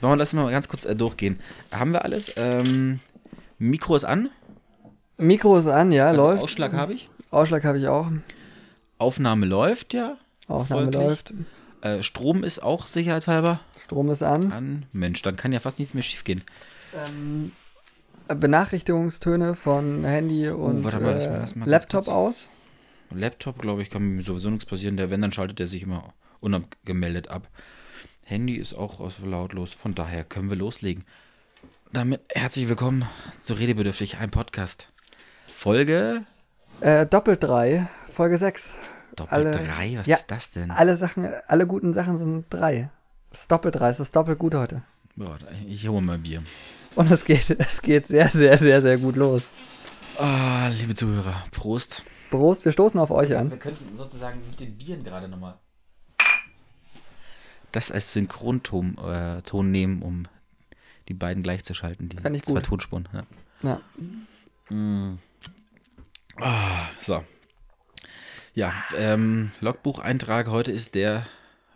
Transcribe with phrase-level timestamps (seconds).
[0.00, 1.40] Jetzt machen wir das mal ganz kurz äh, durchgehen.
[1.70, 2.32] Haben wir alles?
[2.36, 3.00] Ähm,
[3.58, 4.30] Mikro ist an.
[5.18, 6.42] Mikro ist an, ja, Also läuft.
[6.42, 7.10] Ausschlag habe ich.
[7.30, 8.10] Ausschlag habe ich auch.
[8.96, 10.16] Aufnahme läuft, ja.
[10.48, 11.02] Aufnahme Folglich.
[11.02, 11.34] läuft.
[11.82, 14.50] Äh, Strom ist auch sicherheitshalber Strom ist an.
[14.52, 14.86] an.
[14.92, 16.44] Mensch, dann kann ja fast nichts mehr schiefgehen.
[17.06, 17.52] Ähm,
[18.26, 22.48] Benachrichtigungstöne von Handy und Oh, mal, lass äh, lass mal ganz Laptop aus.
[23.10, 24.96] Laptop, glaube ich, kann mir sowieso nichts passieren.
[24.96, 27.50] Der, wenn, dann schaltet er sich immer unabgemeldet ab.
[28.30, 29.74] Handy ist auch aus lautlos.
[29.74, 31.04] Von daher können wir loslegen.
[31.92, 33.04] Damit herzlich willkommen
[33.42, 34.86] zu Redebedürftig, ein Podcast.
[35.48, 36.22] Folge
[36.80, 38.72] Äh, Doppelt 3, Folge 6.
[39.16, 40.70] Doppel Alle- 3, was ja, ist das denn?
[40.70, 42.88] Alle Sachen, alle guten Sachen sind 3.
[43.30, 44.82] Das ist doppelt 3, es ist doppelt gut heute.
[45.16, 45.36] Boah,
[45.66, 46.44] ich hole mal Bier.
[46.94, 49.50] Und es geht, es geht sehr, sehr, sehr, sehr gut los.
[50.18, 52.04] Ah, liebe Zuhörer, Prost.
[52.30, 53.50] Prost, wir stoßen auf euch an.
[53.50, 55.58] Wir könnten sozusagen mit den Bieren gerade nochmal
[57.72, 60.24] das als Synchronton äh, Ton nehmen, um
[61.08, 62.64] die beiden gleichzuschalten, die ich zwei gut.
[62.64, 63.08] Tonspuren.
[63.12, 63.26] Ja.
[63.62, 64.74] Ja.
[64.74, 65.18] Mm.
[66.36, 67.24] Ah, so.
[68.54, 71.26] Ja, ähm, Logbucheintrag heute ist der,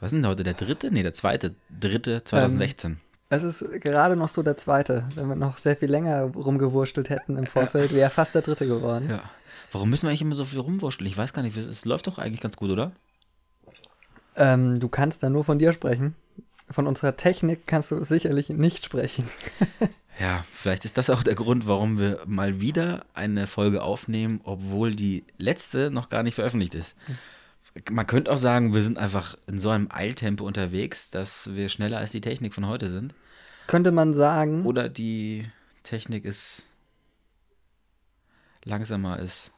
[0.01, 0.93] was ist denn heute, der dritte?
[0.93, 3.01] Nee, der zweite, dritte 2016.
[3.31, 5.09] Es ist gerade noch so der zweite.
[5.15, 9.11] Wenn wir noch sehr viel länger rumgewurstelt hätten im Vorfeld, wäre fast der dritte geworden.
[9.11, 9.23] ja.
[9.73, 11.09] Warum müssen wir eigentlich immer so viel rumwurschteln?
[11.09, 12.93] Ich weiß gar nicht, es läuft doch eigentlich ganz gut, oder?
[14.37, 16.15] Ähm, du kannst da nur von dir sprechen.
[16.71, 19.29] Von unserer Technik kannst du sicherlich nicht sprechen.
[20.21, 24.95] Ja, vielleicht ist das auch der Grund, warum wir mal wieder eine Folge aufnehmen, obwohl
[24.95, 26.95] die letzte noch gar nicht veröffentlicht ist.
[27.91, 31.99] Man könnte auch sagen, wir sind einfach in so einem Eiltempo unterwegs, dass wir schneller
[31.99, 33.13] als die Technik von heute sind.
[33.67, 35.51] Könnte man sagen, Oder die
[35.83, 36.67] Technik ist
[38.65, 39.53] langsamer ist.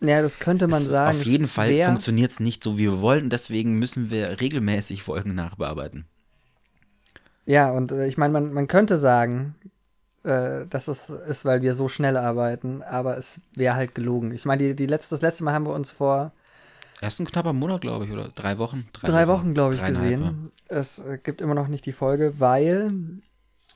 [0.00, 1.18] Ja, das könnte man Es- sagen.
[1.18, 3.30] Auf jeden Fall funktioniert es nicht so, wie wir wollten.
[3.30, 6.06] Deswegen müssen wir regelmäßig Folgen nachbearbeiten.
[7.44, 9.54] Ja, und äh, ich meine, man, man könnte sagen,
[10.24, 14.32] äh, dass es ist, weil wir so schnell arbeiten, aber es wäre halt gelogen.
[14.32, 16.32] Ich meine, die, die letzte, das letzte Mal haben wir uns vor
[17.00, 18.86] Erst ein knapper Monat, glaube ich, oder drei Wochen?
[19.02, 20.50] drei, Wochen, glaube ich, gesehen.
[20.68, 22.90] Es äh, gibt immer noch nicht die Folge, weil,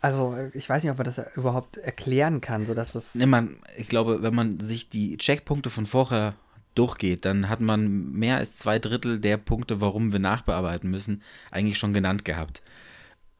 [0.00, 3.14] also ich weiß nicht, ob man das überhaupt erklären kann, sodass das.
[3.14, 6.34] Nee, man, ich glaube, wenn man sich die Checkpunkte von vorher
[6.74, 11.78] durchgeht, dann hat man mehr als zwei Drittel der Punkte, warum wir nachbearbeiten müssen, eigentlich
[11.78, 12.62] schon genannt gehabt.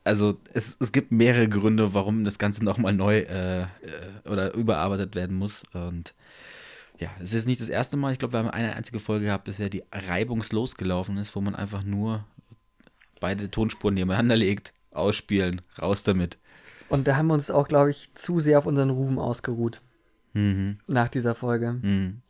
[0.05, 3.67] Also es, es gibt mehrere Gründe, warum das Ganze nochmal neu äh, äh,
[4.25, 5.63] oder überarbeitet werden muss.
[5.73, 6.15] Und
[6.99, 8.13] ja, es ist nicht das erste Mal.
[8.13, 11.55] Ich glaube, wir haben eine einzige Folge gehabt bisher, die reibungslos gelaufen ist, wo man
[11.55, 12.25] einfach nur
[13.21, 16.39] beide Tonspuren nebeneinander legt, ausspielen, raus damit.
[16.91, 19.81] Und da haben wir uns auch, glaube ich, zu sehr auf unseren Ruhm ausgeruht
[20.33, 20.79] Mhm.
[20.87, 21.73] nach dieser Folge.
[21.73, 22.23] Mhm.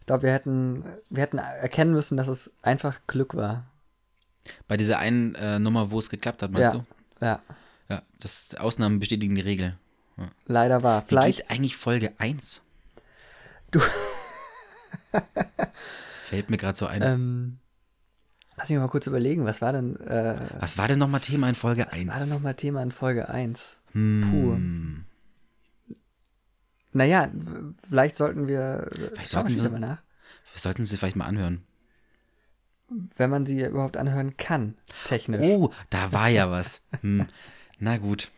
[0.00, 3.64] Ich glaube, wir hätten, wir hätten erkennen müssen, dass es einfach Glück war.
[4.66, 6.80] Bei dieser einen äh, Nummer, wo es geklappt hat, meinst Ja.
[6.80, 6.86] du?
[7.24, 7.40] Ja,
[7.88, 9.76] Ja, das Ausnahmen bestätigen die Regel.
[10.46, 11.02] leider war.
[11.04, 11.38] Wie Vielleicht.
[11.38, 12.62] geht eigentlich Folge 1?
[13.70, 13.80] Du-
[16.24, 17.02] Fällt mir gerade so ein.
[17.02, 17.58] Ähm,
[18.56, 21.54] lass mich mal kurz überlegen, was war denn, äh, was war denn nochmal Thema in
[21.54, 22.08] Folge was 1?
[22.08, 23.76] war denn nochmal Thema in Folge 1?
[23.92, 25.04] Hm.
[26.92, 27.30] Naja,
[27.88, 30.02] vielleicht sollten wir, Vielleicht sollten wir mal nach,
[30.54, 31.62] sollten sie vielleicht mal anhören.
[33.16, 34.74] wenn man sie überhaupt anhören kann,
[35.06, 35.40] technisch.
[35.42, 36.80] Oh, da war ja was.
[37.00, 37.26] Hm.
[37.78, 38.30] Na gut.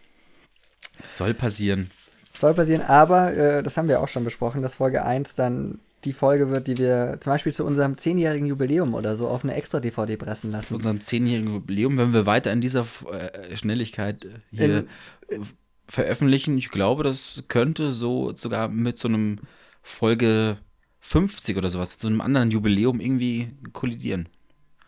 [1.11, 1.91] Soll passieren.
[2.39, 6.13] Soll passieren, aber äh, das haben wir auch schon besprochen, dass Folge 1 dann die
[6.13, 9.81] Folge wird, die wir zum Beispiel zu unserem zehnjährigen Jubiläum oder so auf eine extra
[9.81, 10.75] DVD pressen Zu lassen.
[10.75, 14.87] unserem zehnjährigen Jubiläum, wenn wir weiter in dieser äh, Schnelligkeit äh, hier
[15.29, 15.39] äh,
[15.87, 19.39] veröffentlichen, ich glaube, das könnte so sogar mit so einem
[19.83, 20.59] Folge
[21.01, 24.29] 50 oder sowas, zu einem anderen Jubiläum irgendwie kollidieren.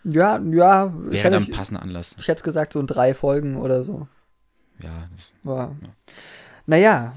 [0.05, 2.15] Ja, ja, Wäre dann ich, passender Anlass.
[2.19, 4.07] ich hätte gesagt, so in drei Folgen oder so.
[4.83, 5.75] Ja, das, Aber,
[6.67, 7.15] Naja,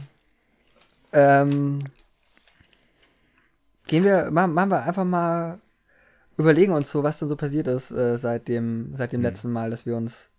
[1.14, 1.80] ähm,
[3.90, 5.60] gehen wir, machen, machen wir einfach mal,
[6.38, 9.26] überlegen uns so, was denn so passiert ist äh, seit dem, seit dem Hm.
[9.26, 10.30] letzten Mal, dass wir uns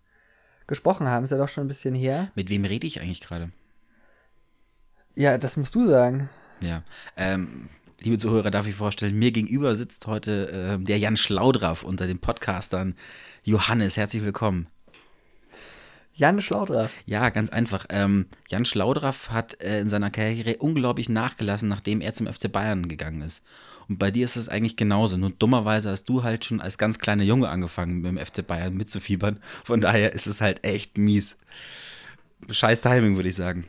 [0.65, 1.25] gesprochen haben.
[1.25, 2.31] Ist ja doch schon ein bisschen her.
[2.33, 3.51] mit wem rede ich eigentlich gerade?
[5.15, 6.29] Ja, das musst du sagen.
[6.61, 6.83] Ja,
[7.17, 7.67] ähm,
[7.99, 12.19] liebe Zuhörer, darf ich vorstellen, mir gegenüber sitzt heute ähm, der Jan Schlaudraff unter den
[12.19, 12.95] Podcastern.
[13.43, 14.67] Johannes, herzlich willkommen.
[16.13, 16.91] Jan Schlaudraff.
[17.05, 17.85] Ja, ganz einfach.
[17.89, 22.87] Ähm, Jan Schlaudraff hat äh, in seiner Karriere unglaublich nachgelassen, nachdem er zum FC Bayern
[22.87, 23.43] gegangen ist.
[23.87, 25.17] Und bei dir ist es eigentlich genauso.
[25.17, 28.75] Nur dummerweise hast du halt schon als ganz kleiner Junge angefangen, mit dem FC Bayern
[28.75, 29.39] mitzufiebern.
[29.63, 31.37] Von daher ist es halt echt mies.
[32.49, 33.65] Scheiß Timing, würde ich sagen.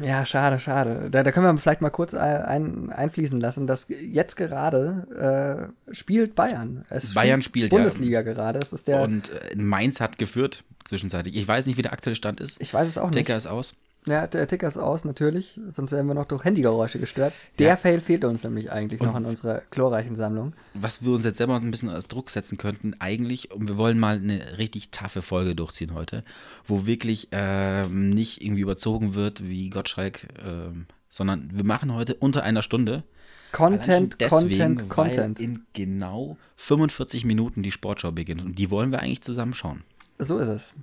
[0.00, 1.08] Ja, schade, schade.
[1.10, 6.34] Da, da können wir vielleicht mal kurz ein, einfließen lassen, dass jetzt gerade äh, spielt
[6.34, 6.84] Bayern.
[6.90, 8.22] Es Bayern spielt, Bundesliga ja.
[8.22, 8.58] gerade.
[8.58, 11.36] Es ist der Und äh, Mainz hat geführt zwischenzeitlich.
[11.36, 12.60] Ich weiß nicht, wie der aktuelle Stand ist.
[12.60, 13.26] Ich weiß es auch Ticker nicht.
[13.26, 13.74] Ticker ist aus.
[14.06, 15.60] Ja, der Ticker ist aus, natürlich.
[15.72, 17.34] Sonst wären wir noch durch Handygeräusche gestört.
[17.58, 17.76] Der ja.
[17.76, 20.52] Fail fehlt uns nämlich eigentlich und noch in unserer chlorreichen Sammlung.
[20.74, 23.98] Was wir uns jetzt selber ein bisschen als Druck setzen könnten, eigentlich, und wir wollen
[23.98, 26.22] mal eine richtig taffe Folge durchziehen heute,
[26.66, 32.44] wo wirklich ähm, nicht irgendwie überzogen wird wie Gottschalk, ähm, sondern wir machen heute unter
[32.44, 33.02] einer Stunde.
[33.50, 35.40] Content, deswegen, Content, Content.
[35.40, 38.44] in genau 45 Minuten die Sportschau beginnt.
[38.44, 39.82] Und die wollen wir eigentlich zusammen schauen.
[40.18, 40.74] So ist es.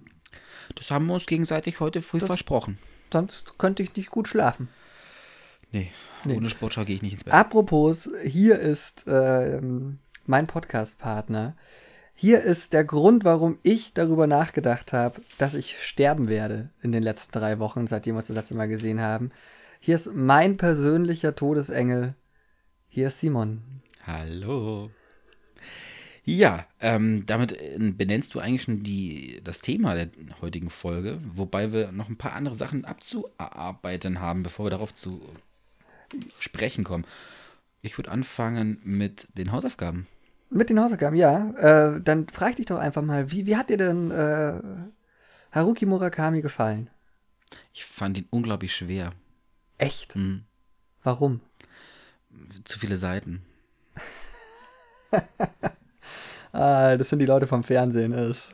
[0.76, 2.78] Das haben wir uns gegenseitig heute früh das versprochen
[3.14, 4.68] sonst könnte ich nicht gut schlafen.
[5.72, 5.92] Nee,
[6.26, 6.36] nee.
[6.36, 7.34] ohne Sportschau gehe ich nicht ins Bett.
[7.34, 9.62] Apropos, hier ist äh,
[10.26, 11.56] mein Podcast-Partner.
[12.14, 17.02] Hier ist der Grund, warum ich darüber nachgedacht habe, dass ich sterben werde in den
[17.02, 19.32] letzten drei Wochen, seitdem wir uns das letzte Mal gesehen haben.
[19.80, 22.14] Hier ist mein persönlicher Todesengel.
[22.88, 23.62] Hier ist Simon.
[24.06, 24.92] Hallo.
[26.26, 30.10] Ja, ähm, damit äh, benennst du eigentlich schon die, das Thema der
[30.42, 35.22] heutigen Folge, wobei wir noch ein paar andere Sachen abzuarbeiten haben, bevor wir darauf zu
[36.40, 37.06] sprechen kommen.
[37.82, 40.08] Ich würde anfangen mit den Hausaufgaben.
[40.50, 41.50] Mit den Hausaufgaben, ja.
[41.58, 44.62] Äh, dann frage ich dich doch einfach mal, wie, wie hat dir denn äh,
[45.52, 46.90] Haruki Murakami gefallen?
[47.74, 49.12] Ich fand ihn unglaublich schwer.
[49.78, 50.16] Echt?
[50.16, 50.46] Mhm.
[51.04, 51.42] Warum?
[52.64, 53.44] Zu viele Seiten.
[56.54, 58.14] Ah, das sind die Leute vom Fernsehen.
[58.14, 58.50] Ist.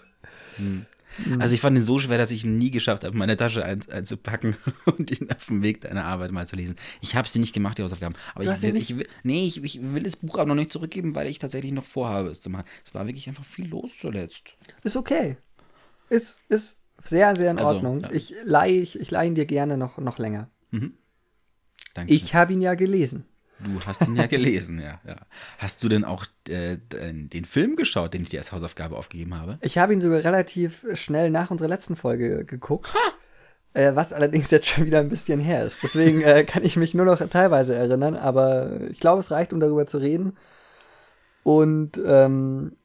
[0.55, 0.85] Hm.
[1.25, 1.41] hm.
[1.41, 3.81] Also ich fand ihn so schwer, dass ich ihn nie geschafft habe, meine Tasche ein,
[3.91, 4.55] einzupacken
[4.85, 6.77] und ihn auf dem Weg deiner Arbeit mal zu lesen.
[7.01, 8.15] Ich habe sie nicht gemacht, die Hausaufgaben.
[8.33, 11.13] Aber ich will, ich will, nee, ich, ich, will das Buch aber noch nicht zurückgeben,
[11.13, 12.65] weil ich tatsächlich noch vorhabe, es zu machen.
[12.85, 14.55] Es war wirklich einfach viel los zuletzt.
[14.83, 15.37] Ist okay.
[16.09, 18.01] Ist, ist sehr, sehr in also, Ordnung.
[18.01, 18.11] Ja.
[18.11, 20.49] Ich leihe ich, ich leih ihn dir gerne noch, noch länger.
[20.71, 20.93] Mhm.
[21.93, 22.13] Danke.
[22.13, 23.25] Ich habe ihn ja gelesen.
[23.59, 25.17] Du hast ihn ja gelesen, ja, ja.
[25.57, 29.57] Hast du denn auch äh, den Film geschaut, den ich dir als Hausaufgabe aufgegeben habe?
[29.61, 32.93] Ich habe ihn sogar relativ schnell nach unserer letzten Folge geguckt.
[33.73, 35.83] Äh, was allerdings jetzt schon wieder ein bisschen her ist.
[35.83, 39.59] Deswegen äh, kann ich mich nur noch teilweise erinnern, aber ich glaube, es reicht, um
[39.59, 40.37] darüber zu reden.
[41.43, 42.75] Und ähm,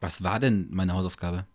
[0.00, 1.46] was war denn meine Hausaufgabe?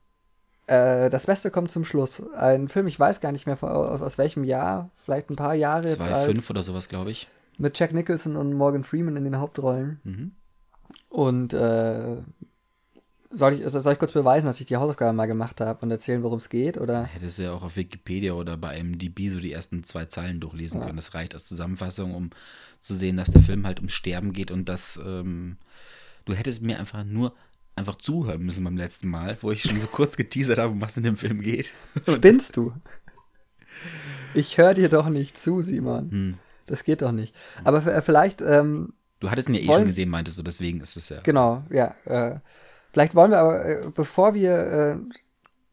[0.67, 2.23] Äh, das Beste kommt zum Schluss.
[2.33, 5.83] Ein Film, ich weiß gar nicht mehr aus, aus welchem Jahr, vielleicht ein paar Jahre
[5.87, 7.27] jetzt 2005 oder sowas, glaube ich.
[7.57, 9.99] Mit Jack Nicholson und Morgan Freeman in den Hauptrollen.
[10.03, 10.31] Mhm.
[11.09, 12.17] Und äh,
[13.29, 16.23] soll, ich, soll ich kurz beweisen, dass ich die Hausaufgaben mal gemacht habe und erzählen,
[16.23, 16.77] worum es geht?
[16.77, 17.03] Oder?
[17.03, 20.79] Hättest du ja auch auf Wikipedia oder bei MDB so die ersten zwei Zeilen durchlesen
[20.79, 20.85] ja.
[20.85, 20.97] können.
[20.97, 22.31] Das reicht als Zusammenfassung, um
[22.79, 25.57] zu sehen, dass der Film halt ums Sterben geht und dass ähm,
[26.25, 27.33] du hättest mir einfach nur
[27.75, 30.97] einfach zuhören müssen beim letzten Mal, wo ich schon so kurz geteasert habe, um was
[30.97, 31.73] in dem Film geht.
[32.07, 32.73] Spinnst du?
[34.33, 36.11] Ich höre dir doch nicht zu, Simon.
[36.11, 36.37] Hm.
[36.65, 37.35] Das geht doch nicht.
[37.63, 38.41] Aber äh, vielleicht.
[38.41, 41.21] Ähm, du hattest ihn ja eh wollen, schon gesehen, meintest du, deswegen ist es ja.
[41.21, 41.95] Genau, ja.
[42.05, 42.39] Äh,
[42.91, 44.97] vielleicht wollen wir aber, äh, bevor wir äh,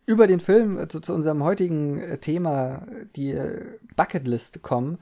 [0.06, 3.36] über den Film äh, zu, zu, unserem heutigen äh, Thema, die
[3.96, 4.98] Bucketlist kommen,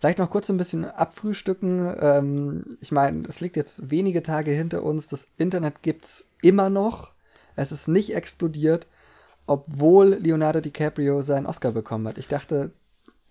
[0.00, 1.94] Vielleicht noch kurz ein bisschen abfrühstücken.
[2.00, 5.08] Ähm, ich meine, es liegt jetzt wenige Tage hinter uns.
[5.08, 7.12] Das Internet gibt's immer noch.
[7.54, 8.86] Es ist nicht explodiert,
[9.46, 12.16] obwohl Leonardo DiCaprio seinen Oscar bekommen hat.
[12.16, 12.70] Ich dachte,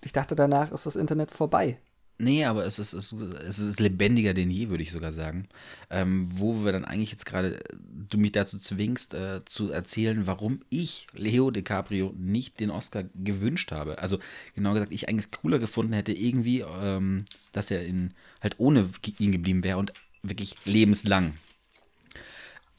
[0.03, 1.79] ich dachte danach ist das Internet vorbei.
[2.21, 5.47] Nee, aber es ist, es, es ist lebendiger denn je, würde ich sogar sagen.
[5.89, 7.63] Ähm, wo wir dann eigentlich jetzt gerade,
[8.09, 13.71] du mich dazu zwingst, äh, zu erzählen, warum ich Leo DiCaprio nicht den Oscar gewünscht
[13.71, 13.99] habe.
[13.99, 14.19] Also
[14.53, 17.23] genau gesagt, ich eigentlich cooler gefunden hätte, irgendwie, ähm,
[17.53, 21.35] dass er in, halt ohne ihn geblieben wäre und wirklich lebenslang.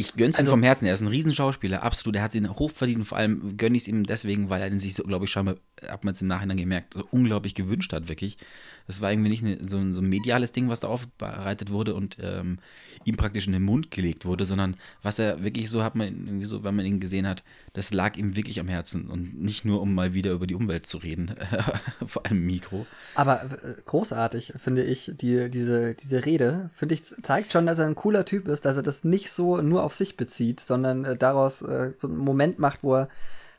[0.00, 0.86] Ich gönn's also, ihm vom Herzen.
[0.86, 2.16] Er ist ein Riesenschauspieler, absolut.
[2.16, 3.06] Er hat ihn hoch verdient.
[3.06, 5.56] Vor allem gönne ich es ihm deswegen, weil er den sich so, glaube ich, scheinbar,
[5.86, 8.38] hat man es im Nachhinein gemerkt, so unglaublich gewünscht hat, wirklich.
[8.86, 11.94] Das war irgendwie nicht eine, so, ein, so, ein mediales Ding, was da aufbereitet wurde
[11.94, 12.58] und ähm,
[13.04, 16.46] ihm praktisch in den Mund gelegt wurde, sondern was er wirklich so hat man irgendwie
[16.46, 19.80] so, wenn man ihn gesehen hat, das lag ihm wirklich am Herzen und nicht nur,
[19.80, 21.36] um mal wieder über die Umwelt zu reden,
[22.06, 22.86] vor allem Mikro.
[23.14, 27.86] Aber äh, großartig, finde ich, die, diese, diese Rede, finde ich, zeigt schon, dass er
[27.86, 31.04] ein cooler Typ ist, dass er das nicht so nur auf auf sich bezieht, sondern
[31.04, 33.08] äh, daraus äh, so einen Moment macht, wo er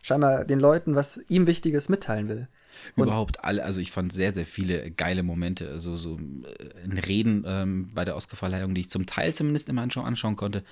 [0.02, 2.48] scheinbar den Leuten was ihm Wichtiges mitteilen will.
[2.96, 6.98] Und Überhaupt alle, also ich fand sehr, sehr viele geile Momente, also so äh, in
[6.98, 10.64] Reden ähm, bei der Oscarverleihung, die ich zum Teil zumindest immer anschauen, anschauen konnte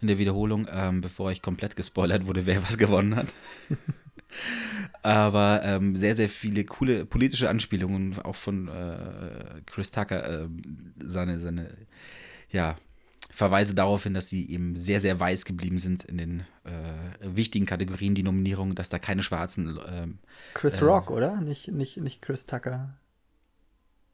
[0.00, 3.26] in der Wiederholung, ähm, bevor ich komplett gespoilert wurde, wer was gewonnen hat.
[5.02, 10.48] Aber ähm, sehr, sehr viele coole politische Anspielungen, auch von äh, Chris Tucker, äh,
[11.04, 11.76] seine, seine,
[12.50, 12.78] ja,
[13.32, 17.66] verweise darauf hin, dass sie eben sehr, sehr weiß geblieben sind in den äh, wichtigen
[17.66, 19.80] Kategorien, die Nominierungen, dass da keine schwarzen.
[19.88, 20.18] ähm,
[20.54, 21.40] Chris äh, Rock, oder?
[21.40, 22.94] Nicht, nicht, nicht Chris Tucker.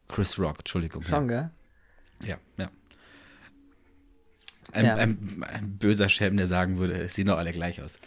[0.09, 1.03] Chris Rock, Entschuldigung.
[1.03, 1.51] Schon, gell?
[2.25, 2.71] Ja, ja.
[4.73, 4.95] Ein, Ja.
[4.97, 7.99] ein, ein böser Schelm, der sagen würde, es sehen doch alle gleich aus.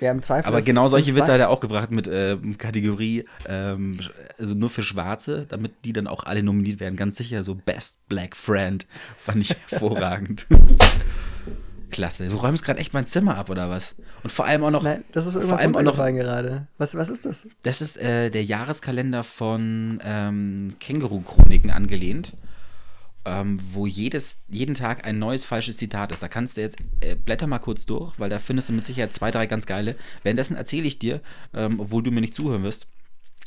[0.00, 0.48] Ja, im Zweifel.
[0.48, 4.00] Aber genau solche Witze hat er auch gebracht mit ähm, Kategorie, ähm,
[4.38, 6.96] also nur für Schwarze, damit die dann auch alle nominiert werden.
[6.96, 8.86] Ganz sicher, so Best Black Friend.
[9.18, 10.46] Fand ich hervorragend.
[11.90, 12.26] Klasse.
[12.26, 13.94] Du räumst gerade echt mein Zimmer ab, oder was?
[14.22, 16.66] Und vor allem auch noch, Nein, das ist vor irgendwas allem auch noch, gerade.
[16.78, 17.46] Was, was ist das?
[17.62, 22.34] das ist äh, der Jahreskalender von ähm, Känguru-Chroniken angelehnt,
[23.26, 26.22] ähm, wo jedes, jeden Tag ein neues falsches Zitat ist.
[26.22, 29.12] Da kannst du jetzt, äh, blätter mal kurz durch, weil da findest du mit Sicherheit
[29.12, 29.96] zwei, drei ganz geile.
[30.22, 31.20] Währenddessen erzähle ich dir,
[31.52, 32.86] ähm, obwohl du mir nicht zuhören wirst,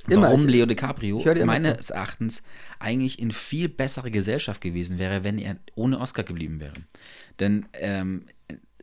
[0.08, 2.44] Immer, warum ich- Leo DiCaprio meines Erachtens
[2.80, 6.74] eigentlich in viel bessere Gesellschaft gewesen wäre, wenn er ohne Oscar geblieben wäre.
[7.40, 8.26] Denn ähm,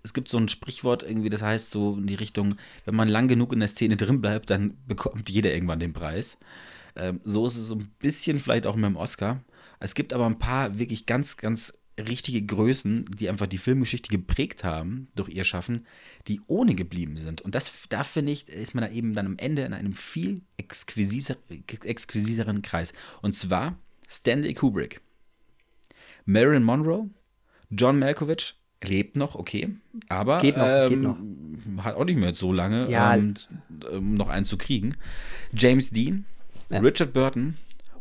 [0.02, 3.28] es gibt so ein Sprichwort irgendwie, das heißt so in die Richtung, wenn man lang
[3.28, 6.38] genug in der Szene drin bleibt, dann bekommt jeder irgendwann den Preis.
[6.94, 9.42] Ähm, so ist es so ein bisschen vielleicht auch mit dem Oscar.
[9.80, 14.64] Es gibt aber ein paar wirklich ganz, ganz richtige Größen, die einfach die Filmgeschichte geprägt
[14.64, 15.87] haben durch ihr Schaffen,
[16.28, 17.40] die ohne geblieben sind.
[17.40, 20.42] Und das, da finde ich, ist man da eben dann am Ende in einem viel
[20.59, 21.37] exquisiser,
[21.85, 22.92] exquisiteren Kreis.
[23.23, 23.78] Und zwar
[24.09, 25.00] Stanley Kubrick,
[26.26, 27.09] Marilyn Monroe,
[27.71, 28.54] John Malkovich,
[28.85, 29.71] lebt noch, okay,
[30.09, 33.14] aber Geht noch, ähm, geht hat auch nicht mehr so lange, Ja.
[33.16, 33.35] ähm,
[33.90, 34.97] um noch einen zu kriegen.
[35.54, 36.25] James Dean,
[36.71, 36.80] Ja.
[36.80, 37.54] Richard Burton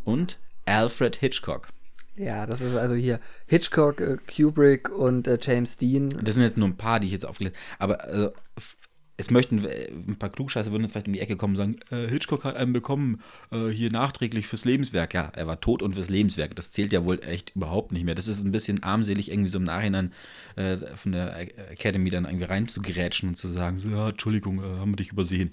[0.04, 1.68] und Alfred Hitchcock.
[2.18, 6.10] Ja, das ist also hier Hitchcock, äh, Kubrick und äh, James Dean.
[6.24, 8.00] Das sind jetzt nur ein paar, die ich jetzt aufgelegt habe.
[8.00, 8.32] Aber also,
[9.18, 11.80] es möchten äh, ein paar Klugscheiße würden jetzt vielleicht um die Ecke kommen und sagen,
[11.92, 15.14] äh, Hitchcock hat einen bekommen, äh, hier nachträglich fürs Lebenswerk.
[15.14, 16.56] Ja, er war tot und fürs Lebenswerk.
[16.56, 18.16] Das zählt ja wohl echt überhaupt nicht mehr.
[18.16, 20.14] Das ist ein bisschen armselig, irgendwie so im Nachhinein
[20.56, 21.38] äh, von der
[21.72, 25.52] Academy dann irgendwie reinzugrätschen und zu sagen, so, ja, Entschuldigung, haben wir dich übersehen.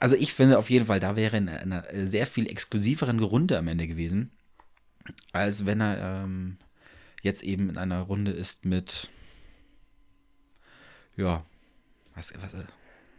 [0.00, 3.68] Also ich finde auf jeden Fall, da wäre eine, eine sehr viel exklusiveren Runde am
[3.68, 4.30] Ende gewesen,
[5.32, 6.56] als wenn er ähm,
[7.22, 9.10] jetzt eben in einer Runde ist mit,
[11.16, 11.44] ja,
[12.14, 12.64] was, was äh,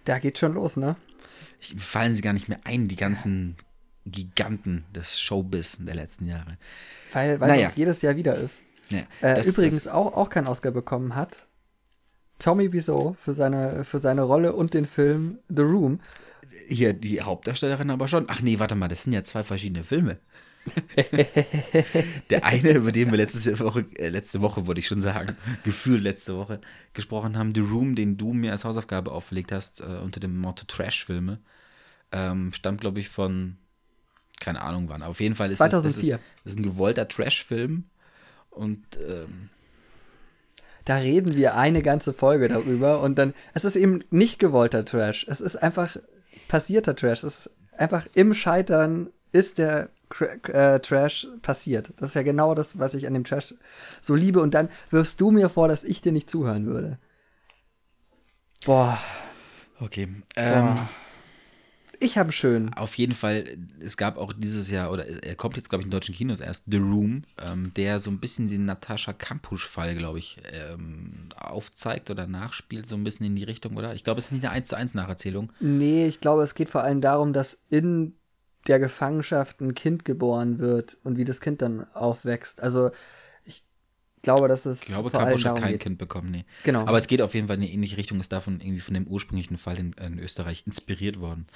[0.05, 0.95] Da geht schon los, ne?
[1.59, 3.55] ich, fallen sie gar nicht mehr ein, die ganzen
[4.05, 6.57] Giganten des Showbiz der letzten Jahre.
[7.13, 7.67] Weil weil Naja.
[7.67, 8.63] es auch jedes Jahr wieder ist.
[8.89, 11.45] Ja, Äh, das- übrigens das, auch, auch keinen Oscar bekommen hat.
[12.41, 16.00] Tommy Wiseau für seine, für seine Rolle und den Film The Room.
[16.67, 18.25] hier die Hauptdarstellerin aber schon.
[18.27, 20.17] Ach nee, warte mal, das sind ja zwei verschiedene Filme.
[22.29, 26.01] Der eine, über den wir letzte Woche, äh, letzte Woche wollte ich schon sagen, gefühlt
[26.01, 26.62] letzte Woche
[26.93, 30.65] gesprochen haben, The Room, den du mir als Hausaufgabe auferlegt hast, äh, unter dem Motto
[30.65, 31.39] Trash-Filme,
[32.12, 33.57] ähm, stammt, glaube ich, von,
[34.39, 35.03] keine Ahnung wann.
[35.03, 36.15] Auf jeden Fall ist es das 2004.
[36.15, 37.86] ist, das ist ein gewollter Trash-Film
[38.50, 39.50] und ähm,
[40.85, 45.25] Da reden wir eine ganze Folge darüber und dann, es ist eben nicht gewollter Trash.
[45.29, 45.97] Es ist einfach
[46.47, 47.23] passierter Trash.
[47.23, 51.93] Es ist einfach im Scheitern ist der äh, Trash passiert.
[51.97, 53.53] Das ist ja genau das, was ich an dem Trash
[54.01, 54.41] so liebe.
[54.41, 56.97] Und dann wirfst du mir vor, dass ich dir nicht zuhören würde.
[58.65, 59.00] Boah,
[59.79, 60.07] okay.
[60.35, 60.89] Ähm, boah.
[62.03, 62.74] Ich habe schön.
[62.74, 63.46] Auf jeden Fall,
[63.79, 66.65] es gab auch dieses Jahr, oder er kommt jetzt, glaube ich, in deutschen Kinos erst,
[66.67, 72.25] The Room, ähm, der so ein bisschen den Natascha Kampusch-Fall, glaube ich, ähm, aufzeigt oder
[72.25, 73.93] nachspielt, so ein bisschen in die Richtung, oder?
[73.93, 75.53] Ich glaube, es ist nicht eine 1 zu 1 Nacherzählung.
[75.60, 78.15] Nee, ich glaube, es geht vor allem darum, dass in
[78.67, 82.62] der Gefangenschaft ein Kind geboren wird und wie das Kind dann aufwächst.
[82.62, 82.89] Also
[84.22, 85.82] ich glaube, dass es Ich glaube, Kampusch hat kein geht.
[85.82, 86.46] Kind bekommen, nee.
[86.63, 86.82] Genau.
[86.86, 89.08] Aber es geht auf jeden Fall in eine ähnliche Richtung, ist davon irgendwie von dem
[89.08, 91.48] ursprünglichen Fall in, in Österreich inspiriert worden.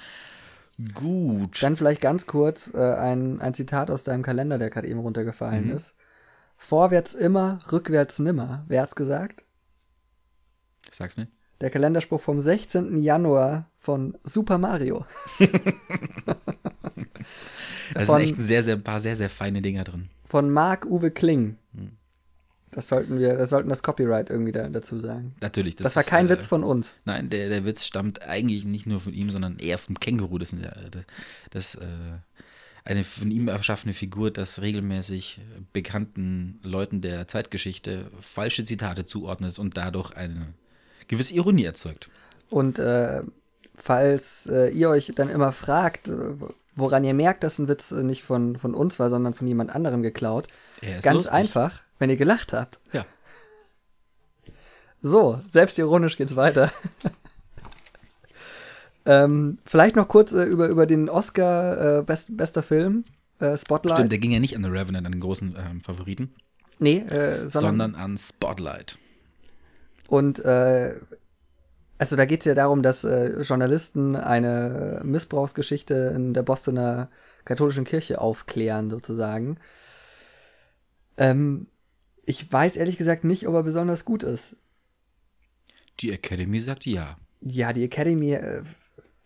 [0.92, 1.62] Gut.
[1.62, 5.66] Dann vielleicht ganz kurz äh, ein, ein Zitat aus deinem Kalender, der gerade eben runtergefallen
[5.68, 5.76] Mhm.
[5.76, 5.94] ist.
[6.58, 8.64] Vorwärts immer, rückwärts nimmer.
[8.66, 9.44] Wer hat's gesagt?
[10.92, 11.28] Sag's mir.
[11.60, 12.98] Der Kalenderspruch vom 16.
[13.02, 15.06] Januar von Super Mario.
[17.94, 20.08] Da sind echt ein sehr, sehr, ein paar sehr, sehr feine Dinger drin.
[20.26, 21.56] Von Marc-Uwe Kling.
[21.74, 21.92] Hm.
[22.72, 25.34] Das sollten wir, das sollten das Copyright irgendwie da, dazu sagen.
[25.40, 25.76] Natürlich.
[25.76, 26.94] Das, war ist, kein äh, Witz von uns.
[27.04, 30.38] Nein, der, der Witz stammt eigentlich nicht nur von ihm, sondern eher vom Känguru.
[30.38, 30.90] Das, ja, äh,
[31.50, 31.86] das äh,
[32.84, 35.40] eine von ihm erschaffene Figur, das regelmäßig
[35.72, 40.54] bekannten Leuten der Zeitgeschichte falsche Zitate zuordnet und dadurch eine
[41.08, 42.08] gewisse Ironie erzeugt.
[42.48, 43.22] Und äh,
[43.76, 46.34] falls äh, ihr euch dann immer fragt, äh,
[46.76, 50.02] woran ihr merkt, dass ein Witz nicht von, von uns war, sondern von jemand anderem
[50.02, 50.46] geklaut,
[50.80, 51.34] ist ganz lustig.
[51.34, 52.78] einfach, wenn ihr gelacht habt.
[52.92, 53.04] Ja.
[55.02, 56.72] So, selbstironisch geht's weiter.
[59.06, 63.04] ähm, vielleicht noch kurz äh, über, über den Oscar äh, best, bester Film,
[63.38, 63.98] äh, Spotlight.
[63.98, 66.34] Stimmt, der ging ja nicht an The Revenant, an den großen ähm, Favoriten.
[66.78, 68.98] Nee, äh, sondern, sondern an Spotlight.
[70.08, 70.94] Und äh,
[71.98, 77.08] also da geht es ja darum, dass äh, Journalisten eine Missbrauchsgeschichte in der Bostoner
[77.44, 79.56] katholischen Kirche aufklären, sozusagen.
[81.16, 81.68] Ähm,
[82.26, 84.56] ich weiß ehrlich gesagt nicht, ob er besonders gut ist.
[86.00, 87.16] Die Academy sagt ja.
[87.40, 88.62] Ja, die Academy äh,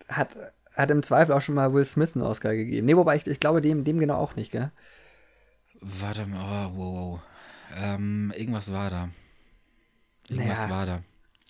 [0.09, 0.37] hat,
[0.75, 2.87] hat im Zweifel auch schon mal Will Smith einen Oscar gegeben.
[2.87, 4.71] Nee, wobei ich, ich glaube dem, dem genau auch nicht, gell?
[5.80, 7.21] Warte mal, oh, wow, wow.
[7.76, 9.09] Ähm, irgendwas war da.
[10.28, 10.71] Irgendwas Naja.
[10.71, 11.02] war da.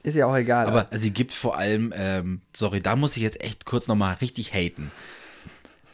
[0.02, 0.66] Ist ja auch egal.
[0.66, 4.54] Aber sie gibt vor allem, ähm, sorry, da muss ich jetzt echt kurz nochmal richtig
[4.54, 4.90] haten.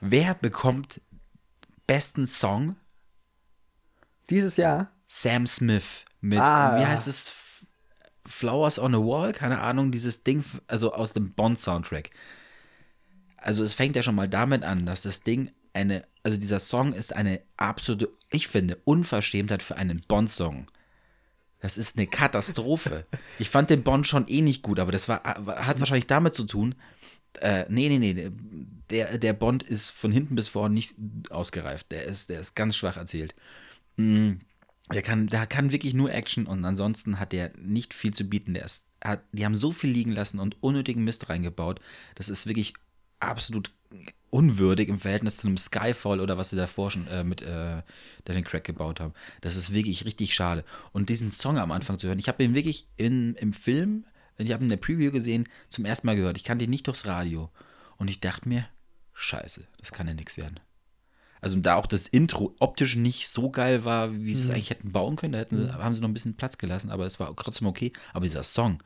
[0.00, 1.00] Wer bekommt
[1.86, 2.76] besten Song?
[4.30, 4.90] dieses Jahr,
[5.22, 6.78] Sam Smith mit, Ah.
[6.78, 7.32] wie heißt es?
[8.26, 9.32] Flowers on a Wall?
[9.32, 12.10] Keine Ahnung, dieses Ding, also aus dem Bond-Soundtrack.
[13.36, 16.92] Also es fängt ja schon mal damit an, dass das Ding eine, also dieser Song
[16.92, 20.66] ist eine absolute, ich finde, Unverschämtheit für einen Bond-Song.
[21.60, 23.06] Das ist eine Katastrophe.
[23.38, 26.44] Ich fand den Bond schon eh nicht gut, aber das war, hat wahrscheinlich damit zu
[26.44, 26.74] tun,
[27.40, 28.30] äh, nee, nee, nee,
[28.90, 30.94] der, der Bond ist von hinten bis vorne nicht
[31.30, 31.92] ausgereift.
[31.92, 33.34] Der ist, der ist ganz schwach erzählt.
[33.96, 34.34] Mm,
[34.92, 38.54] Der kann, der kann wirklich nur Action und ansonsten hat der nicht viel zu bieten.
[38.54, 41.80] Der ist, hat, die haben so viel liegen lassen und unnötigen Mist reingebaut.
[42.14, 42.74] Das ist wirklich
[43.18, 43.72] absolut
[44.30, 47.82] unwürdig im Verhältnis zu einem Skyfall oder was sie davor schon äh, mit äh,
[48.24, 49.14] Daniel Craig gebaut haben.
[49.40, 50.64] Das ist wirklich richtig schade.
[50.92, 54.04] Und diesen Song am Anfang zu hören, ich habe ihn wirklich in, im Film,
[54.38, 56.36] ich habe ihn in der Preview gesehen, zum ersten Mal gehört.
[56.36, 57.50] Ich kannte ihn nicht durchs Radio.
[57.96, 58.68] Und ich dachte mir,
[59.14, 60.60] scheiße, das kann ja nichts werden.
[61.46, 64.54] Also da auch das Intro optisch nicht so geil war, wie sie es Mhm.
[64.54, 65.32] eigentlich hätten bauen können.
[65.32, 65.74] Da hätten sie, Mhm.
[65.74, 67.92] haben sie noch ein bisschen Platz gelassen, aber es war trotzdem okay.
[68.12, 68.82] Aber dieser Song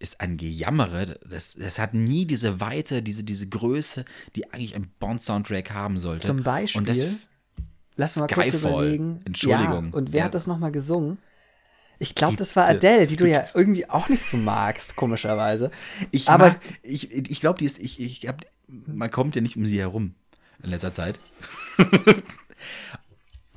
[0.00, 1.20] ist ein Gejammere.
[1.30, 4.04] Das, das hat nie diese Weite, diese, diese Größe,
[4.34, 6.26] die eigentlich ein Bond-Soundtrack haben sollte.
[6.26, 7.06] zum Beispiel, Und das
[7.94, 8.72] lass mal kurz Skyfall.
[8.72, 9.20] überlegen.
[9.24, 9.90] Entschuldigung.
[9.92, 10.24] Ja, und wer Ja.
[10.24, 11.18] hat das nochmal gesungen?
[12.00, 15.70] Ich glaube, das war Adele, die du ja irgendwie auch nicht so magst, komischerweise.
[16.10, 19.56] Ich Aber- mag, ich, ich glaube, die ist, ich, ich hab, man kommt ja nicht
[19.56, 20.16] um sie herum
[20.62, 21.18] in letzter Zeit.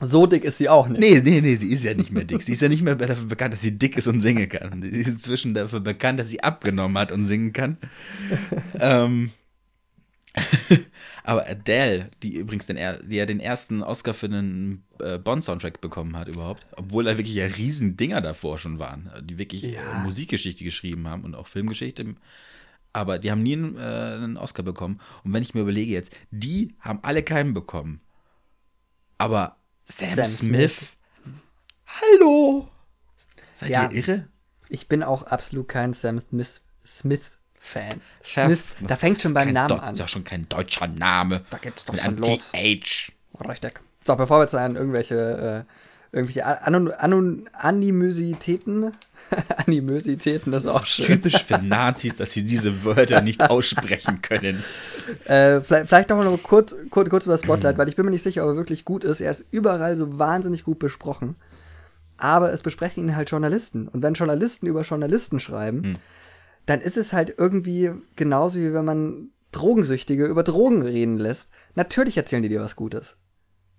[0.01, 0.99] So dick ist sie auch nicht.
[0.99, 2.41] Nee, nee, nee, sie ist ja nicht mehr dick.
[2.43, 4.81] Sie ist ja nicht mehr dafür bekannt, dass sie dick ist und singen kann.
[4.81, 7.77] Sie ist inzwischen dafür bekannt, dass sie abgenommen hat und singen kann.
[8.79, 9.31] ähm,
[11.23, 15.79] aber Adele, die übrigens den, er- die ja den ersten Oscar für einen äh, Bond-Soundtrack
[15.79, 19.93] bekommen hat überhaupt, obwohl da wirklich ja riesen Dinger davor schon waren, die wirklich Ja.
[20.03, 22.15] Musikgeschichte geschrieben haben und auch Filmgeschichte.
[22.95, 25.01] Aber die haben nie einen, äh, einen Oscar bekommen.
[25.25, 27.99] Und wenn ich mir überlege jetzt, die haben alle keinen bekommen.
[29.17, 30.89] Aber Sam, Sam Smith, Smith.
[31.85, 32.69] hallo!
[33.55, 33.89] Seid Ja.
[33.91, 34.27] ihr irre?
[34.69, 38.01] Ich bin auch absolut kein Sam Smith, Smith-Fan.
[38.23, 38.45] Chef.
[38.77, 39.93] Smith, da fängt schon beim Namen Deu- an.
[39.93, 41.43] Ist ja schon kein deutscher Name.
[41.49, 42.51] Da geht's doch Mit schon einem los.
[42.53, 43.11] TH.
[43.45, 43.81] Richtig.
[44.05, 45.71] So, bevor wir zu einem irgendwelche, äh,
[46.15, 48.93] irgendwelche Anon Anon Animositäten,
[49.57, 51.05] Animositäten, das ist auch Das ist schön.
[51.07, 54.63] typisch für Nazis, dass sie diese Wörter nicht aussprechen können.
[55.25, 57.39] Äh, vielleicht, vielleicht noch mal kurz, kurz, kurz über Mhm.
[57.39, 59.21] Spotlight, weil ich bin mir nicht sicher, ob er wirklich gut ist.
[59.21, 61.35] Er ist überall so wahnsinnig gut besprochen.
[62.17, 63.87] Aber es besprechen ihn halt Journalisten.
[63.89, 65.93] Und wenn Journalisten über Journalisten schreiben, Hm.
[66.65, 71.49] dann ist es halt irgendwie genauso wie wenn man Drogensüchtige über Drogen reden lässt.
[71.75, 73.17] Natürlich erzählen die dir was Gutes.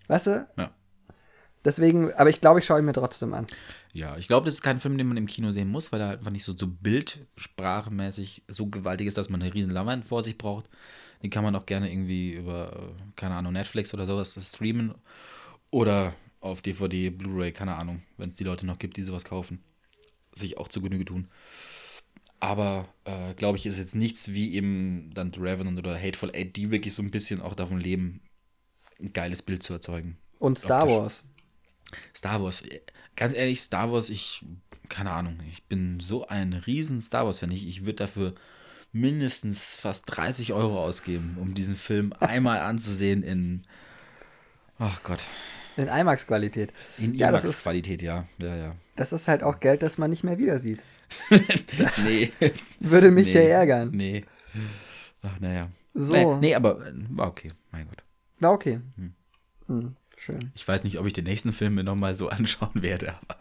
[0.09, 0.47] Weißt du?
[0.57, 0.71] Ja.
[1.67, 3.49] Deswegen, aber ich glaube, ich schaue ihn mir trotzdem an.
[3.93, 6.11] Ja, ich glaube, das ist kein Film, den man im Kino sehen muss, weil er
[6.11, 10.39] einfach nicht so, so bildsprachmäßig so gewaltig ist, dass man eine riesen Leinwand vor sich
[10.39, 10.71] braucht.
[11.25, 14.95] Den kann man auch gerne irgendwie über, keine Ahnung, Netflix oder sowas streamen.
[15.73, 19.61] Oder auf DVD, Blu-ray, keine Ahnung, wenn es die Leute noch gibt, die sowas kaufen.
[20.33, 21.27] Sich auch zu Genüge tun.
[22.39, 26.55] Aber, äh, glaube ich, ist jetzt nichts wie eben dann The Revenant oder Hateful Eight,
[26.55, 28.21] die wirklich so ein bisschen auch davon leben,
[29.01, 30.17] ein geiles Bild zu erzeugen.
[30.39, 30.97] Und Star Optisch.
[30.97, 31.25] Wars.
[32.15, 32.63] Star Wars,
[33.15, 34.45] ganz ehrlich, Star Wars, ich,
[34.89, 37.51] keine Ahnung, ich bin so ein riesen Star Wars-Fan.
[37.51, 38.35] Ich, ich würde dafür
[38.93, 43.63] mindestens fast 30 Euro ausgeben, um diesen Film einmal anzusehen in,
[44.79, 45.27] ach Gott,
[45.77, 46.73] In IMAX-Qualität.
[46.99, 48.77] in Ja, IMAX-Qualität, ja, ja, ja.
[48.97, 50.83] Das ist halt auch Geld, das man nicht mehr wieder sieht.
[52.05, 52.33] nee,
[52.81, 53.91] Würde mich nee, ja ärgern.
[53.93, 54.25] Nee.
[55.23, 55.71] Ach, naja.
[55.95, 56.35] So.
[56.35, 58.03] Nee, nee, aber äh, war okay, mein Gott.
[58.41, 58.81] War okay.
[58.97, 59.15] Hm.
[59.67, 60.53] Hm, schön.
[60.55, 63.37] Ich weiß nicht, ob ich den nächsten Film mir nochmal so anschauen werde, aber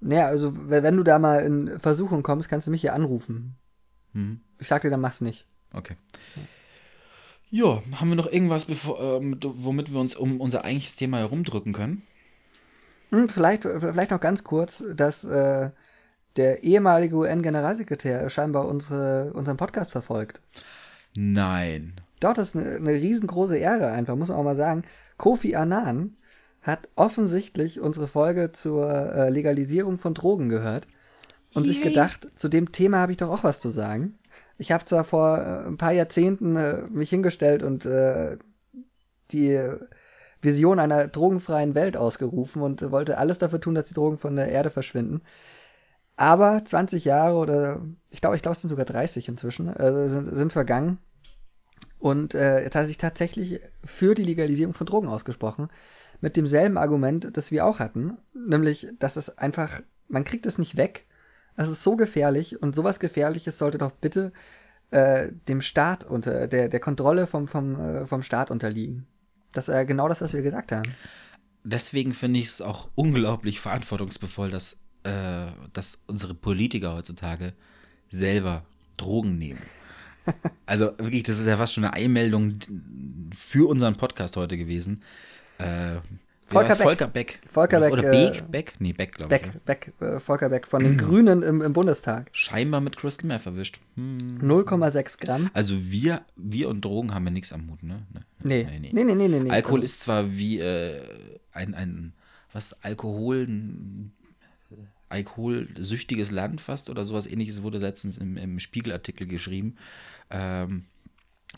[0.00, 3.56] Naja, also wenn du da mal in Versuchung kommst, kannst du mich hier anrufen.
[4.12, 5.46] hm, Ich sag dir, dann mach's nicht.
[5.72, 5.96] okay.
[7.50, 11.72] Ja, haben wir noch irgendwas, bevor, ähm, womit wir uns um unser eigentliches Thema herumdrücken
[11.72, 12.02] können?
[13.10, 15.70] Hm, vielleicht, vielleicht noch ganz kurz, dass äh,
[16.36, 20.42] der ehemalige UN-Generalsekretär scheinbar unsere, unseren Podcast verfolgt.
[21.16, 22.00] Nein.
[22.20, 24.84] Doch, das ist eine, eine riesengroße Ehre einfach, muss man auch mal sagen.
[25.16, 26.16] Kofi Annan
[26.62, 30.86] hat offensichtlich unsere Folge zur äh, Legalisierung von Drogen gehört
[31.54, 31.74] und Yay.
[31.74, 34.18] sich gedacht, zu dem Thema habe ich doch auch was zu sagen.
[34.56, 38.38] Ich habe zwar vor äh, ein paar Jahrzehnten äh, mich hingestellt und äh,
[39.30, 39.60] die
[40.42, 44.48] Vision einer drogenfreien Welt ausgerufen und wollte alles dafür tun, dass die Drogen von der
[44.48, 45.22] Erde verschwinden.
[46.16, 50.26] Aber 20 Jahre oder ich glaube, ich glaube, es sind sogar 30 inzwischen, äh, sind,
[50.36, 50.98] sind vergangen.
[52.04, 55.70] Und äh, jetzt hat er sich tatsächlich für die Legalisierung von Drogen ausgesprochen.
[56.20, 58.18] Mit demselben Argument, das wir auch hatten.
[58.34, 61.06] Nämlich, dass es einfach, man kriegt es nicht weg.
[61.56, 64.34] Es ist so gefährlich und sowas Gefährliches sollte doch bitte
[64.90, 69.06] äh, dem Staat unter, der, der Kontrolle vom, vom, äh, vom Staat unterliegen.
[69.54, 70.94] Das ist äh, genau das, was wir gesagt haben.
[71.62, 77.54] Deswegen finde ich es auch unglaublich verantwortungsbevoll, dass, äh, dass unsere Politiker heutzutage
[78.10, 78.66] selber
[78.98, 79.62] Drogen nehmen.
[80.66, 82.58] Also wirklich, das ist ja fast schon eine Einmeldung
[83.36, 85.02] für unseren Podcast heute gewesen.
[85.58, 85.96] Äh,
[86.46, 86.84] Volker Beck.
[86.84, 87.40] Volker Beck.
[87.50, 87.92] Volker Beck.
[87.92, 88.38] Oder Beck?
[88.38, 88.72] Äh, Beck?
[88.78, 89.42] Nee, Beck, glaube ich.
[89.42, 92.28] Beck, Beck äh, Volker Beck von den Grünen im, im, Bundestag.
[92.32, 93.80] Scheinbar mit Crystal Meth erwischt.
[93.96, 94.38] Hm.
[94.42, 95.50] 0,6 Gramm.
[95.54, 98.02] Also wir, wir und Drogen haben ja nichts am Hut, ne?
[98.42, 98.64] Nee.
[98.64, 99.04] Nee, nee, nee.
[99.04, 99.50] nee, nee, nee.
[99.50, 99.84] Alkohol also.
[99.84, 101.02] ist zwar wie äh,
[101.52, 102.12] ein, ein,
[102.52, 104.12] was, Alkohol, ein,
[105.08, 109.76] alkoholsüchtiges Land fast oder sowas ähnliches wurde letztens im, im Spiegelartikel geschrieben.
[110.30, 110.84] Ähm,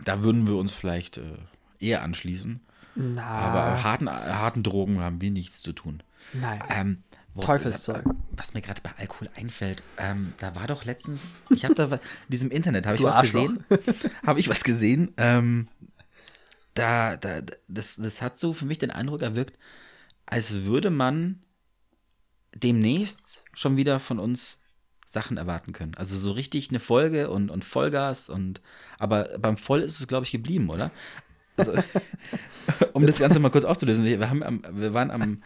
[0.05, 1.39] da würden wir uns vielleicht äh,
[1.79, 2.61] eher anschließen.
[2.95, 3.25] Na.
[3.25, 6.03] Aber harten, harten Drogen haben wir nichts zu tun.
[6.33, 6.63] Nein.
[6.69, 7.03] Ähm,
[7.41, 8.05] Teufelszeug.
[8.31, 12.01] Was mir gerade bei Alkohol einfällt, ähm, da war doch letztens, ich habe da in
[12.29, 13.49] diesem Internet, habe ich was Arschloch.
[13.49, 13.65] gesehen,
[14.27, 15.13] habe ich was gesehen,
[16.77, 19.59] da, da, das, das hat so für mich den Eindruck erwirkt,
[20.27, 21.41] als würde man
[22.63, 24.59] demnächst schon wieder von uns
[25.07, 25.95] Sachen erwarten können.
[25.97, 28.61] Also so richtig eine Folge und, und Vollgas und
[28.99, 30.91] aber beim Voll ist es, glaube ich, geblieben, oder?
[31.57, 31.73] Also,
[32.93, 35.43] um das Ganze mal kurz aufzulösen, wir, haben am, wir waren am,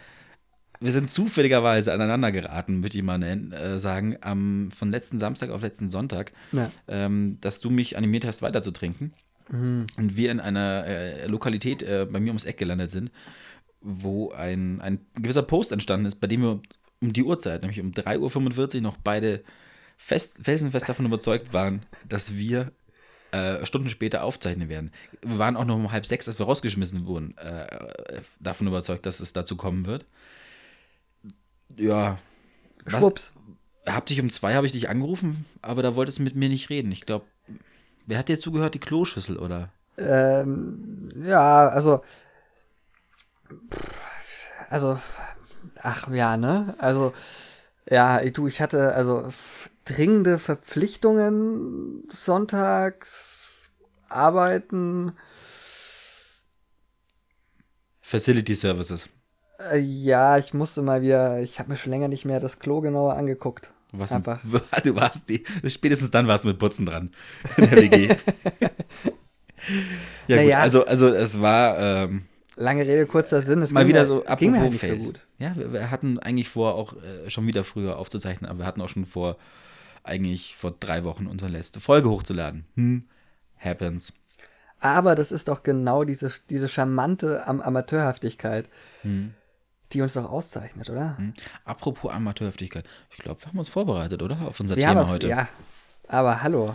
[0.80, 5.50] wir sind zufälligerweise aneinander geraten, würde ich mal nennen, äh, sagen, am, von letzten Samstag
[5.50, 6.70] auf letzten Sonntag, ja.
[6.88, 9.12] ähm, dass du mich animiert hast, weiter zu trinken.
[9.50, 9.86] Mhm.
[9.96, 13.10] Und wir in einer äh, Lokalität äh, bei mir ums Eck gelandet sind,
[13.82, 16.60] wo ein, ein gewisser Post entstanden ist, bei dem wir
[17.00, 19.42] um die Uhrzeit, nämlich um 3.45 Uhr, noch beide
[19.96, 22.72] fest, felsenfest davon überzeugt waren, dass wir
[23.32, 24.92] äh, Stunden später aufzeichnen werden.
[25.22, 29.20] Wir waren auch noch um halb sechs, als wir rausgeschmissen wurden, äh, davon überzeugt, dass
[29.20, 30.04] es dazu kommen wird.
[31.76, 32.18] Ja.
[32.86, 33.34] Schwupps.
[33.84, 36.48] Was, hab dich um zwei habe ich dich angerufen, aber da wolltest du mit mir
[36.48, 36.92] nicht reden.
[36.92, 37.26] Ich glaube,
[38.06, 38.74] wer hat dir zugehört?
[38.74, 39.70] Die Kloschüssel, oder?
[39.96, 42.02] Ähm, ja, also.
[44.68, 44.98] Also.
[45.82, 46.74] Ach ja, ne?
[46.78, 47.12] Also.
[47.88, 49.30] Ja, du, ich hatte also
[49.84, 53.54] dringende Verpflichtungen sonntags,
[54.08, 55.12] arbeiten.
[58.00, 59.08] Facility Services.
[59.72, 62.80] Äh, ja, ich musste mal wieder, ich habe mir schon länger nicht mehr das Klo
[62.80, 63.72] genauer angeguckt.
[63.92, 64.40] Was Einfach.
[64.84, 67.12] Du warst die, spätestens dann warst du mit Putzen dran
[67.56, 68.08] in der WG.
[70.28, 71.78] ja, naja, gut, also, also es war.
[71.78, 73.62] Ähm, lange Rede, kurzer Sinn.
[73.62, 75.20] Es mal wieder so ging mir halt nicht so gut.
[75.38, 78.80] Ja, wir, wir, hatten eigentlich vor, auch äh, schon wieder früher aufzuzeichnen, aber wir hatten
[78.80, 79.36] auch schon vor,
[80.02, 82.64] eigentlich vor drei Wochen unsere letzte Folge hochzuladen.
[82.74, 83.04] Hm,
[83.58, 84.12] happens.
[84.80, 88.68] Aber das ist doch genau diese, diese charmante Am Amateurhaftigkeit,
[89.02, 89.34] hm.
[89.92, 91.18] die uns doch auszeichnet, oder?
[91.18, 91.34] Hm.
[91.64, 92.86] Apropos Amateurhaftigkeit.
[93.10, 94.40] Ich glaube, wir haben uns vorbereitet, oder?
[94.46, 95.28] Auf unser wir Thema heute.
[95.28, 95.48] Ja,
[96.08, 96.74] aber hallo.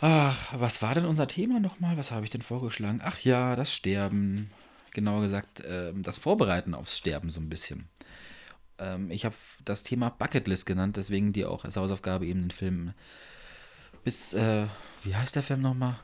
[0.00, 1.96] Ach, was war denn unser Thema nochmal?
[1.98, 3.00] Was habe ich denn vorgeschlagen?
[3.04, 4.50] Ach ja, das Sterben.
[4.92, 7.88] Genauer gesagt, äh, das Vorbereiten aufs Sterben so ein bisschen.
[8.78, 9.34] Ähm, ich habe
[9.64, 12.94] das Thema Bucketlist genannt, deswegen dir auch als Hausaufgabe eben den Film
[14.02, 14.66] bis, äh,
[15.04, 15.96] wie heißt der Film nochmal?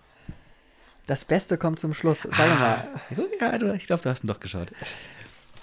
[1.06, 2.22] Das Beste kommt zum Schluss.
[2.22, 3.00] Sag ah, mal.
[3.40, 4.72] Ja, du, ich glaube, du hast ihn doch geschaut.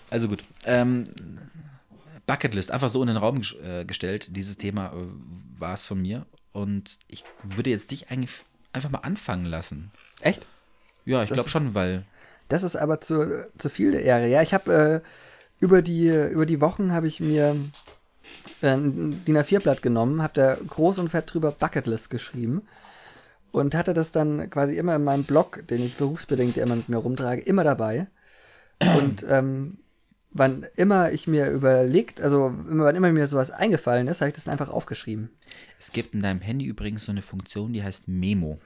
[0.09, 0.43] Also gut.
[0.65, 1.05] Ähm,
[2.25, 4.35] Bucketlist, einfach so in den Raum äh, gestellt.
[4.35, 6.25] Dieses Thema äh, war es von mir.
[6.53, 8.31] Und ich würde jetzt dich eigentlich
[8.71, 9.91] einfach mal anfangen lassen.
[10.21, 10.45] Echt?
[11.05, 12.05] Ja, ich glaube schon, weil.
[12.47, 14.27] Das ist aber zu, zu viel der Ehre.
[14.27, 15.09] Ja, ich habe äh,
[15.59, 17.55] über die, über die Wochen habe ich mir
[18.61, 22.67] äh, ein DIN A4-Blatt genommen, habe da groß und fett drüber Bucketlist geschrieben
[23.51, 26.97] und hatte das dann quasi immer in meinem Blog, den ich berufsbedingt immer mit mir
[26.97, 28.07] rumtrage, immer dabei.
[28.97, 29.77] Und ähm,
[30.33, 34.47] wann immer ich mir überlegt, also wann immer mir sowas eingefallen ist, habe ich das
[34.47, 35.29] einfach aufgeschrieben.
[35.79, 38.59] Es gibt in deinem Handy übrigens so eine Funktion, die heißt Memo.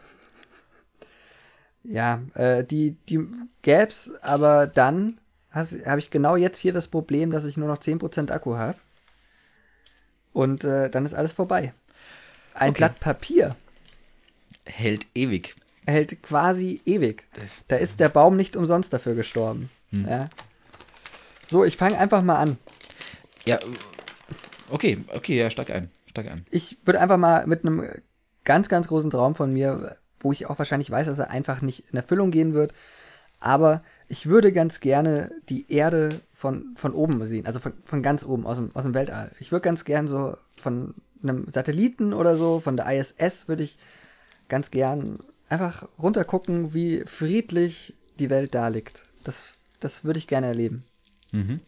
[1.84, 3.28] Ja, äh, die, die
[3.62, 5.20] gäb's aber dann,
[5.52, 8.78] habe ich genau jetzt hier das Problem, dass ich nur noch 10% Akku habe.
[10.34, 11.74] Und äh, dann ist alles vorbei.
[12.54, 12.78] Ein okay.
[12.78, 13.56] Blatt Papier
[14.66, 15.56] hält ewig.
[15.86, 17.24] Hält quasi ewig.
[17.34, 19.70] Das, da ist der Baum nicht umsonst dafür gestorben.
[19.92, 20.08] Hm.
[20.08, 20.30] Ja.
[21.50, 22.58] So, ich fange einfach mal an.
[23.46, 23.60] Ja,
[24.70, 26.46] okay, okay, ja, steig ein, steig ein.
[26.52, 27.86] Ich würde einfach mal mit einem
[28.44, 31.86] ganz, ganz großen Traum von mir, wo ich auch wahrscheinlich weiß, dass er einfach nicht
[31.92, 32.74] in Erfüllung gehen wird,
[33.40, 38.26] aber ich würde ganz gerne die Erde von, von oben sehen, also von, von ganz
[38.26, 39.32] oben, aus dem, aus dem Weltall.
[39.40, 43.78] Ich würde ganz gern so von einem Satelliten oder so, von der ISS würde ich
[44.50, 49.06] ganz gern einfach runtergucken, wie friedlich die Welt da liegt.
[49.24, 50.84] Das, das würde ich gerne erleben.
[51.38, 51.60] Mhm.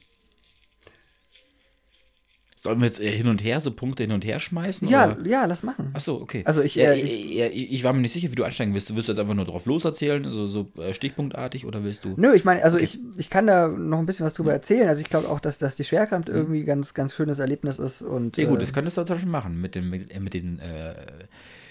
[2.55, 4.89] Sollen wir jetzt hin und her so Punkte hin und her schmeißen?
[4.89, 5.25] Ja, oder?
[5.25, 5.93] ja, lass machen.
[5.93, 6.43] Ach so, okay.
[6.43, 8.93] Also ich, ja, äh, ich, ja, ich, war mir nicht sicher, wie du einsteigen willst.
[8.93, 12.15] Willst du jetzt einfach nur drauf loserzählen, so, so äh, stichpunktartig, oder willst du?
[12.17, 12.84] Nö, ich meine, also Okay.
[12.84, 14.55] ich, ich kann da noch ein bisschen was drüber Mhm.
[14.55, 14.89] erzählen.
[14.89, 18.38] Also ich glaube auch, dass, dass die Schwerkraft irgendwie ganz, ganz schönes Erlebnis ist und
[18.38, 20.95] Ja gut, äh, das könntest du Beispiel machen mit, dem, mit, äh, mit den äh,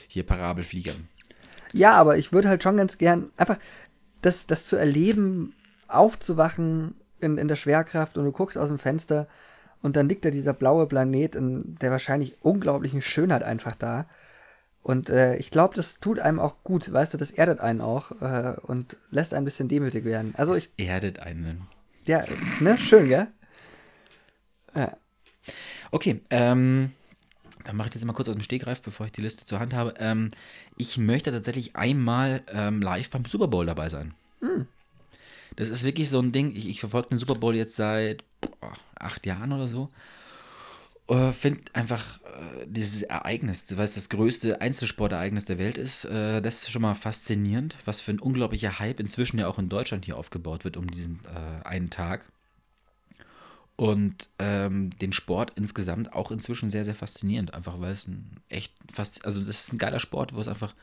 [0.09, 1.07] hier Parabelfliegern.
[1.75, 3.59] Ja, aber ich würde halt schon ganz gern einfach
[4.23, 5.53] das, das zu erleben,
[5.87, 9.27] aufzuwachen in, in der Schwerkraft und du guckst aus dem Fenster
[9.83, 14.07] und dann liegt da dieser blaue Planet in der wahrscheinlich unglaublichen Schönheit einfach da.
[14.83, 18.11] Und äh, ich glaube, das tut einem auch gut, weißt du, das erdet einen auch
[18.23, 20.35] äh, und lässt ein bisschen demütig werden.
[20.37, 21.67] Also ich, Es erdet einen.
[22.07, 22.25] ja,
[22.61, 23.29] ne, schön, gell?
[24.75, 24.97] Ja.
[25.91, 26.93] Okay, ähm,
[27.65, 29.75] dann mache ich das mal kurz aus dem Stegreif, bevor ich die Liste zur Hand
[29.75, 29.95] habe.
[29.99, 30.31] Ähm,
[30.77, 34.15] ich möchte tatsächlich einmal ähm, live beim Super Bowl dabei sein.
[34.41, 34.67] Hm.
[35.57, 36.55] Das ist wirklich so ein Ding.
[36.55, 38.25] Ich, ich verfolge den Super Bowl jetzt seit
[38.61, 39.89] boah, acht Jahren oder so.
[41.09, 46.43] Äh, Finde einfach äh, dieses Ereignis, weil es das größte Einzelsportereignis der Welt ist, äh,
[46.43, 50.05] das ist schon mal faszinierend, was für ein unglaublicher Hype inzwischen ja auch in Deutschland
[50.05, 52.31] hier aufgebaut wird um diesen äh, einen Tag.
[53.77, 58.73] Und ähm, den Sport insgesamt auch inzwischen sehr, sehr faszinierend, einfach weil es ein echt
[59.23, 60.75] also das ist ein geiler Sport, wo es einfach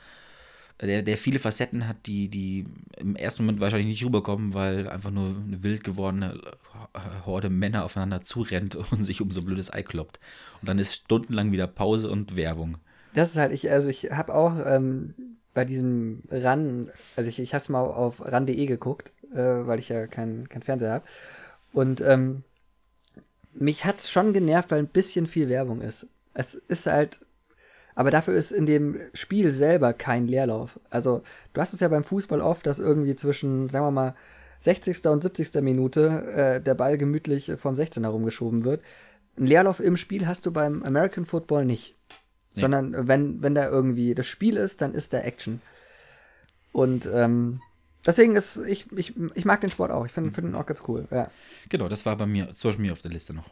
[0.81, 2.65] der, der viele Facetten hat, die, die
[2.97, 6.41] im ersten Moment wahrscheinlich nicht rüberkommen, weil einfach nur eine wild gewordene
[7.25, 10.19] Horde Männer aufeinander zurennt und sich um so ein blödes Ei kloppt.
[10.61, 12.77] Und dann ist stundenlang wieder Pause und Werbung.
[13.13, 15.13] Das ist halt, ich, also ich habe auch ähm,
[15.53, 19.88] bei diesem RAN, also ich, ich habe es mal auf ran.de geguckt, äh, weil ich
[19.88, 21.05] ja keinen kein Fernseher habe.
[21.71, 22.43] Und ähm,
[23.53, 26.07] mich hat's schon genervt, weil ein bisschen viel Werbung ist.
[26.33, 27.21] Es ist halt,
[27.95, 30.79] aber dafür ist in dem Spiel selber kein Leerlauf.
[30.89, 34.15] Also du hast es ja beim Fußball oft, dass irgendwie zwischen, sagen wir mal,
[34.60, 35.05] 60.
[35.08, 35.55] und 70.
[35.62, 38.81] Minute äh, der Ball gemütlich vom 16 herumgeschoben wird.
[39.38, 41.95] Einen Leerlauf im Spiel hast du beim American Football nicht.
[42.53, 42.62] Nee.
[42.62, 45.62] Sondern wenn, wenn da irgendwie das Spiel ist, dann ist da Action.
[46.71, 47.62] Und ähm,
[48.05, 50.05] deswegen ist, ich, ich, ich mag den Sport auch.
[50.05, 51.08] Ich finde find ihn auch ganz cool.
[51.12, 51.29] Ja.
[51.69, 53.49] Genau, das war bei mir, zum Beispiel mir auf der Liste noch.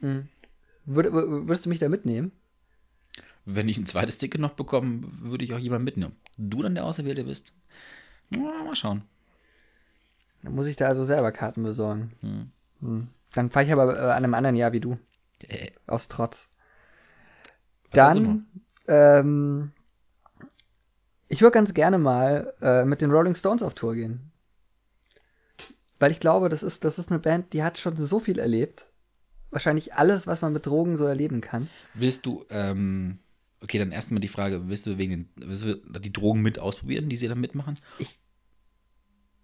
[0.00, 0.28] Mhm.
[0.84, 2.32] Würde, wür- würdest du mich da mitnehmen?
[3.46, 6.16] Wenn ich ein zweites Ticket noch bekomme, würde ich auch jemanden mitnehmen.
[6.36, 7.52] Du dann der Auserwählte bist?
[8.30, 9.02] Ja, mal schauen.
[10.42, 12.12] Dann muss ich da also selber Karten besorgen.
[12.20, 12.50] Hm.
[12.80, 13.08] Hm.
[13.32, 14.98] Dann fahre ich aber äh, an einem anderen Jahr wie du.
[15.46, 16.48] Äh, Aus Trotz.
[17.92, 18.14] was?
[18.14, 18.46] Dann,
[18.88, 19.70] ähm,
[21.28, 24.32] ich würde ganz gerne mal äh, mit den Rolling Stones auf Tour gehen.
[26.00, 28.90] Weil ich glaube, das ist, das ist eine Band, die hat schon so viel erlebt.
[29.50, 31.70] Wahrscheinlich alles, was man mit Drogen so erleben kann.
[31.94, 33.20] Willst du, ähm,
[33.62, 37.08] okay, dann erstmal die Frage, willst du wegen den, willst du die Drogen mit ausprobieren,
[37.08, 37.78] die sie dann mitmachen?
[37.98, 38.18] Ich-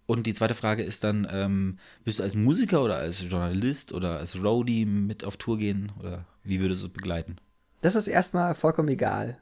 [0.05, 4.17] Und die zweite Frage ist dann, ähm, willst du als Musiker oder als Journalist oder
[4.19, 5.91] als Roadie mit auf Tour gehen?
[5.99, 7.37] Oder wie würdest du es begleiten?
[7.81, 9.37] Das ist erstmal vollkommen egal.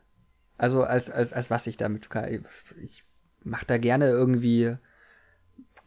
[0.58, 2.46] Also als, als, als was ich damit kann.
[2.82, 3.04] Ich
[3.44, 4.76] mache da gerne irgendwie,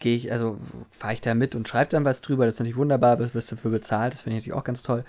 [0.01, 0.59] gehe ich, also
[0.91, 2.45] fahre ich da mit und schreibe dann was drüber.
[2.47, 4.13] Das ist natürlich wunderbar, wirst du dafür bezahlt.
[4.13, 5.05] Das finde ich natürlich auch ganz toll.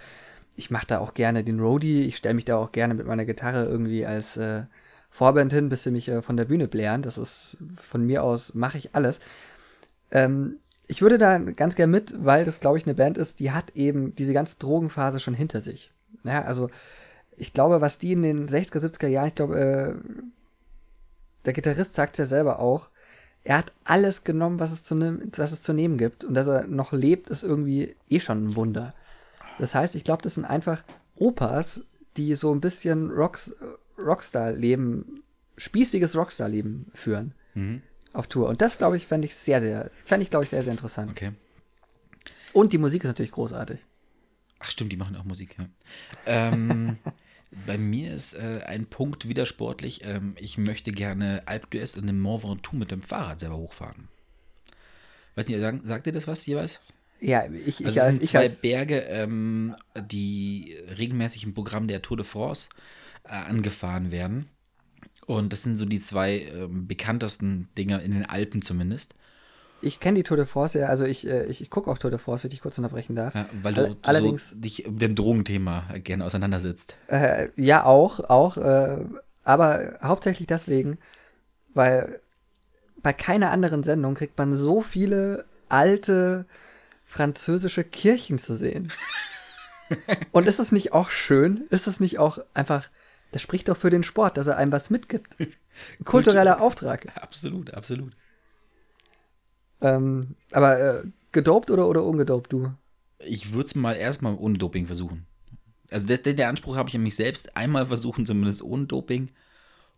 [0.56, 2.04] Ich mache da auch gerne den Roadie.
[2.04, 4.64] Ich stelle mich da auch gerne mit meiner Gitarre irgendwie als äh,
[5.10, 7.02] Vorband hin, bis sie mich äh, von der Bühne blären.
[7.02, 9.20] Das ist von mir aus, mache ich alles.
[10.12, 13.52] Ähm, ich würde da ganz gern mit, weil das, glaube ich, eine Band ist, die
[13.52, 15.92] hat eben diese ganze Drogenphase schon hinter sich.
[16.24, 16.70] Ja, also
[17.38, 19.94] ich glaube, was die in den 60er, 70er Jahren, ich glaube, äh,
[21.46, 22.90] der Gitarrist sagt ja selber auch,
[23.44, 26.24] er hat alles genommen, was es, zu ne was es zu nehmen gibt.
[26.24, 28.94] Und dass er noch lebt, ist irgendwie eh schon ein Wunder.
[29.58, 30.84] Das heißt, ich glaube, das sind einfach
[31.16, 31.82] Opas,
[32.18, 33.56] die so ein bisschen Rocks,
[33.98, 35.24] Rockstar-Leben,
[35.58, 37.82] spießiges Rockstar-Leben führen Mhm.
[38.14, 38.50] auf Tour.
[38.50, 41.12] Und das, glaube ich, fände ich sehr, sehr, fände ich, glaube ich, sehr, sehr interessant.
[41.12, 41.32] Okay.
[42.52, 43.80] Und die Musik ist natürlich großartig.
[44.60, 45.68] Ach stimmt, die machen auch Musik, ja.
[46.26, 46.98] Ähm,
[47.68, 50.06] bei mir ist äh, ein Punkt wieder sportlich.
[50.06, 54.08] Ähm, ich möchte gerne Alpe d'Huez in den Mont Ventoux mit dem Fahrrad selber hochfahren.
[55.36, 56.80] Weiß nicht, sagen, sagt ihr das was jeweils?
[57.20, 61.88] Ja, ich, ich Also als, sind ich zwei als, Berge, ähm, die regelmäßig im Programm
[61.88, 62.70] der Tour de France
[63.24, 64.50] äh, angefahren werden.
[65.26, 69.16] Und das sind so die zwei ähm, bekanntesten Dinger in den Alpen zumindest.
[69.82, 72.12] ich kenne die Tour de France ja, also ich, äh, ich, ich gucke auch Tour
[72.12, 73.34] de France, wenn ich kurz unterbrechen darf.
[73.34, 76.96] Ja, weil du, allerdings, so dich mit dem Drogenthema gerne auseinandersetzt.
[77.08, 78.98] Äh, ja, auch, auch, äh,
[79.44, 80.98] aber hauptsächlich deswegen,
[81.74, 82.20] weil
[83.02, 86.46] bei keiner anderen Sendung kriegt man so viele alte
[87.06, 88.92] französische Kirchen zu sehen.
[90.32, 91.66] Und ist es nicht auch schön?
[91.70, 92.90] Ist es nicht auch einfach,
[93.32, 95.38] das spricht doch für den Sport, dass er einem was mitgibt.
[96.04, 97.08] Kultureller Auftrag.
[97.16, 98.16] Absolut, absolut.
[99.82, 102.74] Ähm, aber äh, gedopt oder, oder ungedopt, du?
[103.20, 105.26] Ich würde es mal erstmal ohne Doping versuchen.
[105.92, 109.32] Also der, der Anspruch habe ich an mich selbst, einmal versuchen, zumindest ohne Doping.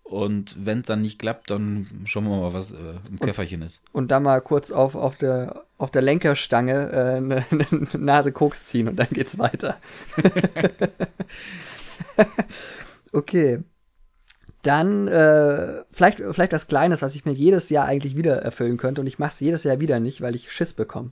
[0.09, 2.77] Und wenn es dann nicht klappt, dann schauen wir mal, was äh,
[3.09, 3.81] im Köfferchen ist.
[3.91, 7.67] Und dann mal kurz auf, auf, der, auf der Lenkerstange äh, eine, eine
[7.97, 9.75] Nase Koks ziehen und dann geht's weiter.
[13.11, 13.63] okay.
[14.61, 19.01] Dann äh, vielleicht, vielleicht was Kleines, was ich mir jedes Jahr eigentlich wieder erfüllen könnte.
[19.01, 21.11] Und ich mache es jedes Jahr wieder nicht, weil ich Schiss bekomme.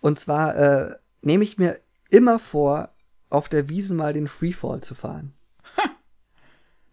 [0.00, 1.78] Und zwar äh, nehme ich mir
[2.10, 2.88] immer vor,
[3.28, 5.35] auf der Wiesen mal den Freefall zu fahren.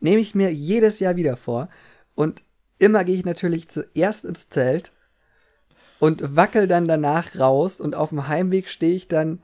[0.04, 1.70] Nehme ich mir jedes Jahr wieder vor.
[2.14, 2.44] Und
[2.78, 4.92] immer gehe ich natürlich zuerst ins Zelt
[6.00, 7.80] und wackel dann danach raus.
[7.80, 9.42] Und auf dem Heimweg stehe ich dann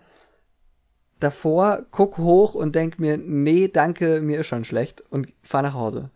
[1.22, 5.76] davor, guck hoch und denk mir, nee, danke, mir ist schon schlecht und fahr nach
[5.76, 6.10] Hause.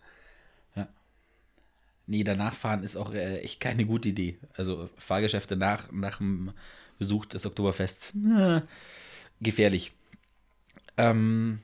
[0.76, 0.90] Ja.
[2.06, 4.38] Nee, danach fahren ist auch äh, echt keine gute Idee.
[4.58, 6.52] Also Fahrgeschäfte nach, nach dem
[7.00, 8.60] Besuch des Oktoberfests, äh,
[9.40, 9.94] gefährlich.
[10.98, 11.60] Ähm,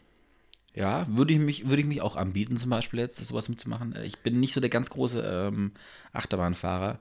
[0.73, 3.95] ja, würde ich mich, würde ich mich auch anbieten, zum Beispiel jetzt sowas mitzumachen.
[3.95, 5.73] Äh, ich bin nicht so der ganz große ähm,
[6.13, 6.99] Achterbahnfahrer.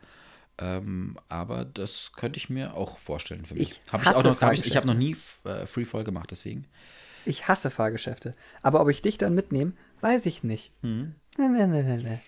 [0.60, 3.80] Ähm, aber das könnte ich mir auch vorstellen für mich.
[3.86, 6.66] Ich Hab ich, auch noch, hab ich, ich habe noch nie äh, Freefall gemacht, deswegen.
[7.24, 8.34] Ich hasse Fahrgeschäfte.
[8.62, 10.72] Aber ob ich dich dann mitnehme, weiß ich nicht.
[10.82, 11.14] Hm.
[11.36, 12.18] Nee, nee, nee.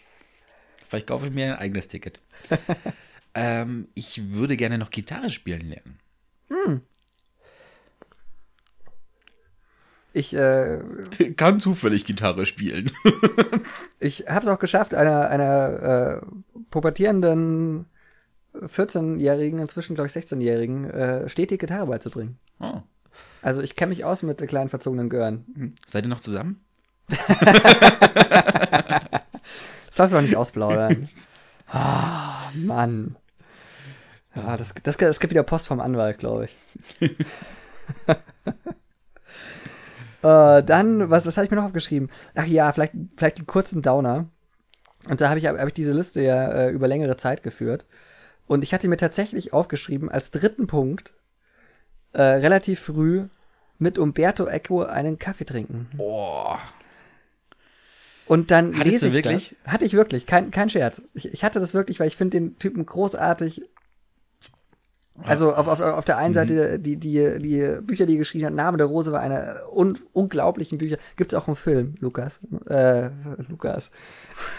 [0.88, 2.20] Vielleicht kaufe ich mir ein eigenes Ticket.
[3.34, 5.98] ähm, ich würde gerne noch Gitarre spielen lernen.
[6.48, 6.82] Hm.
[10.12, 10.80] Ich, äh,
[11.36, 12.90] Kann zufällig Gitarre spielen.
[14.00, 16.20] ich habe es auch geschafft, einer, einer äh,
[16.70, 17.86] pubertierenden
[18.54, 22.38] 14-Jährigen, inzwischen glaube ich 16-Jährigen, äh, stetig Gitarre beizubringen.
[22.58, 22.80] oh.
[23.42, 25.44] Also ich kenne mich aus mit kleinen verzogenen Gören.
[25.54, 25.74] Hm.
[25.86, 26.60] Seid ihr noch zusammen?
[27.08, 27.18] Das
[29.90, 31.08] sollst du doch nicht ausplaudern.
[31.72, 33.14] Ah, Mann.
[34.34, 36.48] Ja, das, das, das gibt wieder Post vom Anwalt, glaube
[37.00, 37.12] ich.
[40.22, 42.10] Äh, dann, was, was habe ich mir noch aufgeschrieben?
[42.34, 44.26] Ach ja, vielleicht, vielleicht einen kurzen Downer.
[45.08, 47.86] Und da habe ich, hab ich diese Liste ja äh, über längere Zeit geführt.
[48.46, 51.14] Und ich hatte mir tatsächlich aufgeschrieben, als dritten Punkt,
[52.12, 53.28] äh, relativ früh,
[53.78, 55.88] mit Umberto Eco einen Kaffee trinken.
[55.98, 56.56] Oh.
[58.26, 59.56] Und dann Hattest lese du ich wirklich?
[59.64, 59.72] das.
[59.72, 61.02] Hatte ich wirklich, kein, kein Scherz.
[61.14, 63.62] Ich, ich hatte das wirklich, weil ich finde den Typen großartig.
[65.24, 66.34] Also auf, auf, auf der einen Mhm.
[66.34, 69.98] Seite die, die, die Bücher, die er geschrieben hat, Name der Rose war eine un,
[70.12, 70.96] unglaublichen Bücher.
[71.16, 72.40] Gibt es auch einen Film, Lukas.
[72.68, 73.10] Äh,
[73.48, 73.90] Lukas.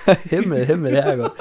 [0.30, 1.34] Himmel, Himmel, Herrgott.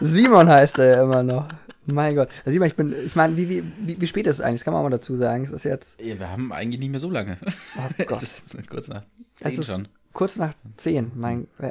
[0.00, 1.48] Simon heißt er ja immer noch.
[1.86, 2.28] Mein Gott.
[2.44, 3.48] Also Simon, ich bin, ich meine, wie,
[3.80, 4.60] wie, wie, spät ist es eigentlich?
[4.60, 5.44] Das kann man auch mal dazu sagen.
[5.44, 7.38] Es ist jetzt, Ja, wir haben eigentlich nicht mehr so lange.
[7.78, 8.22] oh Gott.
[8.22, 9.02] es ist kurz nach
[9.40, 9.88] Es 10 ist schon.
[10.12, 11.12] kurz nach zehn.
[11.14, 11.70] Mein, äh,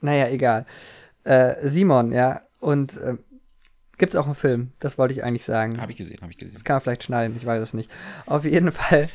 [0.00, 0.66] naja, egal.
[1.24, 2.42] Äh, Simon, ja.
[2.58, 3.16] Und äh,
[4.00, 4.72] gibt es auch einen Film?
[4.80, 5.80] Das wollte ich eigentlich sagen.
[5.80, 6.54] Habe ich gesehen, habe ich gesehen.
[6.54, 7.90] Das kann man vielleicht schneiden, ich weiß es nicht.
[8.26, 9.08] Auf jeden Fall.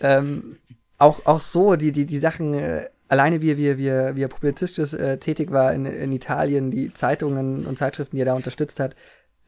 [0.00, 0.58] Ähm,
[0.98, 4.28] auch, auch so, die, die, die Sachen, äh, alleine wie, er- wie, wie, wie er
[4.28, 8.80] publizistisch äh, tätig war in, in Italien, die Zeitungen und Zeitschriften, die er da unterstützt
[8.80, 8.94] hat,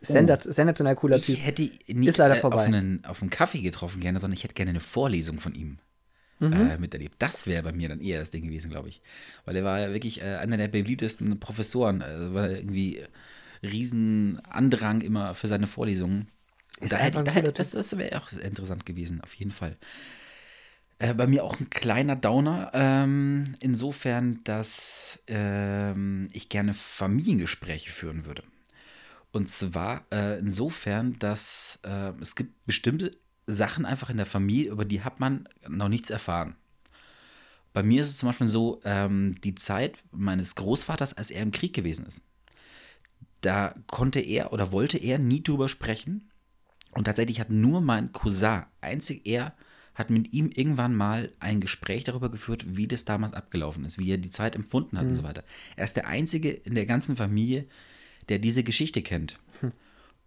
[0.00, 1.36] sensat sensationell cooler Typ.
[1.36, 4.36] Ich hätte ihn nicht Ist leider äh, auf, einen, auf einen Kaffee getroffen gerne, sondern
[4.36, 5.78] ich hätte gerne eine Vorlesung von ihm
[6.40, 6.52] Mhm.
[6.52, 7.14] äh, miterlebt.
[7.20, 9.00] Das wäre bei mir dann eher das Ding gewesen, glaube ich.
[9.44, 12.00] Weil er war ja wirklich äh, einer der beliebtesten Professoren.
[12.00, 13.04] Äh, war irgendwie
[13.64, 16.28] riesen Andrang immer für seine Vorlesungen.
[16.80, 19.76] Ist da hätte, da hätte, das das wäre auch interessant gewesen, auf jeden Fall.
[20.98, 28.26] Äh, bei mir auch ein kleiner Downer, ähm, insofern, dass ähm, ich gerne Familiengespräche führen
[28.26, 28.42] würde.
[29.32, 33.10] Und zwar äh, insofern, dass äh, es gibt bestimmte
[33.46, 36.54] Sachen einfach in der Familie, über die hat man noch nichts erfahren.
[37.72, 41.50] Bei mir ist es zum Beispiel so, ähm, die Zeit meines Großvaters, als er im
[41.50, 42.22] Krieg gewesen ist.
[43.44, 46.30] Da konnte er oder wollte er nie drüber sprechen.
[46.92, 49.52] Und tatsächlich hat nur mein Cousin, einzig er,
[49.94, 54.10] hat mit ihm irgendwann mal ein Gespräch darüber geführt, wie das damals abgelaufen ist, wie
[54.10, 55.16] er die Zeit empfunden hat und Mhm.
[55.16, 55.44] so weiter.
[55.76, 57.66] Er ist der Einzige in der ganzen Familie,
[58.30, 59.38] der diese Geschichte kennt.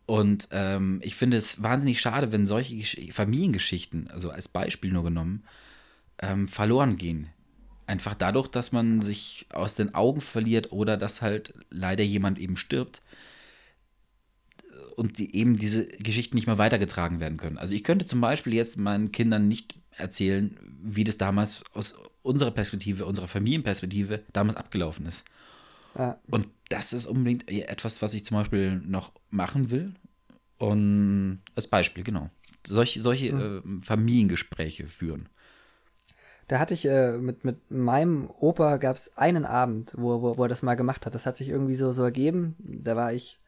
[0.06, 5.04] Und ähm, ich finde es wahnsinnig schade, wenn solche Gesch Familiengeschichten, also als Beispiel nur
[5.04, 5.44] genommen,
[6.20, 7.30] ähm, verloren gehen.
[7.88, 12.58] Einfach dadurch, dass man sich aus den Augen verliert oder dass halt leider jemand eben
[12.58, 13.02] stirbt.
[14.96, 17.58] und die, eben diese Geschichten nicht mehr weitergetragen werden können.
[17.58, 22.52] Also ich könnte zum Beispiel jetzt meinen Kindern nicht erzählen, wie das damals aus unserer
[22.52, 25.24] Perspektive, unserer Familienperspektive damals abgelaufen ist.
[25.98, 26.20] Ja.
[26.30, 29.94] Und das ist unbedingt etwas, was ich zum Beispiel noch machen will.
[30.58, 32.30] Und als Beispiel, genau.
[32.66, 33.82] Solche, solche mhm.
[33.82, 35.30] äh, Familiengespräche führen.
[36.48, 40.44] Da hatte ich äh, mit, mit meinem Opa gab es einen Abend, wo, wo, wo
[40.44, 41.14] er das mal gemacht hat.
[41.14, 42.56] Das hat sich irgendwie so, so ergeben.
[42.60, 43.40] Da war ich,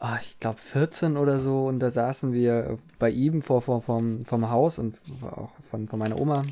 [0.00, 4.24] oh, ich glaube 14 oder so, und da saßen wir bei ihm vor, vor vom,
[4.24, 6.44] vom Haus und auch von, von meiner Oma.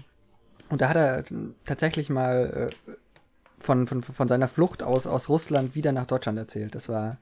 [0.70, 1.24] Und da hat er
[1.64, 2.92] tatsächlich mal äh,
[3.60, 6.74] von, von, von seiner Flucht aus, aus Russland wieder nach Deutschland erzählt.
[6.74, 7.18] Das war,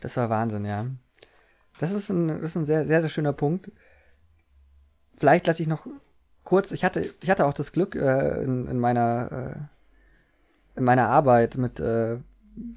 [0.00, 0.86] das war Wahnsinn, ja.
[1.78, 3.70] Das ist ein, das ist ein sehr, sehr, sehr schöner Punkt.
[5.16, 5.86] Vielleicht lasse ich noch
[6.44, 9.74] kurz, ich hatte, ich hatte auch das Glück äh, in, in meiner äh,
[10.76, 12.18] in meiner Arbeit mit äh,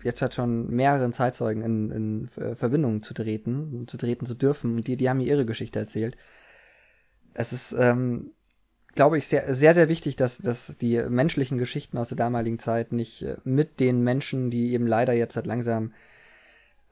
[0.04, 4.76] jetzt halt schon mehreren Zeitzeugen in, in äh, Verbindung zu treten, zu treten zu dürfen
[4.76, 6.18] und die, die haben mir ihre Geschichte erzählt.
[7.34, 8.32] Es ist, ähm,
[8.96, 12.92] glaube ich, sehr, sehr, sehr wichtig, dass, dass die menschlichen Geschichten aus der damaligen Zeit
[12.92, 15.94] nicht äh, mit den Menschen, die eben leider jetzt halt langsam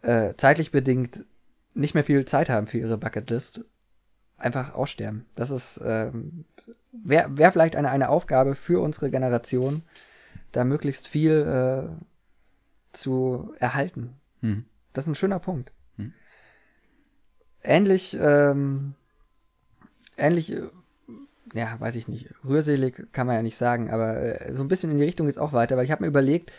[0.01, 1.25] äh, zeitlich bedingt
[1.73, 3.65] nicht mehr viel Zeit haben für ihre Bucketlist,
[4.37, 5.25] einfach aussterben.
[5.35, 6.45] Das ist ähm,
[6.91, 9.83] wäre wär vielleicht eine, eine Aufgabe für unsere Generation,
[10.51, 12.05] da möglichst viel äh,
[12.91, 14.15] zu erhalten.
[14.41, 14.65] Hm.
[14.93, 15.71] Das ist ein schöner Punkt.
[15.97, 16.13] Hm.
[17.63, 18.95] Ähnlich, ähm,
[20.17, 20.63] ähnlich, äh,
[21.53, 24.91] ja, weiß ich nicht, rührselig kann man ja nicht sagen, aber äh, so ein bisschen
[24.91, 26.51] in die Richtung geht es auch weiter, weil ich habe mir überlegt,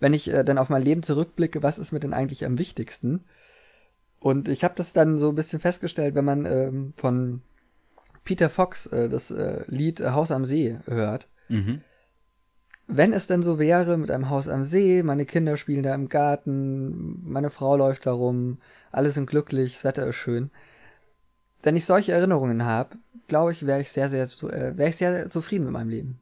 [0.00, 3.24] wenn ich äh, dann auf mein Leben zurückblicke, was ist mir denn eigentlich am wichtigsten?
[4.20, 7.42] Und ich habe das dann so ein bisschen festgestellt, wenn man ähm, von
[8.24, 11.28] Peter Fox äh, das äh, Lied äh, Haus am See hört.
[11.48, 11.82] Mhm.
[12.86, 16.08] Wenn es denn so wäre mit einem Haus am See, meine Kinder spielen da im
[16.08, 18.58] Garten, meine Frau läuft da rum,
[18.92, 20.50] alle sind glücklich, das Wetter ist schön.
[21.62, 25.30] Wenn ich solche Erinnerungen habe, glaube ich, wäre ich sehr, sehr, äh, wäre ich sehr
[25.30, 26.18] zufrieden mit meinem Leben.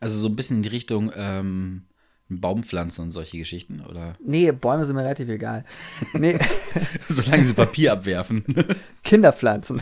[0.00, 1.84] Also so ein bisschen in die Richtung ähm,
[2.28, 4.14] Baumpflanzen und solche Geschichten, oder?
[4.20, 5.64] Nee, Bäume sind mir relativ egal.
[6.12, 6.38] Nee.
[7.08, 8.44] Solange sie Papier abwerfen.
[9.04, 9.80] Kinderpflanzen.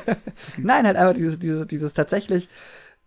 [0.58, 2.48] Nein, halt einfach dieses, dieses, dieses tatsächlich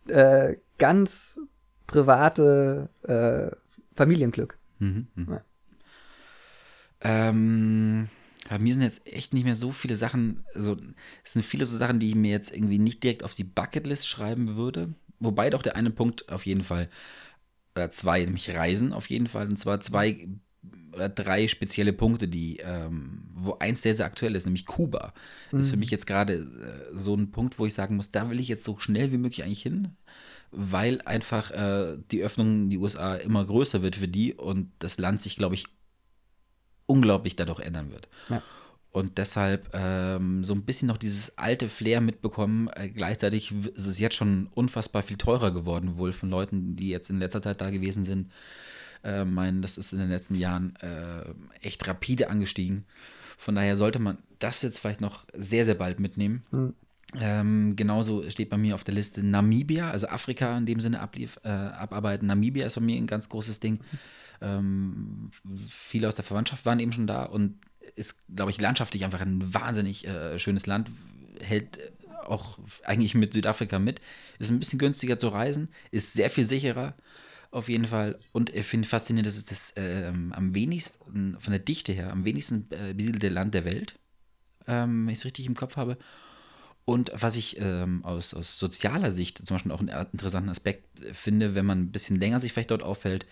[0.07, 1.39] äh, ganz
[1.87, 3.55] private äh,
[3.95, 4.57] Familienglück.
[4.79, 5.33] Mhm, mh.
[5.33, 5.41] ja.
[7.01, 8.09] ähm,
[8.49, 10.77] bei mir sind jetzt echt nicht mehr so viele Sachen, also
[11.23, 14.07] es sind viele so Sachen, die ich mir jetzt irgendwie nicht direkt auf die Bucketlist
[14.07, 14.93] schreiben würde.
[15.19, 16.89] Wobei doch der eine Punkt auf jeden Fall
[17.75, 19.47] oder zwei, nämlich Reisen auf jeden Fall.
[19.47, 20.27] Und zwar zwei
[20.93, 25.13] oder drei spezielle Punkte, die, ähm, wo eins sehr, sehr aktuell ist, nämlich Kuba.
[25.51, 25.59] Mhm.
[25.59, 25.81] Ist für mhm.
[25.81, 28.63] mich jetzt gerade äh, so ein Punkt, wo ich sagen muss, da will ich jetzt
[28.63, 29.97] so schnell wie möglich eigentlich hin,
[30.51, 34.97] weil einfach äh, die Öffnung in die USA immer größer wird für die und das
[34.97, 35.65] Land sich, glaube ich,
[36.85, 38.07] unglaublich dadurch ändern wird.
[38.29, 38.41] Ja
[38.95, 42.69] und deshalb ähm, so ein bisschen noch dieses alte Flair mitbekommen.
[42.69, 47.09] Äh, gleichzeitig ist es jetzt schon unfassbar viel teurer geworden, wohl von Leuten, die jetzt
[47.09, 48.31] in letzter Zeit da gewesen sind.
[49.03, 51.25] Äh, meinen, das ist in den letzten Jahren äh,
[51.59, 52.85] echt rapide angestiegen.
[53.37, 56.45] Von daher sollte man das jetzt vielleicht noch sehr, sehr bald mitnehmen.
[56.51, 56.73] Mhm.
[57.19, 61.37] Ähm, genauso steht bei mir auf der Liste Namibia, also Afrika in dem Sinne ablief,
[61.43, 62.27] äh, abarbeiten.
[62.27, 63.81] Namibia ist bei mir ein ganz großes Ding.
[64.41, 65.31] Ähm,
[65.67, 67.59] viele aus der Verwandtschaft waren eben schon da und
[67.95, 70.91] ist, glaube ich, landschaftlich einfach ein wahnsinnig äh, schönes Land.
[71.39, 71.91] Hält äh,
[72.25, 74.01] auch eigentlich mit Südafrika mit.
[74.39, 76.95] Ist ein bisschen günstiger zu reisen, ist sehr viel sicherer
[77.55, 78.19] auf jeden Fall.
[78.33, 82.25] Und ich finde faszinierend, dass es das äh, am wenigsten, von der Dichte her, am
[82.25, 83.97] wenigsten äh, besiedelte Land der Welt,
[84.67, 85.97] ähm, wenn ich es richtig im Kopf habe.
[86.83, 91.55] Und was ich ähm, aus, aus sozialer Sicht zum Beispiel auch einen interessanten Aspekt finde,
[91.55, 93.25] wenn man ein bisschen länger sich vielleicht dort auffällt,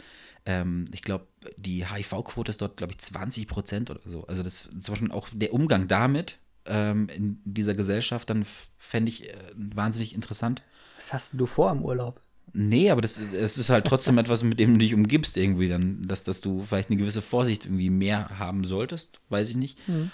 [0.45, 1.27] ähm, ich glaube,
[1.57, 4.25] die HIV-Quote ist dort, glaube ich, 20 Prozent oder so.
[4.27, 8.45] Also das zum Beispiel auch der Umgang damit ähm, in dieser Gesellschaft, dann
[8.77, 10.63] fände ich äh, wahnsinnig interessant.
[10.97, 12.19] Was hast du vor im Urlaub?
[12.51, 15.69] Nee, aber das ist, es ist halt trotzdem etwas, mit dem du dich umgibst irgendwie
[15.69, 19.87] dann, dass, dass du vielleicht eine gewisse Vorsicht irgendwie mehr haben solltest, weiß ich nicht.
[19.87, 20.11] Mhm.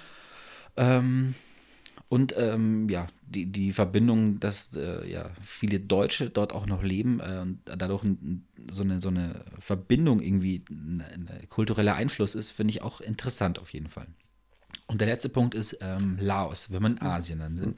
[0.77, 1.36] Ähm,
[2.10, 7.20] und ähm, ja, die, die Verbindung, dass äh, ja, viele Deutsche dort auch noch leben
[7.20, 12.49] äh, und dadurch ein, so, eine, so eine Verbindung irgendwie, ein, ein kultureller Einfluss ist,
[12.49, 14.07] finde ich auch interessant auf jeden Fall.
[14.88, 17.01] Und der letzte Punkt ist ähm, Laos, wenn wir in mhm.
[17.01, 17.78] Asien dann sind,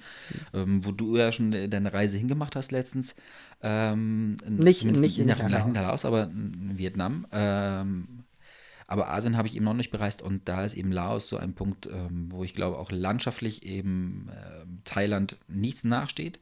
[0.53, 0.59] mhm.
[0.59, 3.17] ähm, wo du ja schon deine Reise hingemacht hast letztens.
[3.61, 5.75] Ähm, nicht, nicht in, nach, nach Laos.
[5.75, 7.27] Laos, aber in Vietnam.
[8.91, 11.37] Ähm, aber Asien habe ich eben noch nicht bereist und da ist eben Laos so
[11.37, 16.39] ein Punkt, ähm, wo ich glaube auch landschaftlich eben äh, Thailand nichts nachsteht.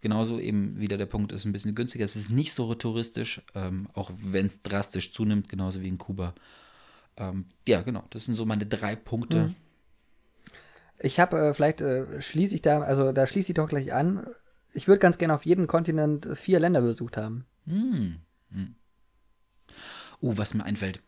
[0.00, 2.04] Genauso eben wieder der Punkt ist ein bisschen günstiger.
[2.04, 6.34] Es ist nicht so touristisch, ähm, auch wenn es drastisch zunimmt, genauso wie in Kuba.
[7.18, 8.04] Ähm, ja, genau.
[8.08, 9.56] Das sind so meine drei Punkte, mhm.
[11.02, 14.26] Ich habe, äh, vielleicht äh, schließe ich da, also da schließe ich doch gleich an.
[14.74, 17.46] Ich würde ganz gerne auf jedem Kontinent vier Länder besucht haben.
[17.66, 18.16] Hm.
[18.52, 18.74] hm.
[20.20, 21.00] Uh, was mir einfällt.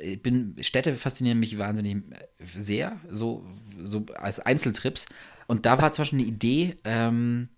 [0.00, 3.44] Ich bin, Städte faszinieren mich wahnsinnig äh, sehr, so,
[3.82, 5.06] so als Einzeltrips.
[5.46, 7.48] Und da war zum Beispiel eine Idee, ähm,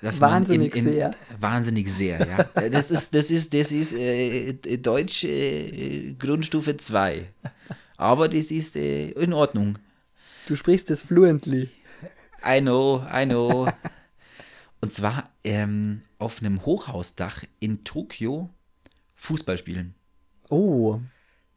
[0.00, 1.14] dass wahnsinnig in, in, sehr.
[1.40, 2.48] Wahnsinnig sehr, ja.
[2.62, 7.26] Äh, das ist, das ist, das ist äh, Deutsch äh, Grundstufe 2.
[7.96, 9.78] Aber das ist äh, in Ordnung.
[10.46, 11.70] Du sprichst es fluently.
[12.46, 13.66] I know, I know.
[14.80, 18.50] Und zwar ähm, auf einem Hochhausdach in Tokio
[19.14, 19.94] Fußball spielen.
[20.50, 21.00] Oh,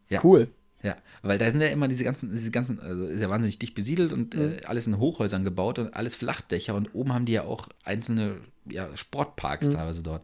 [0.09, 0.21] ja.
[0.23, 0.49] cool.
[0.83, 3.73] Ja, weil da sind ja immer diese ganzen, diese ganzen, also ist ja wahnsinnig dicht
[3.73, 4.53] besiedelt und äh, mhm.
[4.53, 8.37] äh, alles in Hochhäusern gebaut und alles Flachdächer und oben haben die ja auch einzelne
[8.65, 9.73] ja, Sportparks mhm.
[9.73, 10.23] teilweise dort.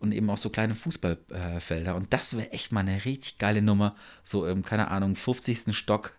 [0.00, 1.90] Und eben auch so kleine Fußballfelder.
[1.92, 3.96] Äh, und das wäre echt mal eine richtig geile Nummer.
[4.22, 5.76] So im, keine Ahnung, 50.
[5.76, 6.12] Stock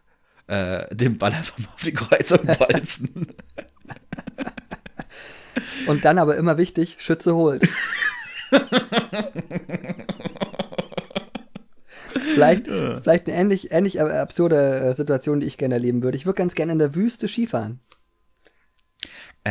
[0.47, 3.27] äh, den Ball einfach mal auf die Kreuzung bolzen.
[5.87, 7.67] und dann aber immer wichtig, Schütze holt.
[12.19, 13.01] vielleicht, ja.
[13.01, 16.17] vielleicht eine ähnlich, ähnlich absurde äh, Situation, die ich gerne erleben würde.
[16.17, 17.79] Ich würde ganz gerne in der Wüste Skifahren.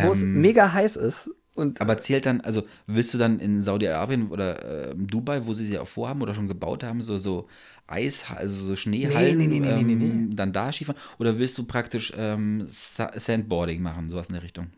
[0.03, 1.31] Wo es ähm, mega heiß ist.
[1.55, 5.67] Und, aber zählt dann, also willst du dann in Saudi-Arabien oder äh, Dubai, wo sie
[5.67, 7.49] sie auch vorhaben oder schon gebaut haben, so, so
[7.89, 11.01] Eis, also so Schneehallen, nee, nee, nee, ähm, dann da Skifahren?
[11.19, 14.69] Oder willst du praktisch ähm, Sandboarding machen, sowas in der Richtung?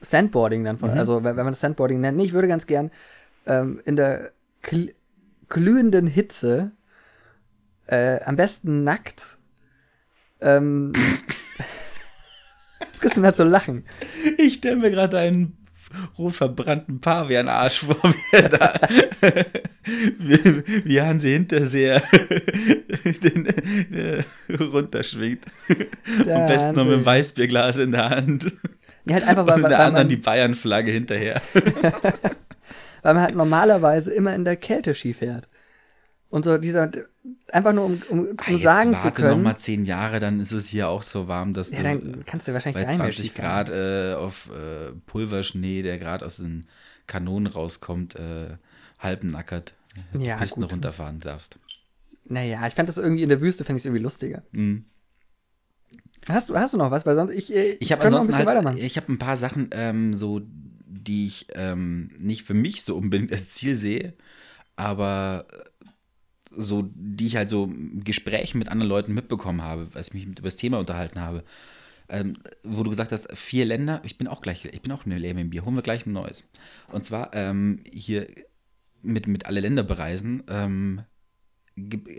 [0.00, 0.98] Sandboarding dann, von, mhm.
[0.98, 2.16] also wenn, wenn man das Sandboarding nennt.
[2.16, 2.90] Nee, ich würde ganz gern
[3.46, 4.32] ähm, in der
[5.48, 6.72] glühenden Hitze,
[7.86, 9.38] äh, am besten nackt.
[10.40, 10.92] Ähm,
[12.92, 13.84] was kannst du halt so lachen?
[14.38, 15.64] Ich stelle mir gerade einen
[16.18, 18.74] rot verbrannten Pavian-Arsch vor mir da.
[20.18, 22.02] wie, wie Hansi Hinterseher
[23.04, 23.48] den,
[23.90, 24.24] der
[24.58, 25.44] runterschwingt.
[26.24, 28.52] Der Am besten noch mit einem Weißbierglas in der Hand.
[29.06, 31.42] Ja, halt einfach, weil, Und der weil anderen die Bayern-Flagge hinterher.
[33.04, 35.48] weil man halt normalerweise immer in der Kälte Ski fährt.
[36.30, 36.90] Und so dieser,
[37.52, 39.28] einfach nur um, um, um ah, sagen zu können.
[39.28, 41.82] noch mal zehn Jahre, dann ist es hier auch so warm, dass ja, du.
[41.84, 46.66] dann kannst du wahrscheinlich bei 20 Grad äh, auf äh, Pulverschnee, der gerade aus den
[47.06, 48.56] Kanonen rauskommt, äh,
[48.98, 49.74] halbnackert,
[50.14, 50.72] ja, die Pisten gut.
[50.72, 51.58] runterfahren darfst.
[52.24, 54.42] Naja, ich fand das irgendwie in der Wüste, fände ich es irgendwie lustiger.
[54.52, 54.86] Mhm.
[56.26, 57.04] Hast du, hast du noch was?
[57.04, 58.78] Weil sonst ich, äh, ich habe ansonsten noch ein halt, weitermachen.
[58.78, 60.40] Ich habe ein paar Sachen, ähm, so
[61.02, 64.14] die ich ähm, nicht für mich so unbedingt als Ziel sehe,
[64.76, 65.46] aber
[66.56, 67.72] so, die ich halt so
[68.04, 71.44] Gesprächen mit anderen Leuten mitbekommen habe, als ich mich über das Thema unterhalten habe.
[72.08, 75.18] Ähm, wo du gesagt hast, vier Länder, ich bin auch gleich, ich bin auch eine
[75.18, 76.48] Airbnb, holen wir gleich ein neues.
[76.92, 78.26] Und zwar ähm, hier
[79.02, 81.02] mit, mit alle Länder bereisen, ähm,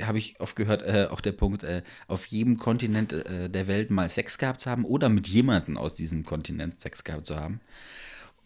[0.01, 3.89] habe ich oft gehört, äh, auch der Punkt, äh, auf jedem Kontinent äh, der Welt
[3.89, 7.61] mal Sex gehabt zu haben oder mit jemandem aus diesem Kontinent Sex gehabt zu haben.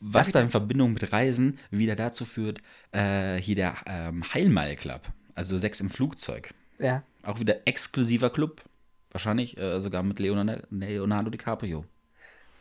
[0.02, 5.02] Was dann in Verbindung mit Reisen wieder dazu führt, äh, hier der ähm, Heilmal Club,
[5.36, 6.54] also Sex im Flugzeug.
[6.80, 7.04] Ja.
[7.24, 8.64] Auch wieder exklusiver Club.
[9.12, 11.84] Wahrscheinlich äh, sogar mit Leonardo, Leonardo DiCaprio.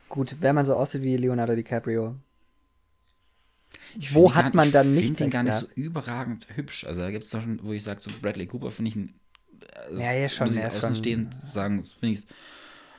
[0.09, 2.17] Gut, wenn man so aussieht wie Leonardo DiCaprio,
[3.99, 6.85] ich Wo hat man dann nicht Ich finde ihn gar nicht so überragend hübsch.
[6.85, 9.15] Also da gibt es doch schon, wo ich sage, so Bradley Cooper finde ich ein.
[9.97, 10.49] Ja, ja, schon.
[10.49, 12.27] Muss ich außen stehen sagen, finde ich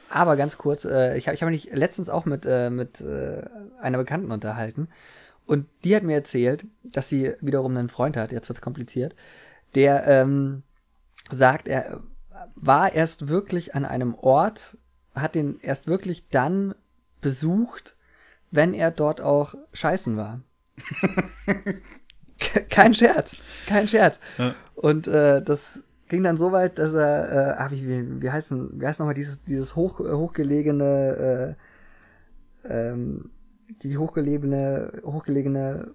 [0.09, 3.43] Aber ganz kurz, äh, ich habe ich hab mich letztens auch mit, äh, mit äh,
[3.79, 4.89] einer Bekannten unterhalten.
[5.45, 9.15] Und die hat mir erzählt, dass sie wiederum einen Freund hat, jetzt wird es kompliziert,
[9.75, 10.63] der ähm,
[11.31, 12.01] sagt, er
[12.55, 14.77] war erst wirklich an einem Ort,
[15.15, 16.75] hat den erst wirklich dann
[17.21, 17.95] besucht,
[18.51, 20.41] wenn er dort auch scheißen war.
[22.69, 24.19] kein Scherz, kein Scherz.
[24.37, 24.55] Ja.
[24.75, 28.51] Und äh, das ging dann so weit, dass er, äh, ach, wie, wie, wie heißt
[28.51, 31.55] denn, wie heißt nochmal dieses, dieses hoch, hochgelegene,
[32.67, 33.29] äh, ähm,
[33.83, 35.91] die hochgelegene, hochgelegene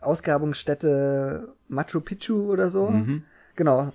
[0.00, 2.90] Ausgrabungsstätte Machu Picchu oder so.
[2.90, 3.22] Mhm.
[3.54, 3.92] Genau.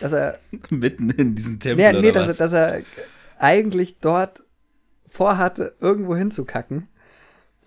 [0.00, 0.38] Dass er.
[0.70, 1.92] Mitten in diesen Tempel.
[1.92, 2.82] Nee, nee dass, er, dass er
[3.38, 4.44] eigentlich dort
[5.08, 6.88] vorhatte, irgendwo hinzukacken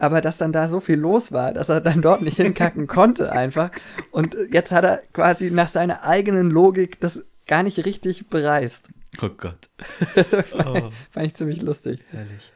[0.03, 3.31] aber dass dann da so viel los war, dass er dann dort nicht hinkacken konnte
[3.31, 3.71] einfach.
[4.11, 8.89] Und jetzt hat er quasi nach seiner eigenen Logik das gar nicht richtig bereist.
[9.21, 9.69] Oh Gott.
[9.79, 10.91] fand, oh.
[11.09, 12.01] fand, ich ziemlich lustig.
[12.11, 12.51] Herrlich.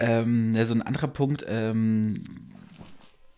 [0.00, 2.22] Ähm, ja, so ein anderer Punkt, ähm,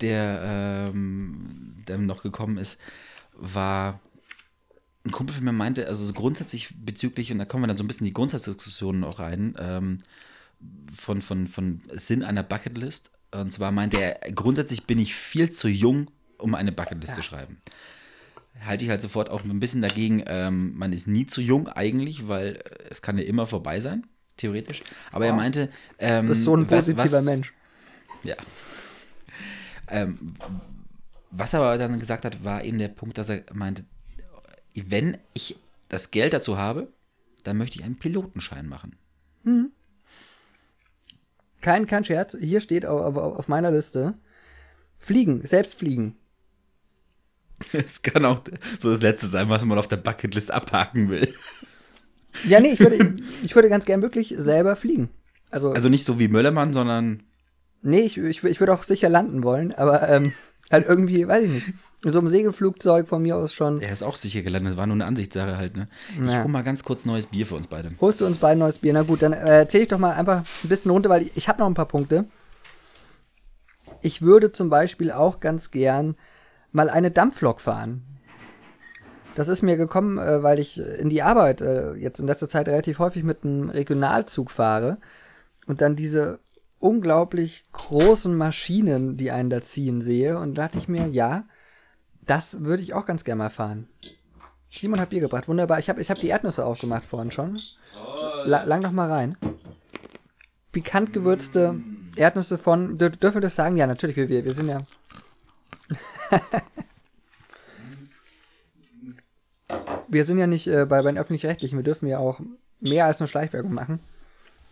[0.01, 2.81] der, ähm, der noch gekommen ist,
[3.35, 4.01] war
[5.05, 7.85] ein Kumpel von mir meinte, also so grundsätzlich bezüglich, und da kommen wir dann so
[7.85, 9.99] ein bisschen in die Grundsatzdiskussionen auch rein, ähm,
[10.97, 13.12] von, von, von Sinn einer Bucketlist.
[13.33, 17.17] Und zwar meinte er, grundsätzlich bin ich viel zu jung, um eine Bucketlist ja.
[17.17, 17.59] zu schreiben.
[18.65, 22.29] Halte ich halt sofort auch ein bisschen dagegen, ähm, man ist nie zu jung eigentlich,
[22.29, 24.07] weil es kann ja immer vorbei sein.
[24.37, 24.83] theoretisch.
[25.11, 25.29] Aber oh.
[25.29, 25.71] er meinte.
[25.99, 27.55] Ähm, du bist so ein positiver was, was, Mensch.
[28.23, 28.37] Ja.
[29.89, 30.19] Ähm,
[31.31, 33.85] was er aber dann gesagt hat, war eben der Punkt, dass er meinte,
[34.75, 35.57] wenn ich
[35.89, 36.89] das Geld dazu habe,
[37.45, 38.97] dann möchte ich einen Pilotenschein machen.
[39.45, 39.73] Hm.
[41.63, 44.15] Kein, kein Scherz, hier steht auf, auf meiner Liste,
[44.99, 46.17] fliegen, selbst fliegen.
[47.73, 48.43] Es kann auch
[48.81, 51.33] so das Letzte sein, was man auf der Bucketlist abhaken will.
[52.45, 55.11] Ja, nee, ich würde, ich würde ganz gern wirklich selber fliegen.
[55.51, 57.23] Also, also nicht so wie Möllermann, sondern.
[57.83, 60.33] Nee, ich, ich, ich würde auch sicher landen wollen, aber ähm,
[60.73, 61.67] halt irgendwie, weiß ich nicht.
[62.05, 63.81] In so einem Segelflugzeug von mir aus schon.
[63.81, 65.89] Er ist auch sicher gelandet, war nur eine Ansichtssache halt, ne?
[66.21, 66.43] Ich ja.
[66.43, 67.93] hol mal ganz kurz neues Bier für uns beide.
[68.01, 68.93] Holst du uns beide neues Bier?
[68.93, 71.49] Na gut, dann äh, erzähle ich doch mal einfach ein bisschen runter, weil ich, ich
[71.49, 72.25] habe noch ein paar Punkte.
[74.01, 76.17] Ich würde zum Beispiel auch ganz gern
[76.73, 78.03] mal eine Dampflok fahren.
[79.35, 82.69] Das ist mir gekommen, äh, weil ich in die Arbeit äh, jetzt in letzter Zeit
[82.69, 84.99] relativ häufig mit einem Regionalzug fahre
[85.67, 86.41] und dann diese
[86.83, 90.37] unglaublich großen Maschinen, die einen da ziehen sehe.
[90.39, 91.45] Und da dachte ich mir, ja,
[92.23, 93.89] das würde ich auch ganz gerne mal fahren.
[94.69, 95.79] Simon hat Bier gebracht, wunderbar.
[95.79, 97.61] Ich habe ich hab die Erdnüsse aufgemacht vorhin schon.
[98.45, 99.37] La lang noch mal rein.
[100.73, 101.79] Pikant gewürzte
[102.17, 102.99] Erdnüsse von.
[102.99, 103.77] Dürfen wir das sagen?
[103.77, 104.17] Ja, natürlich.
[104.17, 104.83] Wir, wir, wir sind ja.
[110.09, 111.77] wir sind ja nicht äh, bei, bei den Öffentlich-Rechtlichen.
[111.77, 112.41] Wir dürfen ja auch
[112.81, 114.01] mehr als nur Schleichwerbung machen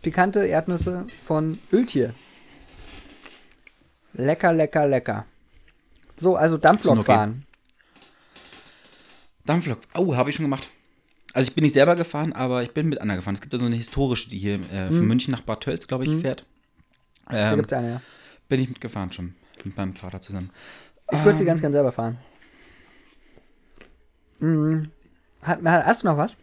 [0.01, 2.13] pikante Erdnüsse von Öltier.
[4.13, 5.25] Lecker, lecker, lecker.
[6.17, 7.05] So, also Dampflok okay.
[7.05, 7.45] fahren.
[9.45, 9.79] Dampflok.
[9.95, 10.69] Oh, habe ich schon gemacht.
[11.33, 13.35] Also ich bin nicht selber gefahren, aber ich bin mit Anna gefahren.
[13.35, 15.07] Es gibt da so eine historische, die hier äh, von hm.
[15.07, 16.21] München nach Bad Tölz, glaube ich, hm.
[16.21, 16.45] fährt.
[17.29, 18.01] Ähm, da gibt's eine, ja.
[18.49, 19.35] Bin ich mitgefahren schon.
[19.63, 20.51] Mit meinem Vater zusammen.
[21.11, 22.17] Ich würde ähm, sie ganz gern selber fahren.
[24.39, 24.91] Mhm.
[25.41, 26.35] hast du noch was?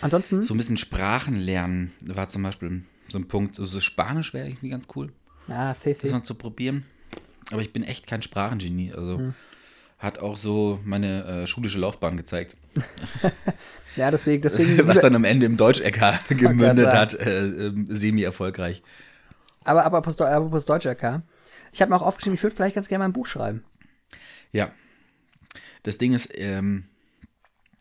[0.00, 0.42] Ansonsten?
[0.42, 3.56] So ein bisschen Sprachen lernen war zum Beispiel so ein Punkt.
[3.56, 5.12] So, so Spanisch wäre irgendwie ganz cool.
[5.48, 6.00] Ah, sí, sí.
[6.02, 6.84] Das mal zu probieren.
[7.50, 8.92] Aber ich bin echt kein Sprachengenie.
[8.92, 9.34] Also hm.
[9.98, 12.56] hat auch so meine äh, schulische Laufbahn gezeigt.
[13.96, 14.42] ja, deswegen.
[14.42, 18.82] deswegen Was dann am Ende im Deutsch-LK gemündet hat, äh, äh, semi-erfolgreich.
[19.64, 21.22] Aber, aber apropos Deutsch-LK.
[21.72, 23.64] Ich habe mir auch aufgeschrieben, ich würde vielleicht ganz gerne mal ein Buch schreiben.
[24.52, 24.70] Ja.
[25.82, 26.84] Das Ding ist, ähm,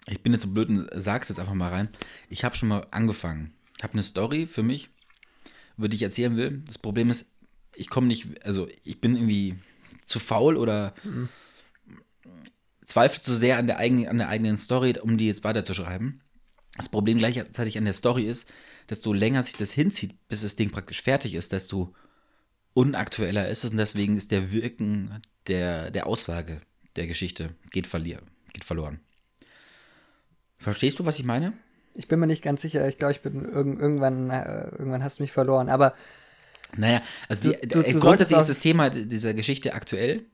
[0.09, 1.89] ich bin jetzt so blöd und sag's jetzt einfach mal rein.
[2.29, 3.53] Ich habe schon mal angefangen.
[3.81, 4.89] Habe eine Story für mich,
[5.77, 6.61] über die ich erzählen will.
[6.65, 7.31] Das Problem ist,
[7.75, 9.55] ich komme nicht, also ich bin irgendwie
[10.05, 11.29] zu faul oder mhm.
[12.85, 16.21] zweifle zu sehr an der, eigenen, an der eigenen Story, um die jetzt weiterzuschreiben.
[16.75, 18.51] Das Problem gleichzeitig an der Story ist,
[18.89, 21.93] desto länger sich das hinzieht, bis das Ding praktisch fertig ist, desto
[22.73, 26.61] unaktueller ist es und deswegen ist der Wirken der, der Aussage
[26.95, 28.21] der Geschichte geht, verlier,
[28.53, 28.99] geht verloren.
[30.59, 31.53] Verstehst du, was ich meine?
[31.95, 32.87] Ich bin mir nicht ganz sicher.
[32.87, 35.69] Ich glaube, ich bin irg irgendwann, äh, irgendwann hast du mich verloren.
[35.69, 35.93] Aber
[36.77, 40.25] naja, also die, du, du, du grundsätzlich ist das Thema dieser Geschichte aktuell,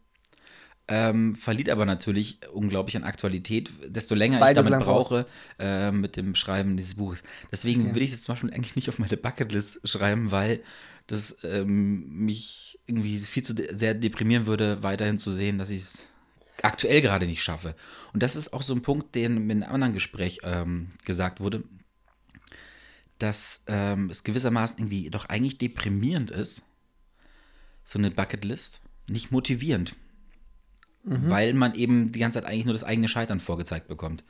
[0.88, 5.26] ähm, verliert aber natürlich unglaublich an Aktualität, desto länger Beide ich damit brauche
[5.57, 7.23] äh, mit dem Schreiben dieses Buches.
[7.51, 7.89] Deswegen okay.
[7.91, 10.61] würde ich es zum Beispiel eigentlich nicht auf meine Bucketlist schreiben, weil
[11.07, 15.82] das ähm, mich irgendwie viel zu de sehr deprimieren würde, weiterhin zu sehen, dass ich
[15.82, 16.03] es
[16.66, 17.76] aktuell gerade nicht schaffe.
[18.13, 21.63] Und das ist auch so ein Punkt, den in einem anderen Gespräch ähm, gesagt wurde,
[23.20, 26.66] dass ähm, es gewissermaßen irgendwie doch eigentlich deprimierend ist,
[27.86, 29.95] so eine Bucketlist, nicht motivierend.
[31.03, 31.30] Mhm.
[31.30, 34.24] Weil man eben die ganze Zeit eigentlich nur das eigene Scheitern vorgezeigt bekommt.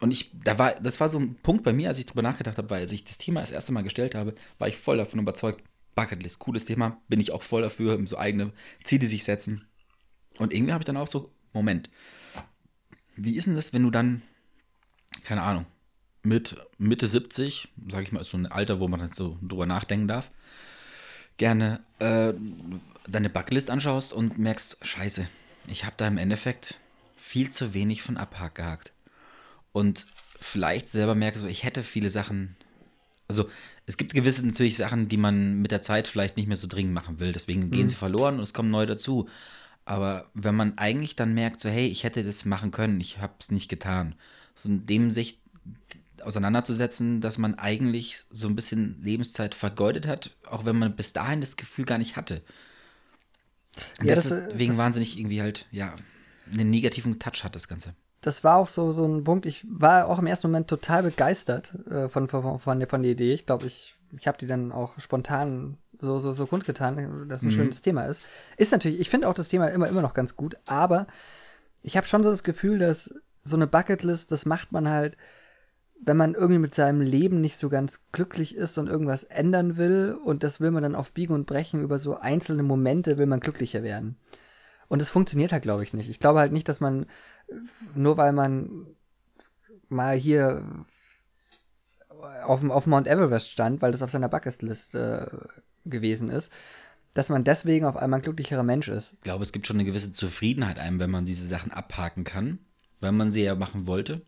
[0.00, 2.58] Und ich, da war, das war so ein Punkt bei mir, als ich drüber nachgedacht
[2.58, 5.20] habe, weil als ich das Thema das erste Mal gestellt habe, war ich voll davon
[5.20, 5.62] überzeugt,
[5.94, 8.52] Bucketlist, cooles Thema, bin ich auch voll dafür, so eigene
[8.84, 9.66] Ziele sich setzen.
[10.40, 11.90] Und irgendwie habe ich dann auch so, Moment,
[13.14, 14.22] wie ist denn das, wenn du dann,
[15.22, 15.66] keine Ahnung,
[16.22, 19.66] mit Mitte 70, sage ich mal, ist so ein Alter, wo man dann so drüber
[19.66, 20.30] nachdenken darf,
[21.36, 22.32] gerne äh,
[23.06, 25.28] deine Bucketlist anschaust und merkst, scheiße,
[25.68, 26.80] ich habe da im Endeffekt
[27.18, 28.92] viel zu wenig von abgehakt.
[29.72, 30.06] Und
[30.40, 32.56] vielleicht selber merkst, so, ich hätte viele Sachen,
[33.28, 33.50] also
[33.84, 36.94] es gibt gewisse natürlich Sachen, die man mit der Zeit vielleicht nicht mehr so dringend
[36.94, 37.72] machen will, deswegen mhm.
[37.72, 39.28] gehen sie verloren und es kommen neue dazu.
[39.90, 43.32] Aber wenn man eigentlich dann merkt, so hey, ich hätte das machen können, ich habe
[43.40, 44.14] es nicht getan,
[44.54, 45.40] so in dem sich
[46.22, 51.40] auseinanderzusetzen, dass man eigentlich so ein bisschen Lebenszeit vergeudet hat, auch wenn man bis dahin
[51.40, 52.40] das Gefühl gar nicht hatte.
[53.98, 55.96] Und ja, deswegen das, wahnsinnig irgendwie halt, ja,
[56.52, 57.92] einen negativen Touch hat das Ganze.
[58.20, 61.74] Das war auch so, so ein Punkt, ich war auch im ersten Moment total begeistert
[61.90, 63.34] äh, von, von, von, der, von der Idee.
[63.34, 67.46] Ich glaube, ich, ich habe die dann auch spontan so, so, so kundgetan, dass ein
[67.46, 67.52] mhm.
[67.52, 68.22] schönes Thema ist.
[68.56, 71.06] Ist natürlich, ich finde auch das Thema immer, immer noch ganz gut, aber
[71.82, 75.16] ich habe schon so das Gefühl, dass so eine Bucketlist, das macht man halt,
[76.02, 80.16] wenn man irgendwie mit seinem Leben nicht so ganz glücklich ist und irgendwas ändern will
[80.24, 83.40] und das will man dann auf Biegen und Brechen über so einzelne Momente will man
[83.40, 84.16] glücklicher werden.
[84.88, 86.10] Und es funktioniert halt, glaube ich, nicht.
[86.10, 87.06] Ich glaube halt nicht, dass man,
[87.94, 88.86] nur weil man
[89.88, 90.64] mal hier
[92.44, 95.26] auf, auf Mount Everest stand, weil das auf seiner Bucketlist äh,
[95.84, 96.52] gewesen ist,
[97.14, 99.14] dass man deswegen auf einmal ein glücklicherer Mensch ist.
[99.14, 102.58] Ich glaube, es gibt schon eine gewisse Zufriedenheit einem, wenn man diese Sachen abhaken kann,
[103.00, 104.22] weil man sie ja machen wollte.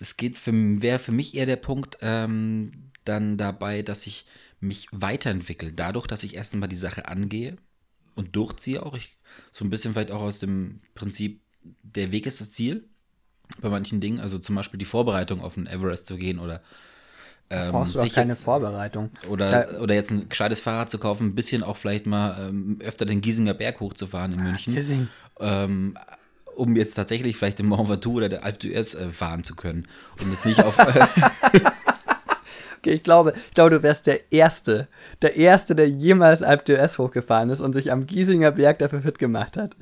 [0.00, 4.26] Es geht für, wäre für mich eher der Punkt ähm, dann dabei, dass ich
[4.60, 5.72] mich weiterentwickle.
[5.72, 7.56] Dadurch, dass ich erst einmal die Sache angehe
[8.14, 8.96] und durchziehe auch.
[8.96, 9.16] Ich,
[9.52, 11.40] so ein bisschen vielleicht auch aus dem Prinzip,
[11.82, 12.84] der Weg ist das Ziel
[13.60, 14.20] bei manchen Dingen.
[14.20, 16.62] Also zum Beispiel die Vorbereitung auf den Everest zu gehen oder
[17.50, 19.10] ähm, brauchst du auch keine jetzt, Vorbereitung.
[19.28, 22.78] Oder, da, oder jetzt ein gescheites Fahrrad zu kaufen, ein bisschen auch vielleicht mal ähm,
[22.82, 25.08] öfter den Giesinger Berg hochzufahren in ah, München.
[25.40, 25.96] Ähm,
[26.56, 29.86] um jetzt tatsächlich vielleicht den Mont Ventoux oder der Alpe d'Huez äh, fahren zu können.
[30.20, 30.76] Und jetzt nicht auf.
[30.78, 31.06] Äh,
[32.78, 34.88] okay, ich glaube, ich glaube, du wärst der Erste,
[35.22, 39.18] der Erste, der jemals Alpe d'Huez hochgefahren ist und sich am Giesinger Berg dafür fit
[39.18, 39.76] gemacht hat.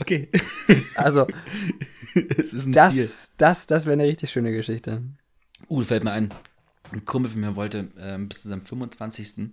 [0.00, 0.28] Okay.
[0.94, 1.26] Also,
[2.66, 3.08] das, Ziel.
[3.36, 5.02] das, das wäre eine richtig schöne Geschichte.
[5.68, 6.34] Uh, fällt mir ein.
[6.92, 9.50] Ein Kumpel von mir wollte äh, bis zu seinem 25.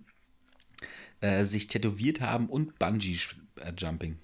[1.20, 4.18] Äh, sich tätowiert haben und Bungee-Jumping.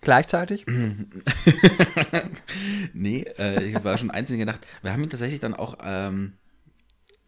[0.00, 0.64] Gleichzeitig?
[2.94, 4.66] nee, äh, ich war schon einzeln gedacht.
[4.80, 6.32] Wir haben ihm tatsächlich dann auch ähm,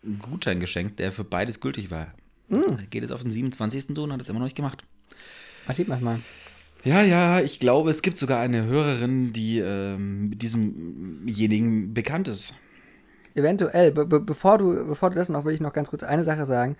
[0.02, 2.14] einen Gutschein geschenkt, der für beides gültig war.
[2.48, 2.88] Mm.
[2.88, 3.94] Geht es auf den 27.
[3.94, 4.82] zu und hat es immer noch nicht gemacht.
[5.66, 6.20] Was sieht man mal?
[6.84, 12.54] Ja, ja, ich glaube, es gibt sogar eine Hörerin, die ähm, mit diesemjenigen bekannt ist.
[13.34, 13.92] Eventuell.
[13.92, 16.76] Be bevor, du, bevor du das noch, will ich noch ganz kurz eine Sache sagen,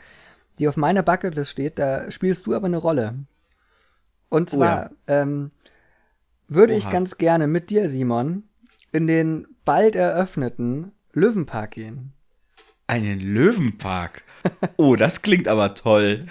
[0.59, 1.79] die auf meiner Bucketlist steht.
[1.79, 3.15] Da spielst du aber eine Rolle.
[4.29, 5.23] Und zwar, oh ja.
[5.23, 5.51] ähm,
[6.49, 6.79] würde Oha.
[6.79, 8.45] ich ganz gerne mit dir, Simon,
[8.91, 12.13] in den bald eröffneten Löwenpark gehen.
[12.87, 14.23] Einen Löwenpark?
[14.77, 16.27] Oh, das klingt aber toll.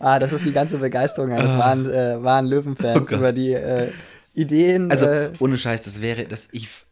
[0.00, 1.58] ah, das ist die ganze Begeisterung eines ah.
[1.58, 3.92] wahren, äh, wahren Löwenfans oh über die äh,
[4.34, 4.90] Ideen.
[4.90, 6.85] Also, äh, ohne Scheiß, das wäre, das, ich,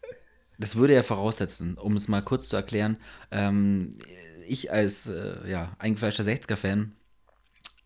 [0.59, 2.99] das würde ja voraussetzen, um es mal kurz zu erklären,
[3.31, 3.99] ähm,
[4.47, 6.93] ich als äh, ja, eingefleischter 60er-Fan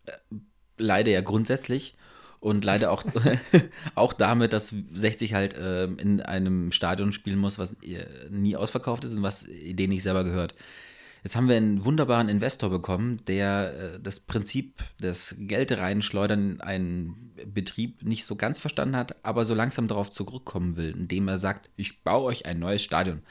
[0.05, 0.11] äh,
[0.77, 1.95] leide ja grundsätzlich
[2.39, 3.03] und leider auch,
[3.95, 9.03] auch damit, dass 60 halt äh, in einem Stadion spielen muss, was äh, nie ausverkauft
[9.05, 10.55] ist und was denen nicht selber gehört.
[11.23, 16.61] Jetzt haben wir einen wunderbaren Investor bekommen, der äh, das Prinzip des Geld reinschleudern in
[16.61, 21.39] einen Betrieb nicht so ganz verstanden hat, aber so langsam darauf zurückkommen will, indem er
[21.39, 23.21] sagt, ich baue euch ein neues Stadion.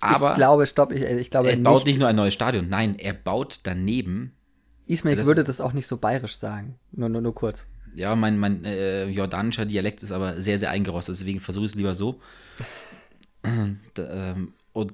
[0.00, 2.68] Aber ich glaube, stopp, ich, ich glaube er baut nicht, nicht nur ein neues Stadion,
[2.68, 4.32] nein, er baut daneben.
[4.86, 8.64] Ismail würde das auch nicht so bayerisch sagen, nur, nur, nur kurz ja, mein, mein
[8.64, 12.20] äh, jordanischer Dialekt ist aber sehr, sehr eingerostet, deswegen versuche ich es lieber so.
[13.44, 14.92] Ähm, und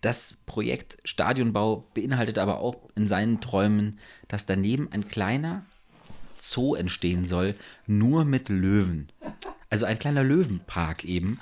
[0.00, 5.64] das Projekt Stadionbau beinhaltet aber auch in seinen Träumen, dass daneben ein kleiner
[6.38, 7.54] Zoo entstehen soll,
[7.86, 9.08] nur mit Löwen.
[9.70, 11.40] Also ein kleiner Löwenpark eben,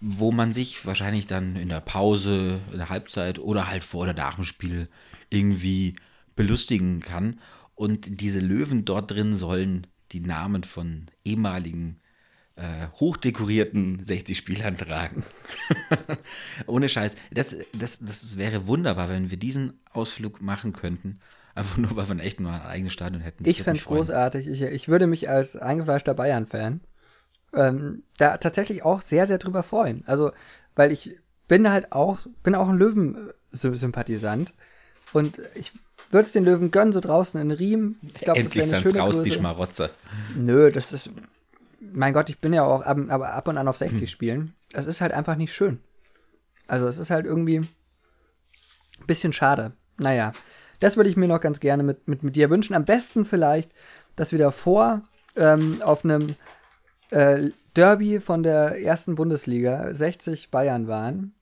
[0.00, 4.14] wo man sich wahrscheinlich dann in der Pause, in der Halbzeit oder halt vor oder
[4.14, 4.88] nach dem Spiel
[5.30, 5.96] irgendwie
[6.36, 7.40] belustigen kann.
[7.74, 12.00] Und diese Löwen dort drin sollen die Namen von ehemaligen
[12.56, 15.24] äh, hochdekorierten 60-Spielern tragen.
[16.66, 17.16] Ohne Scheiß.
[17.32, 21.20] Das, das, das wäre wunderbar, wenn wir diesen Ausflug machen könnten.
[21.54, 23.48] Einfach nur, weil wir echt nur ein eigenes Stadion hätten.
[23.48, 24.46] Ich fände es großartig.
[24.46, 26.80] Ich, ich würde mich als eingefleischter Bayern-Fan
[27.54, 30.02] ähm, da tatsächlich auch sehr, sehr drüber freuen.
[30.06, 30.32] Also,
[30.74, 34.54] weil ich bin halt auch, bin auch ein Löwen-Sympathisant.
[35.12, 35.72] Und ich
[36.10, 37.96] würde es den Löwen gönnen, so draußen in Riem.
[38.02, 39.30] Ich wäre eine schöne raus, Größe.
[39.30, 39.90] die Schmarotzer.
[40.36, 41.10] Nö, das ist.
[41.92, 44.06] Mein Gott, ich bin ja auch ab, aber ab und an auf 60 hm.
[44.06, 44.54] spielen.
[44.72, 45.80] Es ist halt einfach nicht schön.
[46.66, 49.72] Also es ist halt irgendwie ein bisschen schade.
[49.98, 50.32] Naja,
[50.80, 52.74] das würde ich mir noch ganz gerne mit, mit, mit dir wünschen.
[52.74, 53.72] Am besten vielleicht,
[54.16, 55.02] dass wir davor
[55.36, 56.34] ähm, auf einem
[57.10, 61.32] äh, Derby von der ersten Bundesliga 60 Bayern waren.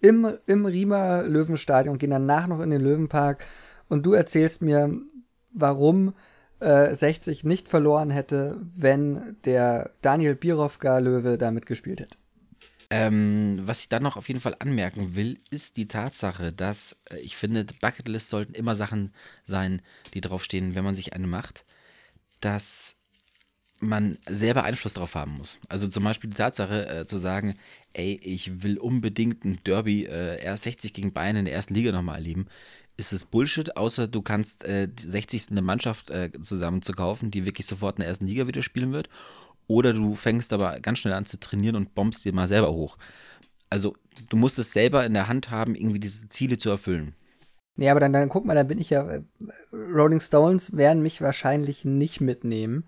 [0.00, 3.44] Im, im Riemer Löwenstadion, gehen danach noch in den Löwenpark
[3.88, 4.90] und du erzählst mir,
[5.52, 6.14] warum
[6.60, 12.18] äh, 60 nicht verloren hätte, wenn der Daniel Birovka-Löwe da mitgespielt hätte.
[12.92, 17.18] Ähm, was ich dann noch auf jeden Fall anmerken will, ist die Tatsache, dass äh,
[17.18, 19.12] ich finde, Bucketlist sollten immer Sachen
[19.46, 19.80] sein,
[20.12, 21.64] die draufstehen, wenn man sich eine macht,
[22.40, 22.96] dass
[23.78, 25.58] man selber Einfluss darauf haben muss.
[25.68, 27.56] Also zum Beispiel die Tatsache äh, zu sagen,
[27.92, 31.92] ey, ich will unbedingt ein Derby äh, erst 60 gegen Bayern in der ersten Liga
[31.92, 32.46] nochmal erleben,
[32.96, 35.50] ist es Bullshit, außer du kannst äh, die 60.
[35.50, 38.92] eine Mannschaft äh, zusammen zu kaufen, die wirklich sofort in der ersten Liga wieder spielen
[38.92, 39.08] wird.
[39.66, 42.98] Oder du fängst aber ganz schnell an zu trainieren und bombst dir mal selber hoch.
[43.70, 43.96] Also
[44.28, 47.14] du musst es selber in der Hand haben, irgendwie diese Ziele zu erfüllen.
[47.76, 49.08] Nee, aber dann, dann guck mal, dann bin ich ja.
[49.08, 49.22] Äh,
[49.72, 52.84] Rolling Stones werden mich wahrscheinlich nicht mitnehmen.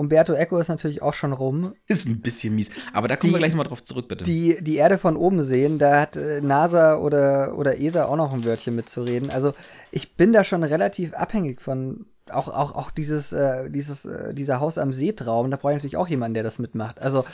[0.00, 1.74] Umberto Eco ist natürlich auch schon rum.
[1.86, 2.70] Ist ein bisschen mies.
[2.94, 4.24] Aber da kommen Die- wir gleich nochmal drauf zurück, bitte.
[4.24, 8.32] Die, die Erde von oben sehen, da hat äh, NASA oder, oder ESA auch noch
[8.32, 9.28] ein Wörtchen mitzureden.
[9.30, 9.52] Also
[9.92, 12.06] ich bin da schon relativ abhängig von.
[12.32, 15.96] Auch, auch, auch dieses, äh, dieses, äh, dieser Haus am See-Traum, da brauche ich natürlich
[15.96, 17.02] auch jemanden, der das mitmacht.
[17.02, 17.24] Also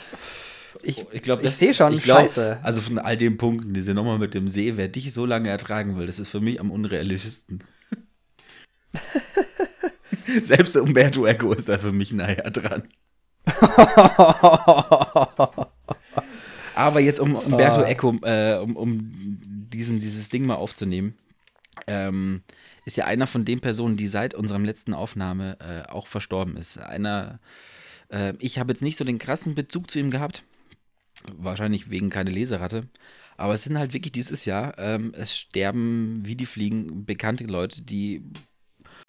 [0.81, 2.57] ich, ich glaube, ich sehe schon, ich glaub, scheiße.
[2.63, 5.97] Also von all den Punkten, diese Nummer mit dem See, wer dich so lange ertragen
[5.97, 7.63] will, das ist für mich am unrealistischsten.
[10.43, 12.83] Selbst Umberto Eco ist da für mich näher dran.
[16.75, 17.87] Aber jetzt um Umberto Ah.
[17.87, 19.11] Eco, äh, um, um
[19.71, 21.17] diesen, dieses Ding mal aufzunehmen,
[21.87, 22.41] ähm,
[22.85, 26.77] ist ja einer von den Personen, die seit unserem letzten Aufnahme äh, auch verstorben ist.
[26.77, 27.39] Einer,
[28.09, 30.43] äh, ich habe jetzt nicht so den krassen Bezug zu ihm gehabt,
[31.35, 32.87] wahrscheinlich wegen keine Leseratte,
[33.37, 37.81] aber es sind halt wirklich dieses Jahr, ähm, es sterben wie die Fliegen bekannte Leute,
[37.81, 38.23] die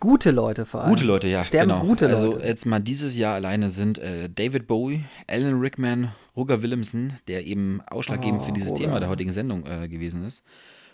[0.01, 0.91] Gute Leute vor allem.
[0.91, 1.43] Gute Leute, ja.
[1.43, 1.85] Sterben genau.
[1.85, 2.47] gute also Leute.
[2.47, 7.81] jetzt mal dieses Jahr alleine sind äh, David Bowie, Alan Rickman, Roger Willemsen, der eben
[7.87, 8.85] ausschlaggebend Oh, für dieses Roger.
[8.85, 10.45] Thema der heutigen Sendung äh, gewesen ist.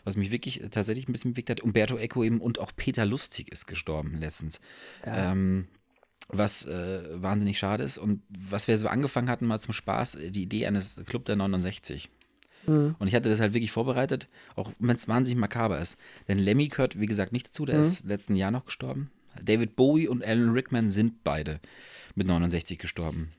[0.04, 1.60] Was mich wirklich äh, tatsächlich ein bisschen bewegt hat.
[1.60, 4.58] Umberto Eco eben und auch Peter Lustig ist gestorben letztens.
[5.04, 5.32] Ja.
[5.32, 5.68] Ähm,
[6.28, 10.30] was äh, wahnsinnig schade ist und was wir so angefangen hatten, mal zum Spaß, äh,
[10.30, 12.08] die Idee eines Club der 69.
[12.66, 12.94] Mhm.
[12.98, 15.96] Und ich hatte das halt wirklich vorbereitet, auch wenn es wahnsinnig makaber ist.
[16.28, 17.80] Denn Lemmy gehört, wie gesagt, nicht dazu, der Mhm.
[17.82, 19.10] ist letzten Jahr noch gestorben.
[19.42, 21.60] David Bowie und Alan Rickman sind beide
[22.14, 23.32] mit 69 gestorben.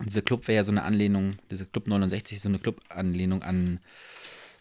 [0.00, 3.42] Und dieser Club wäre ja so eine Anlehnung, dieser Club 69 ist so eine Club-Anlehnung
[3.42, 3.80] an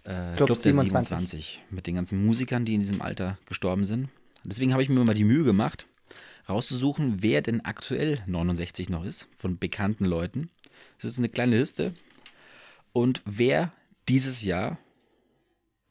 [0.04, 0.90] äh, Club Club, der 27.
[1.10, 4.10] 27 mit den ganzen Musikern, die in diesem Alter gestorben sind.
[4.44, 5.86] Deswegen habe ich mir mal die Mühe gemacht,
[6.50, 10.50] rauszusuchen, wer denn aktuell 69 noch ist, von bekannten Leuten.
[11.02, 11.94] Das ist eine kleine Liste.
[12.94, 13.72] Und wer
[14.10, 14.78] dieses Jahr,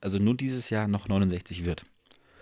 [0.01, 1.85] also nur dieses Jahr, noch 69 wird.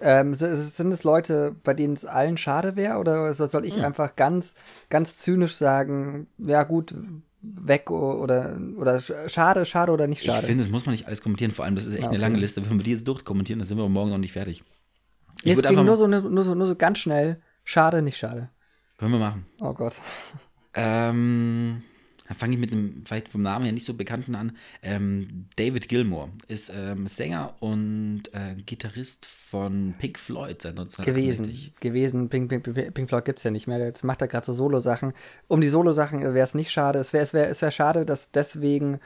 [0.00, 2.98] Ähm, sind es Leute, bei denen es allen schade wäre?
[2.98, 3.84] Oder so- soll ich Hm.
[3.84, 4.54] einfach ganz,
[4.90, 6.94] ganz zynisch sagen, ja gut,
[7.42, 10.46] weg oder, oder sch- schade, schade oder nicht Ich schade?
[10.46, 11.52] finde, das muss man nicht alles kommentieren.
[11.52, 12.22] Vor allem, das ist echt Ja, eine okay.
[12.22, 12.68] lange Liste.
[12.68, 14.64] Wenn wir die jetzt durchkommentieren, dann sind wir morgen noch nicht fertig.
[15.42, 18.48] Ich würde ging nur so, nur, so, nur so ganz schnell, schade, nicht schade.
[18.98, 19.46] können wir machen.
[19.60, 19.94] Oh Gott.
[20.74, 21.82] Ähm,
[22.26, 24.56] dann fange ich mit einem, vielleicht vom Namen her nicht so bekannten an.
[24.82, 31.04] Ähm, David Gilmour ist ähm, Sänger und äh, Gitarrist von Pink Floyd seit 1968.
[31.04, 32.28] Gewesen, gewesen.
[32.30, 33.78] Pink, Pink, Pink, Floyd gibt's ja nicht mehr.
[33.78, 35.12] Jetzt macht er gerade so Solo-Sachen.
[35.48, 36.98] Um die Solo-Sachen wäre es nicht schade.
[36.98, 39.00] Es wäre es wär, es wär schade, dass deswegen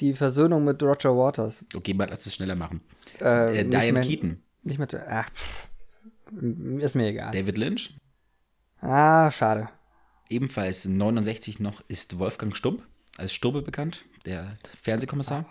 [0.00, 2.80] die Versöhnung mit Roger Waters Okay, mal lass es schneller machen.
[3.20, 5.68] äh, Äh, Diane mehr, Keaton, Nicht mehr zu, ach, pff,
[6.78, 7.30] ist mir egal.
[7.30, 7.96] David Lynch,
[8.80, 9.68] Ah, schade.
[10.34, 12.82] Ebenfalls 69 noch ist Wolfgang Stump,
[13.16, 15.44] als Stubbe bekannt, der Fernsehkommissar.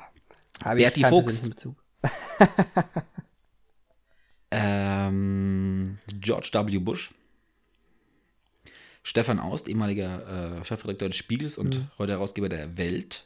[0.63, 1.49] Habe Berti keinen Fuchs.
[1.49, 1.75] Bezug.
[4.51, 6.77] Ähm, George W.
[6.79, 7.11] Bush.
[9.01, 11.87] Stefan Aust, ehemaliger äh, Chefredakteur des Spiegels und Mhm.
[11.97, 13.25] heute Herausgeber der Welt.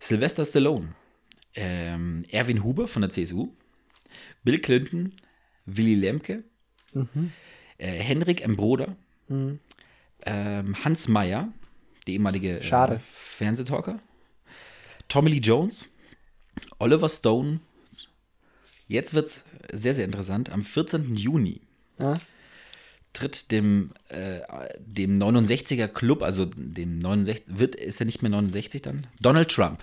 [0.00, 0.94] Sylvester Stallone.
[1.54, 3.52] Ähm, Erwin Huber von der CSU.
[4.42, 5.12] Bill Clinton.
[5.66, 6.42] Willy Lemke.
[6.94, 7.32] Mhm.
[7.78, 8.56] Äh, Henrik M.
[8.56, 8.96] Broder.
[9.28, 9.60] Mhm.
[10.24, 11.48] Ähm, Hans Meyer,
[12.06, 12.98] der ehemalige äh.
[13.10, 13.98] Fernsehtalker.
[15.08, 15.88] Tommy Lee Jones.
[16.78, 17.60] Oliver Stone.
[18.88, 20.50] Jetzt wird es sehr, sehr interessant.
[20.50, 21.16] Am 14.
[21.16, 21.60] Juni
[21.98, 22.18] Ja?
[23.14, 24.40] tritt dem, äh,
[24.78, 29.06] dem 69er Club, also dem 69, wird, ist er nicht mehr 69 dann?
[29.20, 29.80] Donald Trump.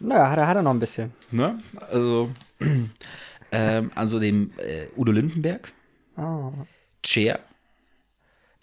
[0.00, 1.12] Naja, hat er, hat er noch ein bisschen.
[1.30, 1.60] Ne?
[1.90, 2.30] Also,
[3.52, 5.72] ähm, also dem äh, Udo Lindenberg,
[6.16, 6.52] Oh.
[7.04, 7.40] Cher,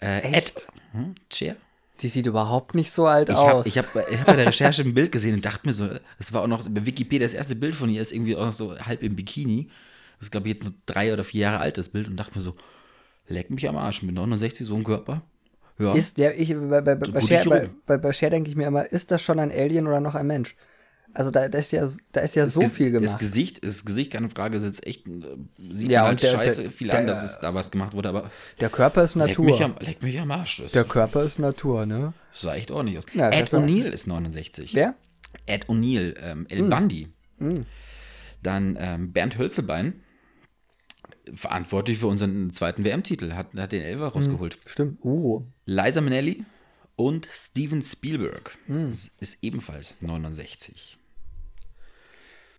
[0.00, 0.68] äh, Ed, Echt?
[0.92, 1.56] hm, Cher.
[2.00, 3.66] Die sieht überhaupt nicht so alt Ich aus.
[3.66, 5.88] habe ich hab, ich hab bei der Recherche ein Bild gesehen und dachte mir so,
[6.18, 8.52] das war auch noch bei Wikipedia, das erste Bild von ihr ist irgendwie auch noch
[8.52, 9.68] so halb im Bikini.
[10.18, 12.34] Das ist, glaube ich, jetzt nur drei oder vier Jahre alt, das Bild, und dachte
[12.34, 12.54] mir so,
[13.28, 15.22] leck mich am Arsch, mit 69 so ein Körper.
[15.78, 15.94] Ja.
[15.94, 18.66] Ist der, ich, bei, bei, bei, Gute Cher, bei, bei, bei Cher denke ich mir
[18.66, 20.56] immer, ist das schon ein Alien oder noch ein Mensch?
[21.14, 23.18] Also da, da ist ja, da ist ja Das so viel Das gemacht.
[23.18, 25.12] Gesicht, das Gesicht, keine Frage, ist jetzt echt, äh,
[25.70, 27.94] sieht Ja, man halt der- scheiße der- viel der- an, dass es da was gemacht
[27.94, 28.30] wurde, aber
[28.60, 29.44] Der Körper ist leck Natur.
[29.46, 30.58] mich, am, leck mich am Arsch.
[30.58, 32.12] Das der Körper ist Natur, ne?
[32.32, 33.04] sah echt ordentlich aus.
[33.14, 34.74] Ja, das Ed O'Neill ist 69.
[34.74, 34.94] Wer?
[35.46, 36.68] Ed O'Neill, ähm, El Hm.
[36.70, 37.08] Bundy.
[37.38, 37.66] Hm.
[38.42, 40.02] Dann ähm, Bernd Hölzebein,
[41.34, 44.58] verantwortlich für unseren zweiten WM-Titel, hat, hat den Elfer rausgeholt.
[44.66, 45.04] Stimmt.
[45.04, 45.44] Uh.
[45.66, 46.44] Liza Minnelli
[46.96, 48.90] und Steven Spielberg Hm.
[48.90, 50.98] ist ebenfalls 69.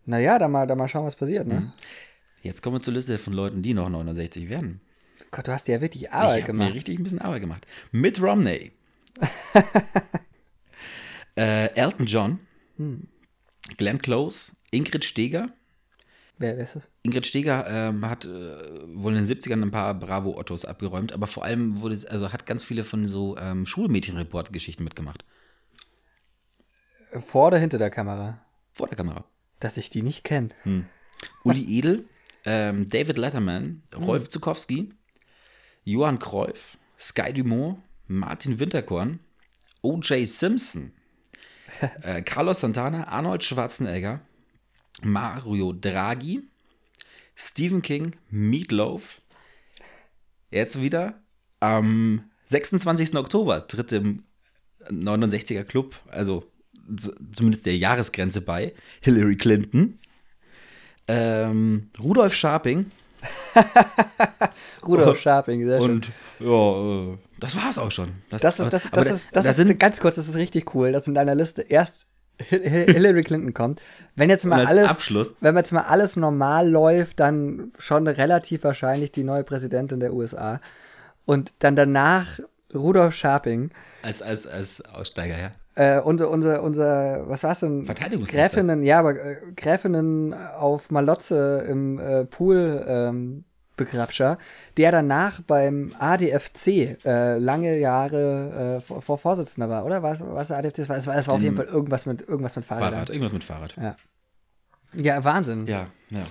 [0.05, 1.61] Naja, da mal, da mal schauen, was passiert, ne?
[1.61, 1.73] Mhm.
[2.41, 4.81] Jetzt kommen wir zur Liste von Leuten, die noch 69 werden.
[5.29, 6.73] Gott, du hast ja wirklich ich Arbeit mir gemacht.
[6.73, 7.67] richtig ein bisschen Arbeit gemacht.
[7.91, 8.71] Mitt Romney,
[11.37, 12.39] äh, Elton John,
[12.77, 13.07] Hm.
[13.77, 15.47] Glenn Close, Ingrid Steger.
[16.37, 16.89] Wer, wer ist das?
[17.03, 21.43] Ingrid Steger ähm, hat äh, wohl in den 70ern ein paar Bravo-Ottos abgeräumt, aber vor
[21.43, 25.23] allem wurde, also hat ganz viele von so ähm, Schulmädchen-Report-Geschichten mitgemacht.
[27.19, 28.39] Vor oder hinter der Kamera?
[28.73, 29.25] Vor der Kamera.
[29.61, 30.49] Dass ich die nicht kenne.
[30.63, 30.85] Hm.
[31.43, 32.09] Uli Edel,
[32.45, 34.93] ähm, David Letterman, Rolf Zukowski,
[35.85, 39.19] Johann Cruyff, Sky Dumont, Martin Winterkorn,
[39.81, 40.27] O.J.
[40.27, 40.91] Simpson,
[42.01, 44.21] äh, Carlos Santana, Arnold Schwarzenegger,
[45.01, 46.43] Mario Draghi,
[47.35, 49.21] Stephen King, Meatloaf.
[50.49, 51.21] Jetzt wieder
[51.59, 53.15] am 26.
[53.15, 54.25] Oktober tritt im
[54.89, 56.50] 69er Club, also
[57.33, 59.99] zumindest der Jahresgrenze bei, Hillary Clinton.
[61.07, 62.91] Ähm, Rudolf Scharping
[64.87, 65.91] Rudolf Scharping, sehr schön.
[65.91, 68.13] und ja, äh, das war's auch schon.
[68.29, 70.73] Das ist, das, aber das ist, das da ist sind ganz kurz, das ist richtig
[70.73, 72.05] cool, dass in deiner Liste erst
[72.39, 73.81] Hil- Hil- Hillary Clinton kommt.
[74.15, 79.11] Wenn jetzt mal alles, Abschluss wenn jetzt mal alles normal läuft, dann schon relativ wahrscheinlich
[79.11, 80.59] die neue Präsidentin der USA.
[81.25, 82.39] Und dann danach
[82.73, 83.69] Rudolf Scharping,
[84.01, 85.51] als, als, als Aussteiger, ja.
[85.75, 87.85] Äh, unser, unser, unser, was war's denn?
[87.85, 88.49] Verteidigungsminister.
[88.49, 93.43] Gräfinnen, ja, aber äh, Gräfinnen auf Malotze im äh, Pool ähm,
[93.77, 94.37] Begrabscher,
[94.77, 100.03] der danach beim ADFC äh, lange Jahre äh, vor, vor Vorsitzender war, oder?
[100.03, 100.79] Was was der ADFC?
[100.79, 102.91] Es war, es war, es war auf Den- jeden Fall irgendwas mit irgendwas mit Fahrrädern.
[102.93, 103.75] Fahrrad, irgendwas mit Fahrrad.
[104.93, 105.67] Ja, Wahnsinn.
[105.67, 106.25] Ja, ja.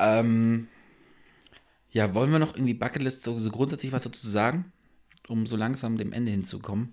[0.00, 0.66] Ähm,
[1.90, 4.72] ja, wollen wir noch irgendwie Bucketlist so, so grundsätzlich was dazu sagen,
[5.28, 6.92] um so langsam dem Ende hinzukommen?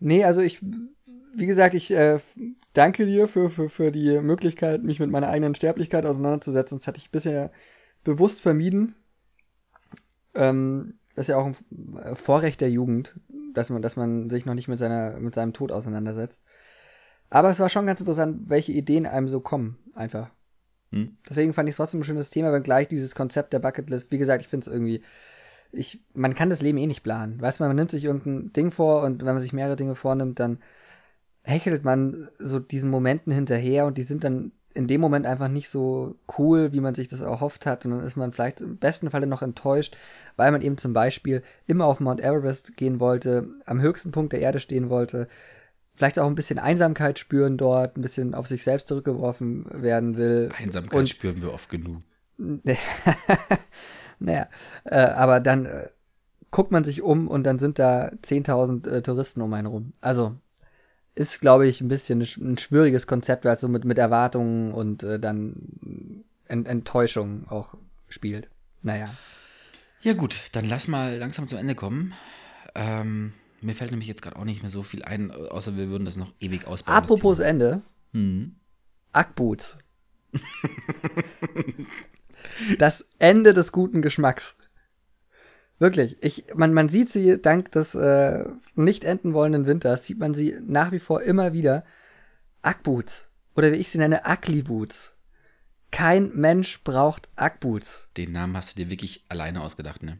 [0.00, 0.60] Nee, also ich,
[1.34, 2.18] wie gesagt, ich äh,
[2.72, 6.78] danke dir für, für, für die Möglichkeit, mich mit meiner eigenen Sterblichkeit auseinanderzusetzen.
[6.78, 7.50] Das hatte ich bisher
[8.04, 8.94] bewusst vermieden.
[10.34, 13.18] Ähm, das ist ja auch ein äh, Vorrecht der Jugend,
[13.54, 16.42] dass man, dass man sich noch nicht mit, seiner, mit seinem Tod auseinandersetzt.
[17.30, 20.30] Aber es war schon ganz interessant, welche Ideen einem so kommen, einfach.
[20.92, 21.16] Hm?
[21.28, 24.42] Deswegen fand ich es trotzdem ein schönes Thema, wenngleich dieses Konzept der Bucketlist, wie gesagt,
[24.42, 25.02] ich finde es irgendwie,
[25.76, 27.40] ich, man kann das Leben eh nicht planen.
[27.40, 30.40] Weißt du, man nimmt sich irgendein Ding vor und wenn man sich mehrere Dinge vornimmt,
[30.40, 30.58] dann
[31.42, 35.70] hechelt man so diesen Momenten hinterher und die sind dann in dem Moment einfach nicht
[35.70, 39.10] so cool, wie man sich das erhofft hat und dann ist man vielleicht im besten
[39.10, 39.96] Falle noch enttäuscht,
[40.36, 44.40] weil man eben zum Beispiel immer auf Mount Everest gehen wollte, am höchsten Punkt der
[44.40, 45.28] Erde stehen wollte,
[45.94, 50.50] vielleicht auch ein bisschen Einsamkeit spüren dort, ein bisschen auf sich selbst zurückgeworfen werden will.
[50.58, 52.02] Einsamkeit Und- spüren wir oft genug.
[54.18, 54.48] naja,
[54.84, 55.88] äh, aber dann äh,
[56.50, 59.92] guckt man sich um und dann sind da 10.000 äh, Touristen um einen rum.
[60.00, 60.36] Also
[61.14, 63.98] ist, glaube ich, ein bisschen ein, sch- ein schwieriges Konzept, weil es so mit, mit
[63.98, 67.74] Erwartungen und äh, dann Ent Enttäuschung auch
[68.08, 68.50] spielt.
[68.82, 69.10] Naja.
[70.02, 72.14] Ja gut, dann lass mal langsam zum Ende kommen.
[72.74, 76.04] Ähm, mir fällt nämlich jetzt gerade auch nicht mehr so viel ein, außer wir würden
[76.04, 76.96] das noch ewig ausbauen.
[76.96, 77.40] Apropos.
[77.40, 77.80] Ende,
[78.12, 78.54] Hm.
[79.12, 79.78] Ackboots.
[82.78, 84.56] das Ende des guten Geschmacks.
[85.78, 88.44] Wirklich, ich, man, man sieht sie dank des äh,
[88.74, 91.84] nicht enden wollenden Winters, sieht man sie nach wie vor immer wieder.
[92.62, 93.28] Ackboots.
[93.54, 95.14] Oder wie ich sie nenne, Ackli-Boots.
[95.90, 98.08] Kein Mensch braucht Ackboots.
[98.16, 100.18] Den Namen hast du dir wirklich alleine ausgedacht, ne?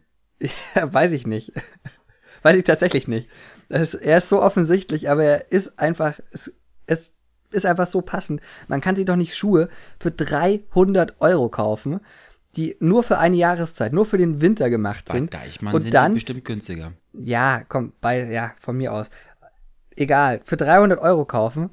[0.74, 1.52] Ja, weiß ich nicht.
[2.42, 3.28] weiß ich tatsächlich nicht.
[3.68, 6.52] Ist, er ist so offensichtlich, aber er ist einfach, es,
[6.86, 7.15] es
[7.50, 8.40] ist einfach so passend.
[8.68, 9.68] Man kann sich doch nicht Schuhe
[9.98, 12.00] für 300 Euro kaufen,
[12.56, 15.34] die nur für eine Jahreszeit, nur für den Winter gemacht Bei sind.
[15.34, 16.92] Deichmann Und sind dann- bestimmt günstiger.
[17.12, 19.10] Ja, komm, bei, ja, von mir aus.
[19.94, 21.70] Egal, für 300 Euro kaufen,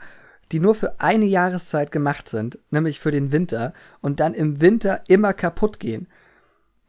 [0.51, 5.01] die nur für eine Jahreszeit gemacht sind, nämlich für den Winter, und dann im Winter
[5.07, 6.07] immer kaputt gehen.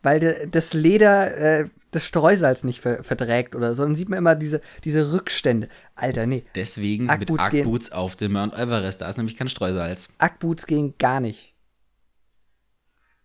[0.04, 3.82] Weil de, das Leder äh, das Streusalz nicht ver verträgt oder so.
[3.82, 5.68] Dann sieht man immer diese, diese Rückstände.
[5.94, 7.62] Alter, nee, Deswegen Ackboots mit.
[7.62, 9.00] Ackboots auf dem Mount Everest.
[9.00, 10.08] Da ist nämlich kein Streusalz.
[10.18, 11.54] Ackboots gehen gar nicht.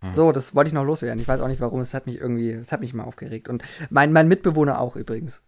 [0.02, 0.14] Ah.
[0.14, 1.20] So, das wollte ich noch loswerden.
[1.20, 1.82] Ich weiß auch nicht warum.
[1.82, 3.50] Es hat mich irgendwie, es hat mich mal aufgeregt.
[3.50, 5.42] Und mein, mein Mitbewohner auch übrigens.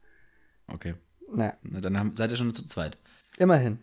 [0.67, 0.95] Okay.
[1.33, 2.97] Naja, Na, dann haben, seid ihr schon zu zweit.
[3.37, 3.79] immerhin.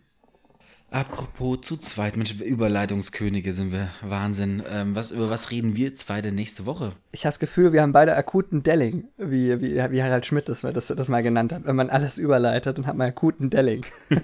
[0.91, 3.89] Apropos zu zweit, Mensch, Überleitungskönige sind wir.
[4.01, 4.63] Wahnsinn.
[4.71, 6.93] Ähm, was, über was reden wir zwei denn nächste Woche?
[7.11, 10.61] Ich habe das Gefühl, wir haben beide akuten Delling, wie, wie, wie Harald Schmidt das,
[10.61, 11.65] das, das mal genannt hat.
[11.65, 13.85] Wenn man alles überleitet, dann hat man akuten Delling.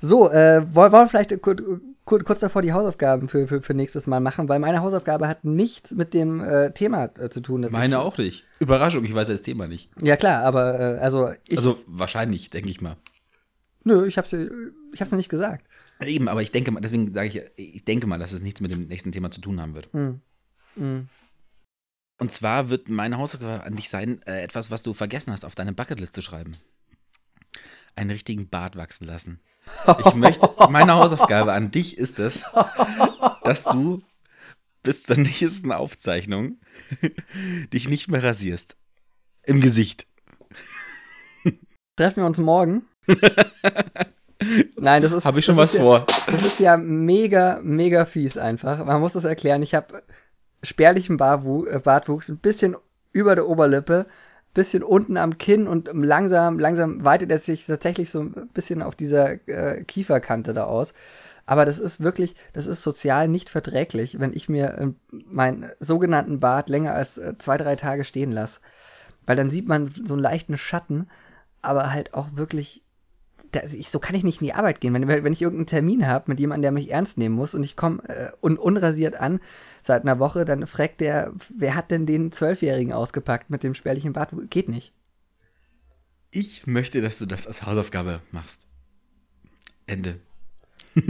[0.00, 1.56] so, äh, wollen wir vielleicht kur-
[2.04, 5.44] kur- kurz davor die Hausaufgaben für, für, für nächstes Mal machen, weil meine Hausaufgabe hat
[5.44, 7.62] nichts mit dem äh, Thema äh, zu tun.
[7.62, 8.44] das Meine auch nicht.
[8.60, 9.90] Überraschung, ich weiß ja das Thema nicht.
[10.00, 12.96] Ja klar, aber äh, also ich, also wahrscheinlich, denke ich mal.
[13.84, 15.66] Nö, ich hab's, dir- ich hab's dir nicht gesagt.
[16.00, 18.70] Eben, aber ich denke mal, deswegen sage ich, ich denke mal, dass es nichts mit
[18.70, 19.92] dem nächsten Thema zu tun haben wird.
[19.92, 20.20] Hm.
[20.76, 21.08] Hm.
[22.18, 25.54] Und zwar wird meine Hausaufgabe an dich sein, äh, etwas, was du vergessen hast, auf
[25.54, 26.56] deine Bucketlist zu schreiben.
[27.96, 29.40] einen richtigen Bart wachsen lassen.
[30.06, 32.44] Ich möchte, meine Hausaufgabe an dich ist es,
[33.42, 34.02] dass du
[34.82, 36.58] bis zur nächsten Aufzeichnung
[37.72, 38.76] dich nicht mehr rasierst.
[39.42, 40.06] Im Gesicht.
[41.96, 42.86] Treffen wir uns morgen?
[44.76, 45.24] Nein, das ist.
[45.24, 46.06] Habe ich schon was ist vor.
[46.08, 48.84] Ja, das ist ja mega, mega fies einfach.
[48.84, 49.62] Man muss das erklären.
[49.62, 50.02] Ich habe
[50.62, 52.76] spärlichen Barwu äh, Bartwuchs, ein bisschen
[53.12, 54.06] über der Oberlippe,
[54.54, 58.94] bisschen unten am Kinn und langsam, langsam weitet er sich tatsächlich so ein bisschen auf
[58.94, 60.92] dieser äh, Kieferkante da aus.
[61.46, 64.88] Aber das ist wirklich, das ist sozial nicht verträglich, wenn ich mir äh,
[65.26, 68.60] meinen sogenannten Bart länger als äh, zwei, drei Tage stehen lasse.
[69.26, 71.08] Weil dann sieht man so einen leichten Schatten,
[71.62, 72.82] aber halt auch wirklich
[73.52, 74.94] da, ich, so kann ich nicht in die Arbeit gehen.
[74.94, 77.76] Wenn, wenn ich irgendeinen Termin habe mit jemandem, der mich ernst nehmen muss und ich
[77.76, 79.40] komme äh, un, unrasiert an
[79.82, 84.12] seit einer Woche, dann fragt der, wer hat denn den Zwölfjährigen ausgepackt mit dem spärlichen
[84.12, 84.30] Bart?
[84.50, 84.92] Geht nicht.
[86.30, 88.60] Ich möchte, dass du das als Hausaufgabe machst.
[89.86, 90.20] Ende.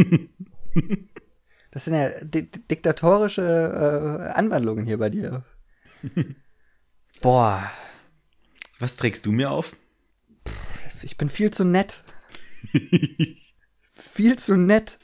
[1.71, 5.45] das sind ja di diktatorische äh, Anwandlungen hier bei dir.
[7.21, 7.71] Boah.
[8.79, 9.77] Was trägst du mir auf?
[11.03, 12.03] Ich bin viel zu nett.
[13.95, 14.99] viel zu nett.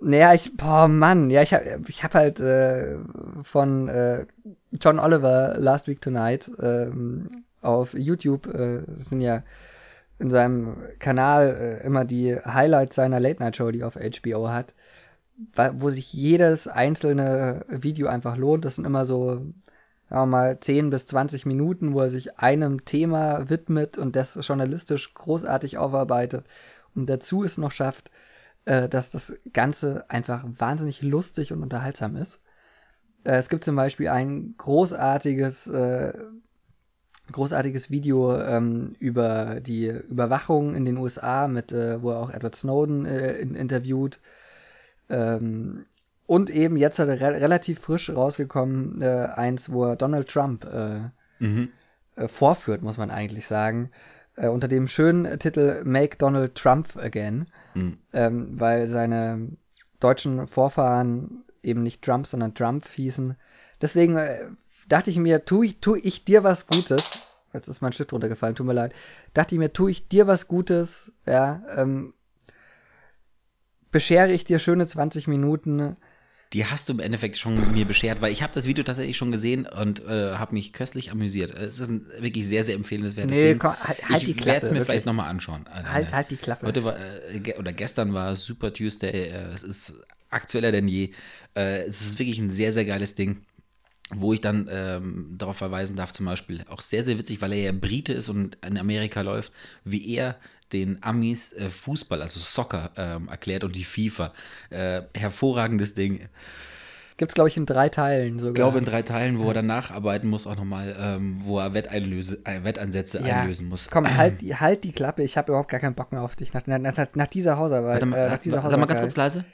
[0.00, 2.98] Naja, ich, boah, Mann, ja, ich habe ich hab halt äh,
[3.42, 4.26] von äh,
[4.72, 9.42] John Oliver Last Week Tonight ähm, auf YouTube, äh, sind ja
[10.18, 14.74] in seinem Kanal äh, immer die Highlights seiner Late-Night-Show, die auf HBO hat,
[15.72, 18.64] wo sich jedes einzelne Video einfach lohnt.
[18.64, 19.46] Das sind immer so,
[20.08, 24.38] sagen wir mal, 10 bis 20 Minuten, wo er sich einem Thema widmet und das
[24.46, 26.46] journalistisch großartig aufarbeitet.
[26.94, 28.10] Und dazu es noch schafft,
[28.64, 32.40] äh, dass das Ganze einfach wahnsinnig lustig und unterhaltsam ist.
[33.24, 36.12] Äh, es gibt zum Beispiel ein großartiges, äh,
[37.32, 43.06] großartiges Video ähm, über die Überwachung in den USA, mit, wo er auch Edward Snowden
[43.06, 44.20] in, interviewt.
[45.08, 45.86] Ähm,
[46.26, 50.66] und eben jetzt hat er re relativ frisch rausgekommen, äh, eins, wo er Donald Trump
[51.38, 51.68] mhm.
[52.26, 53.90] vorführt, muss man eigentlich sagen
[54.36, 57.98] äh, unter dem schönen Titel Make Donald Trump Again, mhm.
[58.12, 59.48] ähm, weil seine
[60.00, 63.36] deutschen Vorfahren eben nicht Trump, sondern Trump hießen.
[63.80, 64.46] Deswegen äh,
[64.88, 67.28] dachte ich mir, tu ich, tu ich dir was Gutes.
[67.52, 68.92] Jetzt ist mein Stift runtergefallen, tut mir leid.
[69.32, 72.12] Dachte ich mir, tu ich dir was Gutes, ja, ähm,
[73.92, 75.96] beschere ich dir schöne 20 Minuten
[76.54, 79.32] die hast du im Endeffekt schon mir beschert, weil ich habe das Video tatsächlich schon
[79.32, 81.50] gesehen und äh, habe mich köstlich amüsiert.
[81.50, 83.58] Es ist ein wirklich sehr, sehr empfehlenswertes nee, Ding.
[83.58, 85.66] Komm, halt, halt ich werde es mir vielleicht nochmal anschauen.
[85.66, 86.64] Also, halt, halt die Klappe.
[86.64, 89.30] Heute war, äh, oder gestern war Super Tuesday.
[89.30, 89.94] Äh, es ist
[90.30, 91.10] aktueller denn je.
[91.56, 93.44] Äh, es ist wirklich ein sehr, sehr geiles Ding
[94.10, 97.62] wo ich dann ähm, darauf verweisen darf, zum Beispiel auch sehr, sehr witzig, weil er
[97.62, 99.50] ja Brite ist und in Amerika läuft,
[99.82, 100.38] wie er
[100.74, 104.34] den Amis äh, Fußball, also Soccer, ähm, erklärt und die FIFA.
[104.70, 106.28] Äh, hervorragendes Ding.
[107.16, 108.50] Gibt es, glaube ich, in drei Teilen sogar.
[108.50, 111.72] Ich glaube, in drei Teilen, wo er dann nacharbeiten muss, auch nochmal, ähm, wo er
[111.72, 113.88] Wetteinlöse, äh, Wettansätze ja, einlösen muss.
[113.88, 116.66] Komm, halt, halt die Klappe, ich habe überhaupt gar keinen Bock mehr auf dich nach,
[116.66, 117.92] nach, nach dieser Hausarbeit.
[117.92, 118.70] Warte mal, äh, nach dieser Hausarbeit.
[118.72, 119.44] Sag mal ganz kurz leise.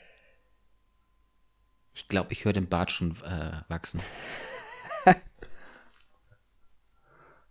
[1.92, 4.00] Ich glaube, ich höre den Bart schon äh, wachsen.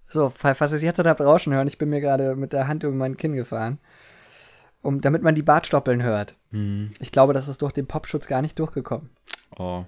[0.10, 2.84] So, falls ihr es jetzt habt rauschen hören, ich bin mir gerade mit der Hand
[2.84, 3.80] über mein Kinn gefahren.
[4.82, 6.36] Um, damit man die Bartstoppeln hört.
[6.51, 6.91] Hm.
[6.99, 9.10] Ich glaube, das ist durch den Popschutz gar nicht durchgekommen.
[9.57, 9.84] Oh.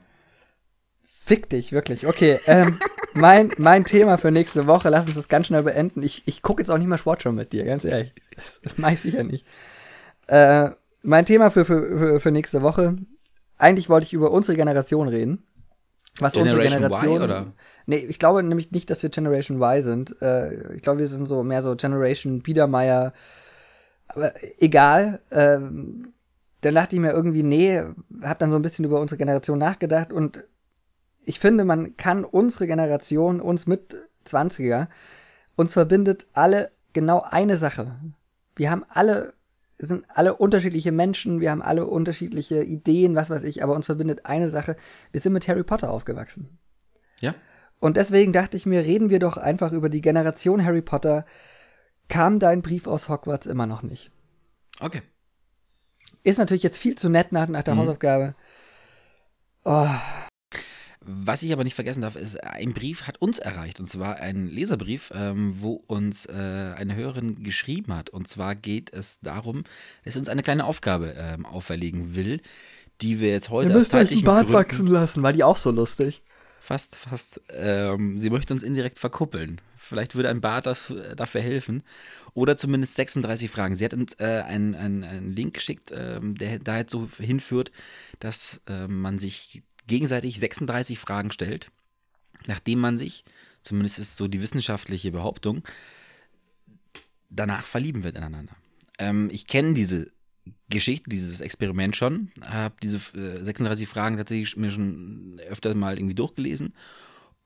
[1.01, 2.07] Fick dich, wirklich.
[2.07, 2.77] Okay, ähm,
[3.13, 6.03] mein, mein Thema für nächste Woche, lass uns das ganz schnell beenden.
[6.03, 8.11] Ich, ich gucke jetzt auch nicht mehr Sportshow mit dir, ganz ehrlich.
[8.35, 9.45] Das mache ich sicher nicht.
[10.27, 10.71] Äh,
[11.03, 12.97] mein Thema für, für, für, für nächste Woche,
[13.57, 15.43] eigentlich wollte ich über unsere Generation reden.
[16.19, 17.15] Was Generation unsere Generation.
[17.15, 17.53] Y, oder?
[17.85, 20.21] Nee, ich glaube nämlich nicht, dass wir Generation Y sind.
[20.21, 23.13] Äh, ich glaube, wir sind so mehr so Generation Biedermeier.
[24.07, 25.21] Aber egal.
[25.31, 26.13] Ähm,
[26.61, 27.81] dann dachte ich mir irgendwie, nee,
[28.21, 30.43] hab dann so ein bisschen über unsere Generation nachgedacht und
[31.23, 34.87] ich finde, man kann unsere Generation, uns mit 20er,
[35.55, 37.95] uns verbindet alle genau eine Sache.
[38.55, 39.33] Wir haben alle,
[39.87, 44.25] sind alle unterschiedliche Menschen, wir haben alle unterschiedliche Ideen, was weiß ich, aber uns verbindet
[44.25, 44.75] eine Sache.
[45.11, 46.59] Wir sind mit Harry Potter aufgewachsen.
[47.19, 47.35] Ja.
[47.79, 51.25] Und deswegen dachte ich mir, reden wir doch einfach über die Generation Harry Potter.
[52.09, 54.11] Kam dein Brief aus Hogwarts immer noch nicht?
[54.79, 55.01] Okay.
[56.23, 57.79] Ist natürlich jetzt viel zu nett nach, nach der mhm.
[57.79, 58.35] Hausaufgabe.
[59.63, 59.87] Oh.
[61.03, 63.79] Was ich aber nicht vergessen darf, ist, ein Brief hat uns erreicht.
[63.79, 68.11] Und zwar ein Leserbrief, ähm, wo uns äh, eine Hörerin geschrieben hat.
[68.11, 69.63] Und zwar geht es darum,
[70.03, 72.39] dass sie uns eine kleine Aufgabe ähm, auferlegen will,
[73.01, 75.57] die wir jetzt heute Ihr müsst euch einen Bart Gründen wachsen lassen, war die auch
[75.57, 76.21] so lustig.
[76.59, 77.41] Fast, fast.
[77.49, 79.59] Ähm, sie möchte uns indirekt verkuppeln.
[79.77, 81.81] Vielleicht würde ein Bart dafür, dafür helfen.
[82.35, 83.75] Oder zumindest 36 Fragen.
[83.75, 87.71] Sie hat uns äh, einen, einen, einen Link geschickt, ähm, der da halt so hinführt,
[88.19, 91.71] dass äh, man sich gegenseitig 36 Fragen stellt,
[92.47, 93.23] nachdem man sich,
[93.61, 95.63] zumindest ist so die wissenschaftliche Behauptung,
[97.29, 98.55] danach verlieben wird ineinander.
[98.99, 100.11] Ähm, ich kenne diese
[100.69, 106.15] Geschichte, dieses Experiment schon, habe diese äh, 36 Fragen tatsächlich mir schon öfter mal irgendwie
[106.15, 106.73] durchgelesen.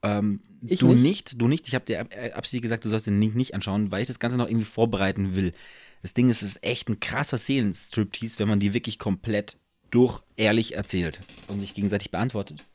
[0.01, 1.01] Ähm, du nicht.
[1.01, 1.67] nicht, du nicht.
[1.67, 4.19] Ich habe dir äh, absichtlich gesagt, du sollst den Link nicht anschauen, weil ich das
[4.19, 5.53] Ganze noch irgendwie vorbereiten will.
[6.01, 9.57] Das Ding ist, es ist echt ein krasser Seelenstriptease, wenn man die wirklich komplett
[9.95, 12.65] durch ehrlich erzählt und sich gegenseitig beantwortet.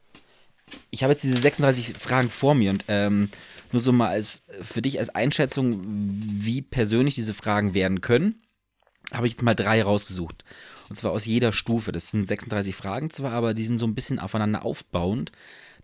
[0.91, 3.31] Ich habe jetzt diese 36 Fragen vor mir und ähm,
[3.71, 8.43] nur so mal als für dich als Einschätzung, wie persönlich diese Fragen werden können,
[9.13, 10.45] habe ich jetzt mal drei rausgesucht.
[10.89, 11.93] Und zwar aus jeder Stufe.
[11.93, 15.31] Das sind 36 Fragen zwar, aber die sind so ein bisschen aufeinander aufbauend,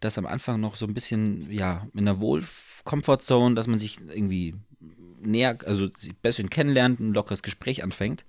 [0.00, 4.54] dass am Anfang noch so ein bisschen, ja, in der Wohl-Comfort-Zone, dass man sich irgendwie
[5.20, 8.24] näher, also sich besser kennenlernt, ein lockeres Gespräch anfängt.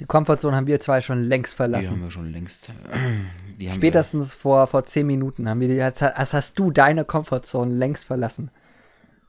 [0.00, 1.90] Die Comfortzone haben wir zwei schon längst Die verlassen.
[1.90, 2.72] haben wir schon längst.
[3.60, 7.72] Die Spätestens vor, vor zehn Minuten haben wir die, als, als hast du deine Comfortzone
[7.72, 8.50] längst verlassen.
[8.52, 8.62] Wir,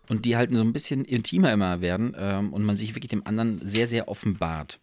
[0.10, 3.26] und die halt so ein bisschen intimer immer werden ähm, und man sich wirklich dem
[3.26, 4.80] anderen sehr, sehr offenbart.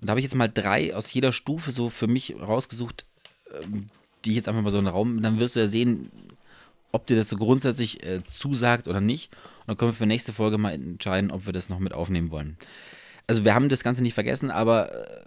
[0.00, 3.04] Und da habe ich jetzt mal drei aus jeder Stufe so für mich rausgesucht,
[3.62, 3.88] ähm,
[4.24, 6.10] die ich jetzt einfach mal so in den Raum, dann wirst du ja sehen,
[6.92, 9.32] ob dir das so grundsätzlich äh, zusagt oder nicht.
[9.60, 12.30] Und dann können wir für nächste Folge mal entscheiden, ob wir das noch mit aufnehmen
[12.30, 12.56] wollen.
[13.26, 15.24] Also wir haben das Ganze nicht vergessen, aber äh,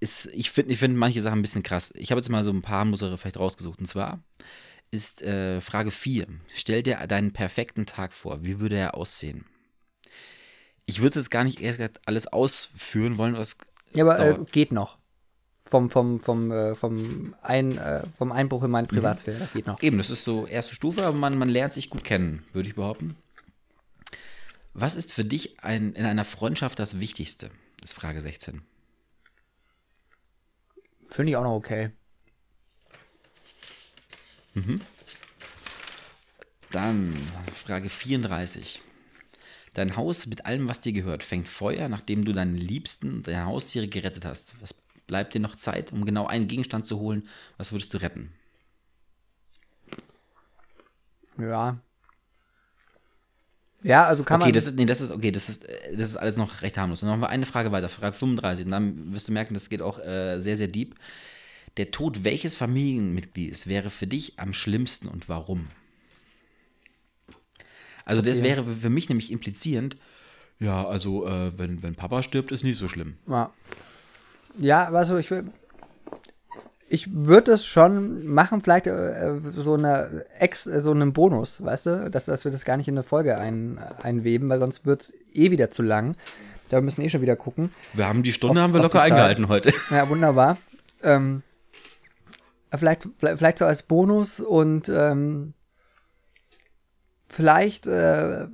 [0.00, 1.92] ist, ich finde ich find manche Sachen ein bisschen krass.
[1.96, 3.78] Ich habe jetzt mal so ein paar Muster vielleicht rausgesucht.
[3.80, 4.20] Und zwar
[4.90, 6.26] ist äh, Frage 4.
[6.54, 8.44] Stell dir deinen perfekten Tag vor.
[8.44, 9.44] Wie würde er aussehen?
[10.86, 13.58] Ich würde jetzt gar nicht erst alles ausführen wollen, was
[13.92, 14.96] Ja, aber äh, geht noch.
[15.66, 18.92] Vom, vom, vom, äh, vom, ein, äh, vom Einbruch in meine Mhm.
[18.96, 19.46] Privatsphäre.
[19.52, 19.82] Geht noch.
[19.82, 22.74] Eben, das ist so erste Stufe, aber man, man lernt sich gut kennen, würde ich
[22.74, 23.16] behaupten.
[24.80, 27.50] Was ist für dich ein, in einer Freundschaft das Wichtigste?
[27.80, 28.62] Das ist Frage 16.
[31.10, 31.90] Finde ich auch noch okay.
[34.54, 34.80] Mhm.
[36.70, 37.16] Dann
[37.54, 38.80] Frage 34.
[39.74, 43.88] Dein Haus mit allem, was dir gehört, fängt Feuer, nachdem du deinen Liebsten, deine Haustiere
[43.88, 44.60] gerettet hast.
[44.62, 44.74] Was
[45.08, 47.28] bleibt dir noch Zeit, um genau einen Gegenstand zu holen?
[47.56, 48.32] Was würdest du retten?
[51.36, 51.80] Ja.
[53.82, 54.52] Ja, also kann okay, man.
[54.52, 57.00] das ist, nee, das ist, okay, das ist, äh, das ist alles noch recht harmlos.
[57.00, 58.66] Dann haben wir eine Frage weiter, Frage 35.
[58.66, 60.96] Und dann wirst du merken, das geht auch äh, sehr, sehr deep.
[61.76, 65.68] Der Tod welches Familienmitglieds wäre für dich am schlimmsten und warum?
[68.04, 68.42] Also das Okay.
[68.42, 69.96] wäre für mich nämlich implizierend,
[70.60, 73.18] ja, also äh, wenn, wenn Papa stirbt, ist nicht so schlimm.
[73.28, 73.52] Ja,
[74.58, 75.52] ja also ich will.
[76.90, 81.86] Ich würde es schon machen, vielleicht äh, so eine Ex, äh, so einen Bonus, weißt
[81.86, 85.02] du, dass, dass wir das gar nicht in eine Folge ein, einweben, weil sonst wird
[85.02, 86.16] es eh wieder zu lang.
[86.70, 87.70] Da müssen eh schon wieder gucken.
[87.94, 89.72] Wir haben die Stunde Auf- haben wir locker eingehalten heute.
[89.90, 90.58] Ja, wunderbar.
[91.02, 91.42] Ähm,
[92.74, 95.54] vielleicht, vielleicht so als Bonus und ähm,
[97.28, 98.46] vielleicht äh,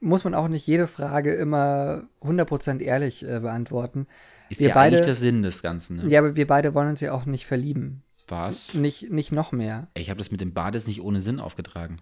[0.00, 4.06] muss man auch nicht jede Frage immer 100% ehrlich äh, beantworten.
[4.54, 5.96] Ist Wir ja beide- eigentlich der Sinn des Ganzen.
[5.96, 6.08] Ne?
[6.08, 8.02] Ja, aber wir beide wollen uns ja auch nicht verlieben.
[8.28, 8.72] Was?
[8.72, 9.88] Nicht, nicht noch mehr.
[9.94, 12.00] Ich habe das mit dem Bades nicht ohne Sinn aufgetragen.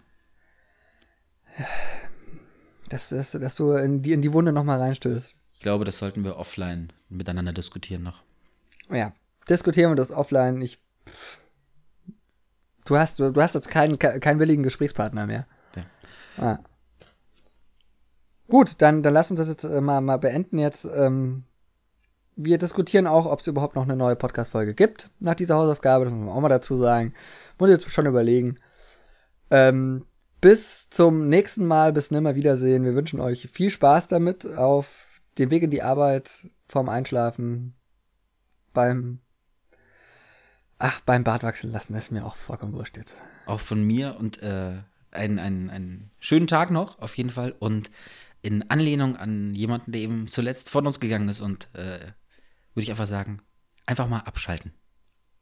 [2.89, 5.35] Dass, dass, dass du in die, in die Wunde nochmal reinstößt.
[5.55, 8.21] Ich glaube, das sollten wir offline miteinander diskutieren noch.
[8.91, 9.13] Ja,
[9.49, 10.61] diskutieren wir das offline.
[10.61, 10.79] Ich,
[12.85, 15.47] du, hast, du, du hast jetzt keinen, keinen willigen Gesprächspartner mehr.
[15.75, 15.85] Ja.
[16.37, 16.59] Ah.
[18.47, 20.85] Gut, dann, dann lass uns das jetzt äh, mal, mal beenden jetzt.
[20.85, 21.43] Ähm,
[22.35, 26.05] wir diskutieren auch, ob es überhaupt noch eine neue Podcast-Folge gibt nach dieser Hausaufgabe.
[26.05, 27.13] Das muss man auch mal dazu sagen.
[27.59, 28.57] Muss ich jetzt schon überlegen.
[29.51, 30.05] Ähm,
[30.41, 32.83] bis zum nächsten Mal, bis nimmer Wiedersehen.
[32.83, 37.75] Wir wünschen euch viel Spaß damit auf dem Weg in die Arbeit, vorm Einschlafen,
[38.73, 39.19] beim
[40.85, 43.21] Ach, beim Bart wachsen lassen ist mir auch vollkommen wurscht jetzt.
[43.45, 44.73] Auch von mir und äh,
[45.11, 47.55] einen, einen, einen schönen Tag noch, auf jeden Fall.
[47.57, 47.89] Und
[48.41, 51.99] in Anlehnung an jemanden, der eben zuletzt von uns gegangen ist und äh,
[52.73, 53.41] würde ich einfach sagen,
[53.85, 54.73] einfach mal abschalten.